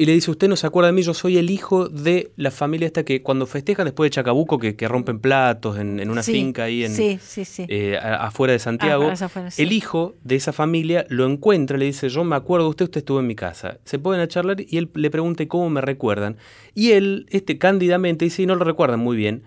y 0.00 0.06
le 0.06 0.12
dice, 0.14 0.30
usted 0.30 0.48
no 0.48 0.56
se 0.56 0.66
acuerda 0.66 0.86
de 0.86 0.94
mí, 0.94 1.02
yo 1.02 1.12
soy 1.12 1.36
el 1.36 1.50
hijo 1.50 1.88
de 1.90 2.32
la 2.36 2.50
familia 2.50 2.86
esta 2.86 3.04
que 3.04 3.20
cuando 3.22 3.46
festejan 3.46 3.84
después 3.84 4.06
de 4.06 4.14
Chacabuco, 4.14 4.58
que, 4.58 4.74
que 4.74 4.88
rompen 4.88 5.18
platos 5.20 5.78
en, 5.78 6.00
en 6.00 6.08
una 6.10 6.22
Sí, 6.22 6.32
finca 6.32 6.64
ahí 6.64 6.84
en, 6.84 6.94
sí, 6.94 7.18
sí, 7.20 7.44
sí. 7.44 7.66
eh, 7.68 7.98
a- 8.00 8.26
afuera 8.28 8.54
de 8.54 8.58
Santiago, 8.60 9.08
Ah, 9.10 9.12
afuera, 9.26 9.50
el 9.58 9.72
hijo 9.72 10.14
de 10.24 10.36
esa 10.36 10.54
familia 10.54 11.04
lo 11.10 11.26
encuentra, 11.26 11.76
le 11.76 11.84
dice, 11.84 12.08
yo 12.08 12.24
me 12.24 12.34
acuerdo 12.34 12.64
de 12.64 12.70
usted, 12.70 12.84
usted 12.86 13.00
estuvo 13.00 13.20
en 13.20 13.26
mi 13.26 13.34
casa. 13.34 13.78
Se 13.84 13.98
ponen 13.98 14.22
a 14.22 14.28
charlar 14.28 14.56
y 14.66 14.78
él 14.78 14.88
le 14.94 15.10
pregunta, 15.10 15.42
"¿Y 15.42 15.48
¿cómo 15.48 15.68
me 15.68 15.82
recuerdan? 15.82 16.38
Y 16.74 16.92
él, 16.92 17.26
este 17.28 17.58
cándidamente, 17.58 18.24
dice, 18.24 18.40
"Y 18.42 18.46
no 18.46 18.54
lo 18.54 18.64
recuerdan 18.64 19.00
muy 19.00 19.18
bien. 19.18 19.42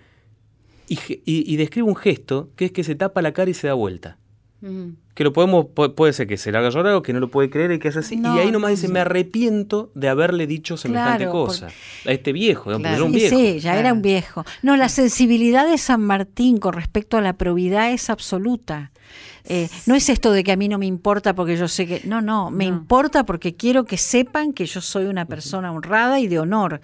Y- 0.88 1.00
y 1.26 1.56
describe 1.56 1.88
un 1.88 1.96
gesto 1.96 2.52
que 2.56 2.66
es 2.66 2.72
que 2.72 2.84
se 2.84 2.94
tapa 2.94 3.22
la 3.24 3.34
cara 3.34 3.50
y 3.50 3.54
se 3.56 3.66
da 3.68 3.74
vuelta. 3.74 4.20
Que 5.14 5.24
lo 5.24 5.34
podemos, 5.34 5.66
pu- 5.66 5.94
puede 5.94 6.14
ser 6.14 6.26
que 6.28 6.38
se 6.38 6.52
le 6.52 6.58
haga 6.58 6.70
llorar 6.70 6.96
o 6.96 7.02
que 7.04 7.14
no 7.14 7.20
lo 7.20 7.30
puede 7.30 7.50
creer 7.50 7.72
y 7.74 7.80
que 7.80 7.88
es 7.90 7.98
así. 7.98 8.16
No, 8.16 8.36
y 8.36 8.40
ahí 8.40 8.52
nomás 8.52 8.70
no, 8.70 8.76
dice, 8.76 8.88
sí. 8.88 8.94
me 8.94 9.00
arrepiento 9.02 9.92
de 9.94 10.10
haberle 10.10 10.48
dicho 10.48 10.78
semejante 10.78 11.26
Claro, 11.26 11.32
cosa. 11.32 11.68
A 12.06 12.12
este 12.12 12.32
viejo, 12.34 12.64
Claro. 12.76 12.96
era 12.96 13.04
un 13.04 13.12
viejo. 13.12 13.36
sí, 13.36 13.60
ya 13.60 13.78
era 13.78 13.94
un 13.94 14.02
viejo. 14.02 14.44
No, 14.64 14.76
la 14.78 14.90
sensibilidad 14.90 15.68
de 15.70 15.78
San 15.78 16.02
Martín 16.02 16.58
con 16.58 16.74
respecto 16.74 17.18
a 17.18 17.22
la 17.22 17.34
probidad 17.34 17.92
es 17.92 18.10
absoluta. 18.10 18.92
Eh, 19.46 19.70
no 19.86 19.96
es 19.96 20.08
esto 20.10 20.32
de 20.32 20.44
que 20.44 20.52
a 20.52 20.56
mí 20.56 20.68
no 20.70 20.78
me 20.78 20.86
importa 20.86 21.34
porque 21.36 21.58
yo 21.58 21.68
sé 21.68 21.86
que... 21.86 22.02
No, 22.06 22.22
no, 22.22 22.50
me 22.50 22.66
No. 22.70 22.78
importa 22.78 23.26
porque 23.26 23.56
quiero 23.56 23.84
que 23.86 23.98
sepan 23.98 24.54
que 24.54 24.66
yo 24.66 24.80
soy 24.82 25.06
una 25.06 25.26
persona 25.26 25.72
honrada 25.72 26.20
y 26.20 26.28
de 26.28 26.40
honor. 26.40 26.80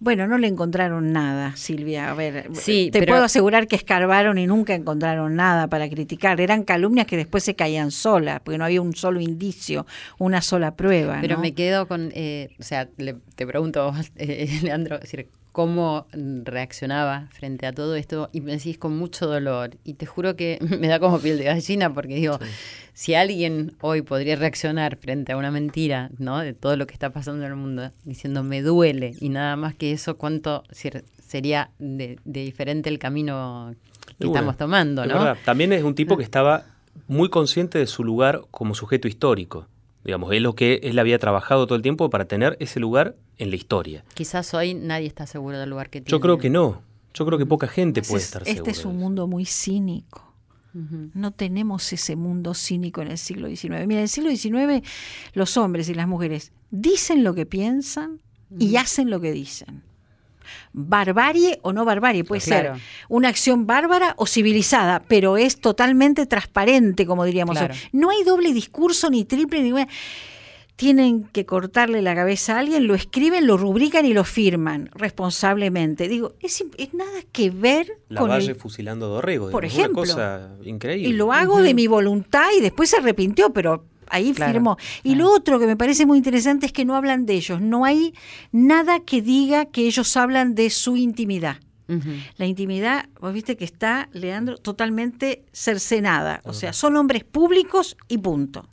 Bueno, 0.00 0.26
no 0.26 0.38
le 0.38 0.46
encontraron 0.46 1.12
nada, 1.12 1.54
Silvia. 1.56 2.10
A 2.10 2.14
ver, 2.14 2.48
Sí, 2.54 2.88
te 2.92 3.00
pero- 3.00 3.12
puedo 3.12 3.24
asegurar 3.24 3.66
que 3.66 3.76
escarbaron 3.76 4.38
y 4.38 4.46
nunca 4.46 4.74
encontraron 4.74 5.36
nada 5.36 5.66
para 5.68 5.88
criticar. 5.88 6.40
Eran 6.40 6.64
calumnias 6.64 7.06
que 7.06 7.16
después 7.16 7.44
se 7.44 7.54
caían 7.54 7.90
solas, 7.90 8.40
porque 8.42 8.58
no 8.58 8.64
había 8.64 8.80
un 8.80 8.94
solo 8.94 9.20
indicio, 9.20 9.86
una 10.18 10.40
sola 10.40 10.76
prueba. 10.76 11.18
Pero 11.20 11.36
¿no? 11.36 11.42
me 11.42 11.52
quedo 11.52 11.88
con, 11.88 12.10
eh, 12.14 12.50
o 12.58 12.62
sea, 12.62 12.88
le- 12.96 13.16
te 13.34 13.46
pregunto, 13.46 13.92
eh, 14.16 14.60
Leandro, 14.62 14.96
es 14.96 15.02
decir, 15.02 15.28
cómo 15.58 16.06
reaccionaba 16.44 17.26
frente 17.32 17.66
a 17.66 17.72
todo 17.72 17.96
esto 17.96 18.30
y 18.32 18.40
me 18.42 18.52
decís 18.52 18.78
con 18.78 18.96
mucho 18.96 19.26
dolor 19.26 19.70
y 19.82 19.94
te 19.94 20.06
juro 20.06 20.36
que 20.36 20.58
me 20.80 20.86
da 20.86 21.00
como 21.00 21.18
piel 21.18 21.36
de 21.36 21.44
gallina 21.46 21.92
porque 21.92 22.14
digo, 22.14 22.38
si 22.94 23.14
alguien 23.14 23.72
hoy 23.80 24.02
podría 24.02 24.36
reaccionar 24.36 24.96
frente 24.98 25.32
a 25.32 25.36
una 25.36 25.50
mentira, 25.50 26.10
¿no? 26.18 26.38
De 26.38 26.52
todo 26.52 26.76
lo 26.76 26.86
que 26.86 26.92
está 26.94 27.10
pasando 27.10 27.44
en 27.44 27.50
el 27.50 27.56
mundo, 27.56 27.90
diciendo 28.04 28.44
me 28.44 28.62
duele 28.62 29.14
y 29.20 29.30
nada 29.30 29.56
más 29.56 29.74
que 29.74 29.90
eso, 29.90 30.16
cuánto 30.16 30.62
ser- 30.70 31.04
sería 31.26 31.70
de, 31.80 32.20
de 32.24 32.40
diferente 32.44 32.88
el 32.88 33.00
camino 33.00 33.74
que 34.20 34.28
estamos 34.28 34.56
tomando, 34.56 35.02
¿no? 35.06 35.14
También 35.44 35.72
es 35.72 35.82
un 35.82 35.96
tipo 35.96 36.16
que 36.16 36.22
estaba 36.22 36.66
muy 37.08 37.30
consciente 37.30 37.78
de 37.80 37.86
su 37.88 38.04
lugar 38.04 38.42
como 38.52 38.76
sujeto 38.76 39.08
histórico. 39.08 39.66
Digamos, 40.08 40.32
es 40.32 40.40
lo 40.40 40.54
que 40.54 40.80
él 40.84 40.98
había 40.98 41.18
trabajado 41.18 41.66
todo 41.66 41.76
el 41.76 41.82
tiempo 41.82 42.08
para 42.08 42.24
tener 42.24 42.56
ese 42.60 42.80
lugar 42.80 43.14
en 43.36 43.50
la 43.50 43.56
historia. 43.56 44.06
Quizás 44.14 44.54
hoy 44.54 44.72
nadie 44.72 45.06
está 45.06 45.26
seguro 45.26 45.58
del 45.58 45.68
lugar 45.68 45.90
que 45.90 46.00
tiene. 46.00 46.10
Yo 46.10 46.18
creo 46.18 46.38
que 46.38 46.48
no. 46.48 46.80
Yo 47.12 47.26
creo 47.26 47.36
que 47.38 47.44
poca 47.44 47.68
gente 47.68 48.00
puede 48.00 48.22
Este 48.22 48.38
estar 48.38 48.42
es- 48.42 48.48
segura. 48.54 48.70
Este 48.70 48.80
es 48.80 48.86
un 48.86 48.96
mundo 48.96 49.26
muy 49.26 49.44
cínico. 49.44 50.24
No 51.12 51.32
tenemos 51.32 51.92
ese 51.92 52.16
mundo 52.16 52.54
cínico 52.54 53.02
en 53.02 53.08
el 53.08 53.18
siglo 53.18 53.48
XIX. 53.48 53.86
Mira, 53.86 54.00
en 54.00 54.04
el 54.04 54.08
siglo 54.08 54.30
XIX 54.30 54.82
los 55.34 55.58
hombres 55.58 55.90
y 55.90 55.94
las 55.94 56.08
mujeres 56.08 56.52
dicen 56.70 57.22
lo 57.22 57.34
que 57.34 57.44
piensan 57.44 58.22
y 58.58 58.76
hacen 58.76 59.10
lo 59.10 59.20
que 59.20 59.32
dicen. 59.32 59.82
Barbarie 60.72 61.58
o 61.62 61.72
no 61.72 61.84
barbarie, 61.84 62.24
puede 62.24 62.40
Claro. 62.42 62.74
ser 62.74 62.82
una 63.08 63.28
acción 63.28 63.66
bárbara 63.66 64.14
o 64.16 64.26
civilizada, 64.26 65.02
pero 65.08 65.36
es 65.36 65.60
totalmente 65.60 66.26
transparente, 66.26 67.06
como 67.06 67.24
diríamos. 67.24 67.58
Claro. 67.58 67.74
No 67.92 68.10
hay 68.10 68.22
doble 68.24 68.52
discurso, 68.52 69.10
ni 69.10 69.24
triple, 69.24 69.62
ni... 69.62 69.72
Tienen 70.76 71.24
que 71.24 71.44
cortarle 71.44 72.02
la 72.02 72.14
cabeza 72.14 72.54
a 72.54 72.60
alguien, 72.60 72.86
lo 72.86 72.94
escriben, 72.94 73.48
lo 73.48 73.56
rubrican 73.56 74.06
y 74.06 74.12
lo 74.12 74.22
firman 74.22 74.90
responsablemente. 74.94 76.06
Digo, 76.06 76.34
es, 76.38 76.64
nada 76.92 77.18
que 77.32 77.50
ver 77.50 77.98
La 78.08 78.20
con 78.20 78.30
el 78.30 78.36
Valle 78.38 78.54
fusilando 78.54 79.06
a 79.06 79.08
Dorrego. 79.08 79.50
Por 79.50 79.64
digamos, 79.64 79.80
ejemplo. 79.80 80.02
Una 80.04 80.12
cosa 80.12 80.50
increíble. 80.62 81.08
y 81.08 81.12
lo 81.14 81.32
hago 81.32 81.62
de 81.62 81.74
mi 81.74 81.88
voluntad 81.88 82.46
y 82.56 82.60
después 82.60 82.90
se 82.90 82.98
arrepintió, 82.98 83.52
pero 83.52 83.86
ahí 84.10 84.32
Claro, 84.32 84.52
firmó. 84.52 84.76
Y 85.02 85.14
lo 85.14 85.30
otro 85.32 85.58
que 85.58 85.66
me 85.66 85.76
parece 85.76 86.06
muy 86.06 86.18
interesante 86.18 86.66
es 86.66 86.72
que 86.72 86.84
no 86.84 86.96
hablan 86.96 87.26
de 87.26 87.34
ellos. 87.34 87.60
No 87.60 87.84
hay 87.84 88.14
nada 88.52 89.00
que 89.00 89.22
diga 89.22 89.66
que 89.66 89.86
ellos 89.86 90.16
hablan 90.16 90.54
de 90.54 90.70
su 90.70 90.96
intimidad. 90.96 91.58
La 92.36 92.44
intimidad, 92.44 93.08
vos 93.18 93.32
viste 93.32 93.56
que 93.56 93.64
está, 93.64 94.10
Leandro, 94.12 94.58
totalmente 94.58 95.46
cercenada. 95.52 96.42
O 96.44 96.52
sea, 96.52 96.74
son 96.74 96.96
hombres 96.96 97.24
públicos 97.24 97.96
y 98.08 98.18
punto. 98.18 98.68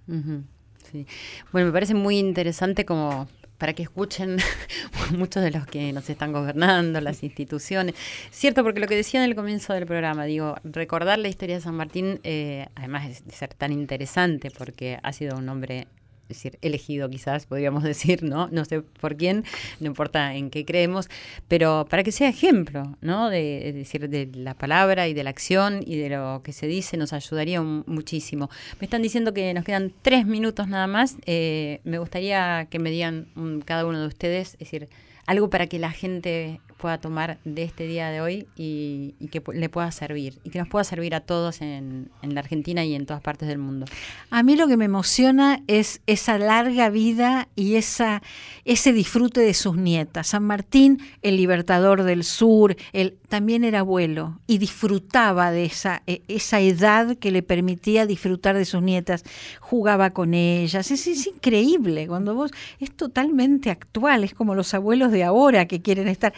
Sí. 0.91 1.07
Bueno, 1.53 1.67
me 1.67 1.73
parece 1.73 1.93
muy 1.93 2.17
interesante 2.17 2.83
como 2.85 3.29
para 3.57 3.73
que 3.73 3.83
escuchen 3.83 4.37
muchos 5.11 5.43
de 5.43 5.51
los 5.51 5.65
que 5.65 5.93
nos 5.93 6.09
están 6.09 6.31
gobernando, 6.31 6.99
las 7.01 7.23
instituciones. 7.23 7.95
Cierto, 8.31 8.63
porque 8.63 8.79
lo 8.79 8.87
que 8.87 8.95
decía 8.95 9.23
en 9.23 9.29
el 9.29 9.35
comienzo 9.35 9.73
del 9.73 9.85
programa, 9.85 10.25
digo, 10.25 10.55
recordar 10.63 11.19
la 11.19 11.27
historia 11.27 11.55
de 11.55 11.61
San 11.61 11.75
Martín, 11.75 12.19
eh, 12.23 12.67
además 12.75 13.25
de 13.25 13.31
ser 13.31 13.53
tan 13.53 13.71
interesante, 13.71 14.51
porque 14.51 14.99
ha 15.03 15.13
sido 15.13 15.37
un 15.37 15.47
hombre 15.49 15.87
es 16.27 16.37
decir, 16.37 16.57
elegido 16.61 17.09
quizás, 17.09 17.45
podríamos 17.45 17.83
decir, 17.95 18.23
¿no? 18.23 18.47
No 18.47 18.65
sé 18.65 18.81
por 18.81 19.15
quién, 19.15 19.43
no 19.79 19.87
importa 19.87 20.35
en 20.35 20.49
qué 20.49 20.65
creemos, 20.65 21.07
pero 21.47 21.85
para 21.89 22.03
que 22.03 22.11
sea 22.11 22.29
ejemplo, 22.29 22.97
¿no? 23.01 23.29
De, 23.29 23.69
es 23.69 23.75
decir, 23.75 24.09
de 24.09 24.29
la 24.33 24.55
palabra 24.55 25.07
y 25.07 25.13
de 25.13 25.23
la 25.23 25.29
acción 25.29 25.81
y 25.85 25.97
de 25.97 26.09
lo 26.09 26.41
que 26.43 26.53
se 26.53 26.67
dice 26.67 26.97
nos 26.97 27.13
ayudaría 27.13 27.61
muchísimo. 27.61 28.49
Me 28.79 28.85
están 28.85 29.01
diciendo 29.01 29.33
que 29.33 29.53
nos 29.53 29.63
quedan 29.63 29.93
tres 30.01 30.25
minutos 30.25 30.67
nada 30.67 30.87
más. 30.87 31.15
Eh, 31.25 31.81
me 31.83 31.99
gustaría 31.99 32.67
que 32.69 32.79
me 32.79 32.89
digan 32.89 33.27
cada 33.65 33.85
uno 33.85 34.01
de 34.01 34.07
ustedes, 34.07 34.53
es 34.53 34.59
decir, 34.59 34.89
algo 35.25 35.49
para 35.49 35.67
que 35.67 35.79
la 35.79 35.91
gente 35.91 36.59
pueda 36.85 36.99
tomar 36.99 37.39
de 37.45 37.63
este 37.63 37.87
día 37.87 38.11
de 38.11 38.21
hoy 38.21 38.45
y, 38.55 39.15
que 39.31 39.41
le 39.55 39.69
pueda 39.69 39.91
servir, 39.91 40.37
y 40.43 40.51
que 40.51 40.59
nos 40.59 40.67
pueda 40.67 40.83
servir 40.83 41.15
a 41.15 41.19
todos 41.19 41.63
en, 41.63 42.11
en 42.21 42.35
la 42.35 42.41
Argentina 42.41 42.85
y 42.85 42.93
en 42.93 43.07
todas 43.07 43.23
partes 43.23 43.47
del 43.47 43.57
mundo. 43.57 43.87
A 44.29 44.43
mí 44.43 44.55
lo 44.55 44.67
que 44.67 44.77
me 44.77 44.85
emociona 44.85 45.63
es 45.65 46.01
esa 46.05 46.37
larga 46.37 46.91
vida 46.91 47.47
y 47.55 47.73
esa, 47.73 48.21
ese 48.65 48.93
disfrute 48.93 49.41
de 49.41 49.55
sus 49.55 49.77
nietas. 49.77 50.27
San 50.27 50.43
Martín, 50.43 50.99
el 51.23 51.37
libertador 51.37 52.03
del 52.03 52.23
sur, 52.23 52.75
él 52.93 53.17
también 53.29 53.63
era 53.63 53.79
abuelo 53.79 54.39
y 54.45 54.59
disfrutaba 54.59 55.49
de 55.49 55.65
esa, 55.65 56.03
e- 56.05 56.21
esa 56.27 56.59
edad 56.59 57.17
que 57.17 57.31
le 57.31 57.41
permitía 57.41 58.05
disfrutar 58.05 58.55
de 58.55 58.65
sus 58.65 58.83
nietas. 58.83 59.23
Jugaba 59.59 60.11
con 60.11 60.35
ellas. 60.35 60.91
Es, 60.91 61.07
es 61.07 61.25
increíble 61.25 62.07
cuando 62.07 62.35
vos, 62.35 62.51
es 62.79 62.91
totalmente 62.91 63.71
actual, 63.71 64.23
es 64.23 64.35
como 64.35 64.53
los 64.53 64.75
abuelos 64.75 65.11
de 65.11 65.23
ahora 65.23 65.65
que 65.65 65.81
quieren 65.81 66.07
estar. 66.07 66.31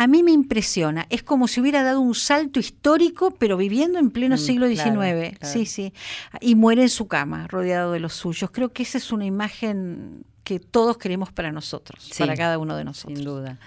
A 0.00 0.06
mí 0.06 0.22
me 0.22 0.30
impresiona, 0.30 1.06
es 1.10 1.24
como 1.24 1.48
si 1.48 1.60
hubiera 1.60 1.82
dado 1.82 2.00
un 2.00 2.14
salto 2.14 2.60
histórico, 2.60 3.32
pero 3.32 3.56
viviendo 3.56 3.98
en 3.98 4.10
pleno 4.10 4.36
Mm, 4.36 4.38
siglo 4.38 4.66
XIX. 4.68 4.82
claro, 4.84 5.20
claro. 5.40 5.52
Sí, 5.52 5.66
sí. 5.66 5.92
Y 6.40 6.54
muere 6.54 6.82
en 6.82 6.88
su 6.88 7.08
cama, 7.08 7.48
rodeado 7.48 7.90
de 7.90 7.98
los 7.98 8.12
suyos. 8.12 8.50
Creo 8.52 8.68
que 8.72 8.84
esa 8.84 8.98
es 8.98 9.10
una 9.10 9.24
imagen 9.26 10.22
que 10.44 10.60
todos 10.60 10.98
queremos 10.98 11.32
para 11.32 11.50
nosotros, 11.50 12.04
Sí, 12.12 12.20
para 12.22 12.36
cada 12.36 12.58
uno 12.58 12.76
de 12.76 12.84
nosotros. 12.84 13.18
Sin 13.18 13.26
duda. 13.26 13.58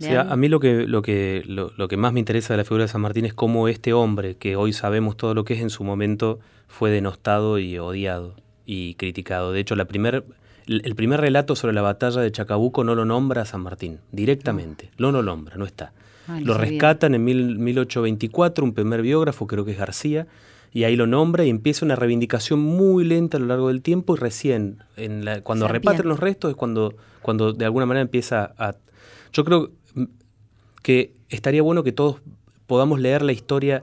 Sí, 0.00 0.08
a, 0.14 0.22
a 0.22 0.36
mí 0.36 0.48
lo 0.48 0.58
que, 0.58 0.86
lo, 0.86 1.02
que, 1.02 1.42
lo, 1.46 1.70
lo 1.76 1.86
que 1.86 1.96
más 1.98 2.12
me 2.14 2.20
interesa 2.20 2.54
de 2.54 2.58
la 2.58 2.64
figura 2.64 2.84
de 2.84 2.88
San 2.88 3.02
Martín 3.02 3.26
es 3.26 3.34
cómo 3.34 3.68
este 3.68 3.92
hombre, 3.92 4.36
que 4.36 4.56
hoy 4.56 4.72
sabemos 4.72 5.16
todo 5.18 5.34
lo 5.34 5.44
que 5.44 5.52
es, 5.54 5.60
en 5.60 5.68
su 5.70 5.84
momento 5.84 6.38
fue 6.66 6.90
denostado 6.90 7.58
y 7.58 7.78
odiado 7.78 8.36
y 8.64 8.94
criticado. 8.94 9.52
De 9.52 9.60
hecho, 9.60 9.76
la 9.76 9.84
primer, 9.86 10.24
el 10.68 10.94
primer 10.94 11.20
relato 11.20 11.56
sobre 11.56 11.72
la 11.74 11.82
batalla 11.82 12.20
de 12.20 12.30
Chacabuco 12.30 12.84
no 12.84 12.94
lo 12.94 13.04
nombra 13.04 13.42
a 13.42 13.44
San 13.46 13.62
Martín, 13.62 13.98
directamente. 14.12 14.90
No 14.98 15.10
lo 15.12 15.22
nombra, 15.22 15.56
no 15.56 15.64
está. 15.64 15.92
Ah, 16.28 16.38
no 16.40 16.46
lo 16.46 16.54
rescatan 16.54 17.14
en 17.14 17.24
mil- 17.24 17.58
1824, 17.58 18.64
un 18.64 18.74
primer 18.74 19.00
biógrafo, 19.02 19.46
creo 19.46 19.64
que 19.64 19.72
es 19.72 19.78
García, 19.78 20.26
y 20.72 20.84
ahí 20.84 20.94
lo 20.96 21.06
nombra 21.06 21.44
y 21.44 21.48
empieza 21.48 21.86
una 21.86 21.96
reivindicación 21.96 22.60
muy 22.60 23.02
lenta 23.04 23.38
a 23.38 23.40
lo 23.40 23.46
largo 23.46 23.68
del 23.68 23.80
tiempo 23.80 24.14
y 24.14 24.18
recién, 24.18 24.82
en 24.96 25.24
la, 25.24 25.40
cuando 25.40 25.64
arrepiente. 25.64 26.02
los 26.04 26.20
restos 26.20 26.50
es 26.50 26.56
cuando, 26.56 26.94
cuando 27.22 27.54
de 27.54 27.64
alguna 27.64 27.86
manera 27.86 28.02
empieza 28.02 28.52
a... 28.58 28.74
Yo 29.32 29.44
creo 29.44 29.70
que 30.82 31.12
estaría 31.30 31.62
bueno 31.62 31.82
que 31.82 31.92
todos 31.92 32.20
podamos 32.66 33.00
leer 33.00 33.22
la 33.22 33.32
historia, 33.32 33.82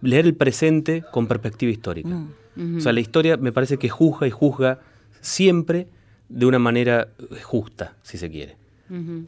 leer 0.00 0.24
el 0.24 0.34
presente 0.34 1.04
con 1.12 1.26
perspectiva 1.26 1.70
histórica. 1.70 2.08
Mm. 2.56 2.78
O 2.78 2.80
sea, 2.80 2.92
la 2.92 3.00
historia 3.00 3.36
me 3.36 3.52
parece 3.52 3.76
que 3.78 3.88
juzga 3.90 4.26
y 4.26 4.30
juzga 4.30 4.80
siempre 5.20 5.88
de 6.32 6.46
una 6.46 6.58
manera 6.58 7.08
justa, 7.42 7.94
si 8.02 8.18
se 8.18 8.30
quiere. 8.30 8.56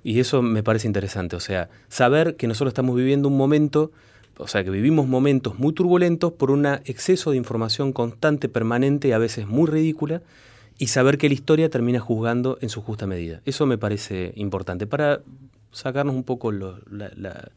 Y 0.02 0.20
eso 0.20 0.42
me 0.42 0.62
parece 0.62 0.86
interesante, 0.86 1.36
o 1.36 1.40
sea, 1.40 1.70
saber 1.88 2.36
que 2.36 2.46
nosotros 2.46 2.70
estamos 2.70 2.96
viviendo 2.96 3.28
un 3.28 3.36
momento, 3.36 3.92
o 4.36 4.46
sea, 4.46 4.62
que 4.62 4.70
vivimos 4.70 5.06
momentos 5.06 5.58
muy 5.58 5.72
turbulentos 5.72 6.32
por 6.32 6.50
un 6.50 6.66
exceso 6.66 7.30
de 7.30 7.38
información 7.38 7.92
constante, 7.92 8.48
permanente 8.50 9.08
y 9.08 9.12
a 9.12 9.18
veces 9.18 9.46
muy 9.46 9.66
ridícula, 9.70 10.20
y 10.78 10.88
saber 10.88 11.16
que 11.18 11.28
la 11.28 11.34
historia 11.34 11.70
termina 11.70 12.00
juzgando 12.00 12.58
en 12.60 12.68
su 12.68 12.82
justa 12.82 13.06
medida. 13.06 13.40
Eso 13.46 13.64
me 13.64 13.78
parece 13.78 14.32
importante 14.36 14.86
para 14.86 15.20
sacarnos 15.72 16.14
un 16.14 16.24
poco 16.24 16.52
lo- 16.52 16.80
la, 16.90 17.10
la- 17.16 17.48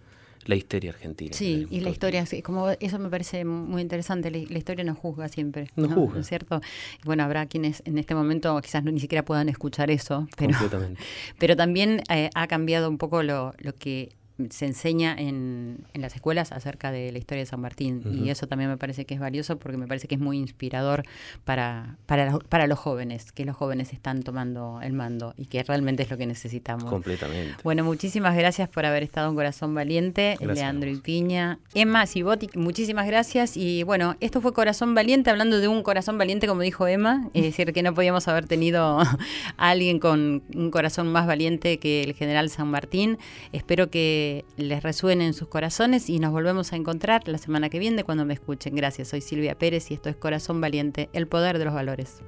la 0.48 0.56
histeria 0.56 0.92
argentina. 0.92 1.34
Sí, 1.34 1.68
y 1.70 1.82
la 1.82 1.90
historia, 1.90 2.26
como 2.44 2.70
eso 2.70 3.00
me 3.00 3.10
parece 3.10 3.46
muy 3.46 3.82
interesante, 3.82 4.32
la, 4.32 4.40
la 4.50 4.58
historia 4.58 4.84
nos 4.84 4.98
juzga 4.98 5.28
siempre. 5.28 5.70
Nos 5.76 5.94
juzga. 5.94 6.16
¿No 6.16 6.22
es 6.22 6.28
cierto? 6.28 6.62
Y 7.04 7.06
bueno, 7.06 7.24
habrá 7.24 7.46
quienes 7.46 7.84
en 7.86 7.98
este 7.98 8.16
momento 8.16 8.60
quizás 8.62 8.84
no, 8.84 8.92
ni 8.92 9.00
siquiera 9.00 9.24
puedan 9.24 9.50
escuchar 9.50 9.92
eso, 9.92 10.28
pero, 10.38 10.58
pero 11.38 11.56
también 11.56 12.02
eh, 12.10 12.30
ha 12.34 12.48
cambiado 12.48 12.90
un 12.90 12.98
poco 12.98 13.24
lo, 13.24 13.54
lo 13.60 13.74
que 13.74 14.16
se 14.50 14.66
enseña 14.66 15.16
en, 15.18 15.80
en 15.94 16.02
las 16.02 16.14
escuelas 16.16 16.52
acerca 16.52 16.92
de 16.92 17.12
la 17.12 17.18
historia 17.18 17.42
de 17.44 17.46
San 17.48 17.60
Martín. 17.62 18.04
Y 18.24 18.30
eso 18.30 18.48
también 18.48 18.70
me 18.70 18.78
parece 18.78 19.06
que 19.06 19.14
es 19.16 19.20
valioso 19.20 19.58
porque 19.58 19.78
me 19.78 19.88
parece 19.88 20.08
que 20.08 20.16
es 20.16 20.22
muy 20.22 20.38
inspirador 20.38 21.04
para, 21.44 21.98
para, 22.06 22.30
los- 22.32 22.44
para 22.44 22.68
los 22.68 22.78
jóvenes, 22.80 23.32
que 23.32 23.46
los 23.46 23.56
jóvenes 23.56 23.94
están 23.94 24.24
tomando 24.24 24.80
el 24.84 24.94
mando 24.94 25.34
y 25.38 25.46
que 25.46 25.64
realmente 25.64 26.04
es 26.04 26.10
lo 26.12 26.18
que 26.18 26.26
necesitamos. 26.28 26.86
Completamente. 26.86 27.56
Bueno, 27.64 27.84
muchísimas 27.84 28.36
gracias 28.36 28.70
por 28.70 28.86
haber 28.86 29.04
estado 29.04 29.30
en 29.30 29.36
Corazón 29.36 29.74
Valiente, 29.74 30.38
Gracias 30.40 30.56
Leandro 30.58 30.90
y 30.90 30.98
Piña. 30.98 31.60
Emma 31.74 32.06
Cibotti, 32.06 32.50
muchísimas 32.56 33.08
gracias. 33.08 33.58
Y 33.58 33.84
bueno, 33.84 34.16
esto 34.20 34.42
fue 34.42 34.54
Corazón 34.54 34.94
Valiente, 34.96 35.30
hablando 35.30 35.60
de 35.60 35.68
un 35.68 35.82
corazón 35.84 36.18
valiente, 36.18 36.48
como 36.48 36.62
dijo 36.62 36.86
Emma, 36.88 37.30
es 37.34 37.44
decir, 37.44 37.74
que 37.74 37.82
no 37.84 37.94
podíamos 37.94 38.28
haber 38.28 38.46
tenido 38.46 39.00
a 39.58 39.70
alguien 39.70 40.00
con 40.00 40.44
un 40.56 40.72
corazón 40.72 41.08
más 41.12 41.26
valiente 41.28 41.78
que 41.80 42.04
el 42.04 42.14
general 42.14 42.50
San 42.50 42.68
Martín. 42.70 43.18
Espero 43.52 43.90
que 43.90 44.27
les 44.56 44.84
resuene 44.84 45.26
en 45.26 45.34
sus 45.34 45.48
corazones 45.48 46.10
y 46.10 46.20
nos 46.20 46.32
volvemos 46.32 46.74
a 46.74 46.76
encontrar 46.76 47.28
la 47.28 47.38
semana 47.38 47.70
que 47.70 47.80
viene 47.80 48.04
cuando 48.04 48.26
me 48.26 48.34
escuchen. 48.34 48.76
Gracias, 48.76 49.10
soy 49.10 49.22
Silvia 49.22 49.58
Pérez 49.58 49.92
y 49.92 49.94
esto 49.94 50.10
es 50.10 50.16
Corazón 50.16 50.62
Valiente, 50.62 51.10
el 51.14 51.28
poder 51.28 51.60
de 51.60 51.66
los 51.66 51.74
valores. 51.74 52.22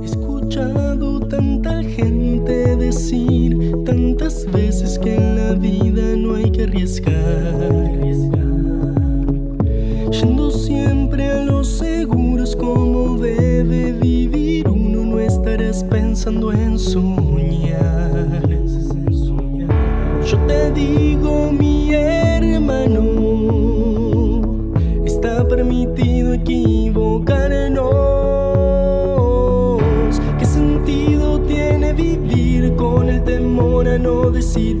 He 0.00 0.04
escuchado 0.04 1.20
tanta 1.28 1.82
gente 1.82 2.76
decir 2.76 3.56
tantas 3.84 4.50
veces 4.50 4.98
que 4.98 5.14
en 5.14 5.36
la 5.36 5.54
vida 5.54 6.16
no 6.16 6.34
hay 6.34 6.50
que 6.50 6.64
arriesgar. 6.64 8.02
Yendo 8.02 8.51
temor 34.32 34.38
a 34.38 34.40
no 34.40 34.71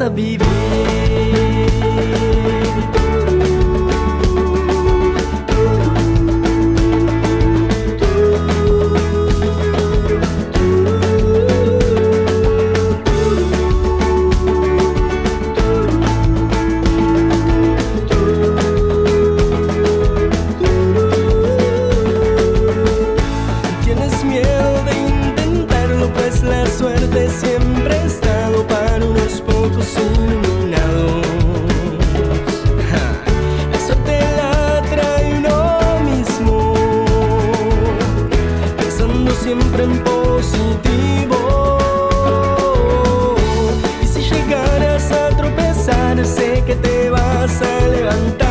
Empieza 0.00 0.46
a 0.46 1.49
te 47.58 48.02
vas 48.02 48.49